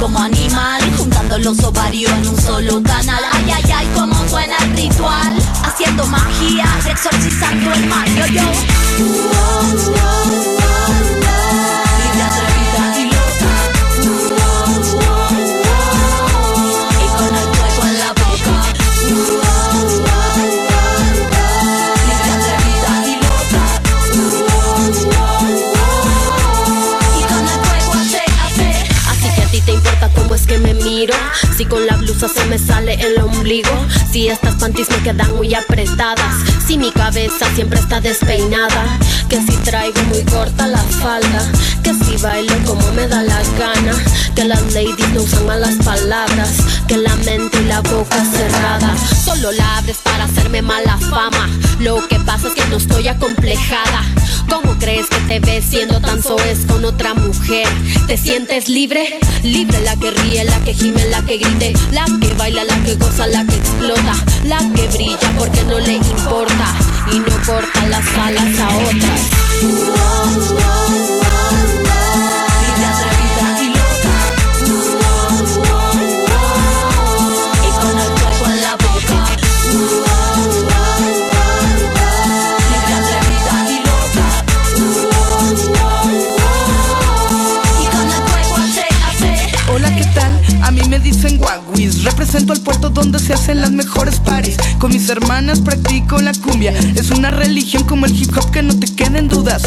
como 0.00 0.18
animal. 0.18 0.80
Juntando 0.96 1.38
los 1.38 1.62
ovarios 1.62 2.10
en 2.10 2.28
un 2.28 2.40
solo 2.40 2.82
canal. 2.82 3.22
Ay, 3.32 3.50
ay, 3.54 3.72
ay, 3.72 3.86
como 3.94 4.14
suena 4.28 4.56
el 4.58 4.76
ritual. 4.76 5.32
Haciendo 5.62 6.04
magia, 6.06 6.66
exorcizando 6.84 7.72
el 7.74 7.86
mal. 7.86 8.08
Yo, 8.16 8.26
yo. 8.26 8.42
Libre, 8.98 10.57
miro. 30.98 31.14
Si 31.56 31.64
con 31.64 31.86
la 31.86 31.96
se 32.26 32.44
me 32.46 32.58
sale 32.58 32.94
el 32.94 33.20
ombligo. 33.20 33.70
Si 34.10 34.26
estas 34.26 34.56
panties 34.56 34.90
me 34.90 34.96
quedan 35.02 35.36
muy 35.36 35.54
apretadas. 35.54 36.34
Si 36.66 36.76
mi 36.76 36.90
cabeza 36.90 37.46
siempre 37.54 37.78
está 37.78 38.00
despeinada. 38.00 38.98
Que 39.28 39.40
si 39.40 39.56
traigo 39.58 40.02
muy 40.04 40.24
corta 40.24 40.66
la 40.66 40.82
falda. 40.82 41.46
Que 41.84 41.94
si 41.94 42.16
bailo 42.20 42.54
como 42.64 42.90
me 42.92 43.06
da 43.06 43.22
la 43.22 43.40
gana. 43.56 43.92
Que 44.34 44.44
las 44.44 44.62
ladies 44.72 45.08
no 45.14 45.22
usan 45.22 45.46
malas 45.46 45.76
palabras. 45.84 46.50
Que 46.88 46.96
la 46.96 47.14
mente 47.16 47.60
y 47.60 47.64
la 47.66 47.82
boca 47.82 48.24
cerrada. 48.24 48.96
Solo 49.24 49.52
la 49.52 49.78
abres 49.78 49.98
para 49.98 50.24
hacerme 50.24 50.62
mala 50.62 50.98
fama. 50.98 51.48
Lo 51.78 52.08
que 52.08 52.18
pasa 52.20 52.48
es 52.48 52.54
que 52.54 52.64
no 52.66 52.78
estoy 52.78 53.06
acomplejada. 53.06 54.02
¿Cómo 54.48 54.78
crees 54.78 55.06
que 55.08 55.20
te 55.28 55.40
ves 55.40 55.64
siendo 55.64 56.00
tan 56.00 56.22
soez 56.22 56.64
con 56.66 56.84
otra 56.84 57.12
mujer? 57.14 57.68
¿Te 58.06 58.16
sientes 58.16 58.68
libre? 58.68 59.18
Libre 59.42 59.80
la 59.82 59.94
que 59.96 60.10
ríe, 60.10 60.42
la 60.44 60.58
que 60.64 60.72
gime, 60.72 61.04
la 61.10 61.22
que 61.22 61.36
grite, 61.36 61.74
que 62.20 62.34
baila, 62.34 62.64
la 62.64 62.76
que 62.84 62.94
goza, 62.96 63.26
la 63.26 63.44
que 63.44 63.56
explota, 63.56 64.14
la 64.44 64.58
que 64.74 64.88
brilla 64.88 65.32
porque 65.38 65.62
no 65.64 65.78
le 65.78 65.94
importa 65.94 66.74
y 67.12 67.18
no 67.18 67.36
corta 67.46 67.86
las 67.88 68.06
alas 68.16 68.58
a 68.58 68.68
otras. 68.76 69.20
A 90.62 90.70
mí 90.70 90.82
me 90.88 90.98
dicen 90.98 91.38
Guaguis. 91.38 92.04
Represento 92.04 92.52
el 92.52 92.60
puerto 92.60 92.90
donde 92.90 93.18
se 93.18 93.34
hacen 93.34 93.60
las 93.60 93.70
mejores 93.70 94.20
paris. 94.20 94.56
Con 94.78 94.92
mis 94.92 95.08
hermanas 95.08 95.60
practico 95.60 96.18
la 96.18 96.32
cumbia. 96.32 96.72
Es 96.94 97.10
una 97.10 97.30
religión 97.30 97.84
como 97.84 98.06
el 98.06 98.14
hip 98.14 98.36
hop 98.36 98.50
que 98.50 98.62
no 98.62 98.78
te 98.78 98.86
queden 98.94 99.28
dudas. 99.28 99.62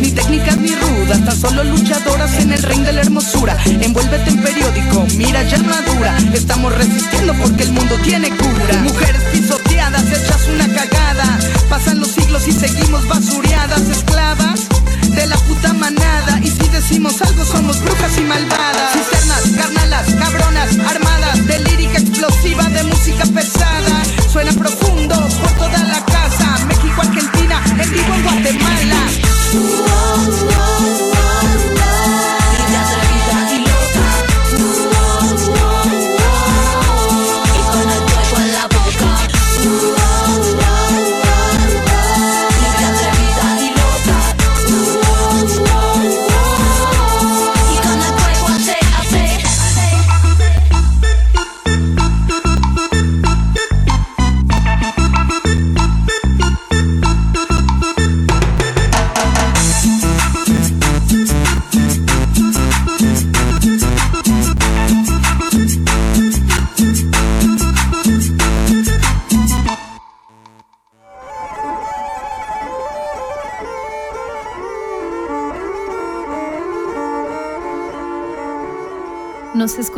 Ni 0.00 0.10
técnicas 0.10 0.58
ni 0.58 0.74
rudas, 0.74 1.24
tan 1.24 1.36
solo 1.38 1.64
luchadoras 1.64 2.34
en 2.40 2.52
el 2.52 2.62
ring 2.62 2.84
de 2.84 2.92
la 2.92 3.02
hermosura. 3.02 3.56
Envuélvete 3.66 4.30
en 4.30 4.42
periódico, 4.42 5.06
mira 5.16 5.42
ya 5.44 5.58
madura. 5.58 6.16
Estamos 6.32 6.74
resistiendo 6.74 7.34
porque 7.34 7.64
el 7.64 7.72
mundo 7.72 7.94
tiene 8.02 8.28
cura. 8.30 8.82
Mujeres 8.82 9.22
pisoteadas, 9.32 10.04
hechas 10.06 10.48
una 10.54 10.68
cagada. 10.68 11.38
Pasan 11.68 12.00
los 12.00 12.08
siglos 12.08 12.46
y 12.48 12.52
seguimos 12.52 13.06
basureadas, 13.08 13.80
esclavas 13.88 14.66
de 15.16 15.26
la 15.26 15.36
puta 15.38 15.72
manada. 15.72 16.38
Y 16.42 16.48
si 16.48 16.68
decimos 16.68 17.20
algo, 17.22 17.44
somos 17.44 17.80
brujas 17.80 18.16
y 18.18 18.22
malvadas. 18.22 18.92
Cisternas, 18.92 19.42
carnalas, 19.56 20.14
cabronas, 20.14 20.78
armadas 20.78 21.46
de 21.46 21.58
lírica 21.60 21.98
explosiva, 21.98 22.64
de 22.64 22.84
música 22.84 23.24
pesada. 23.26 24.02
Suena 24.30 24.52
profundo 24.52 25.16
por 25.40 25.50
toda 25.52 25.82
la 25.84 26.04
casa. 26.04 26.58
México, 26.68 27.00
Argentina, 27.00 27.62
en 27.82 27.90
vivo 27.90 28.14
en 28.14 28.22
Guatemala. 28.22 29.00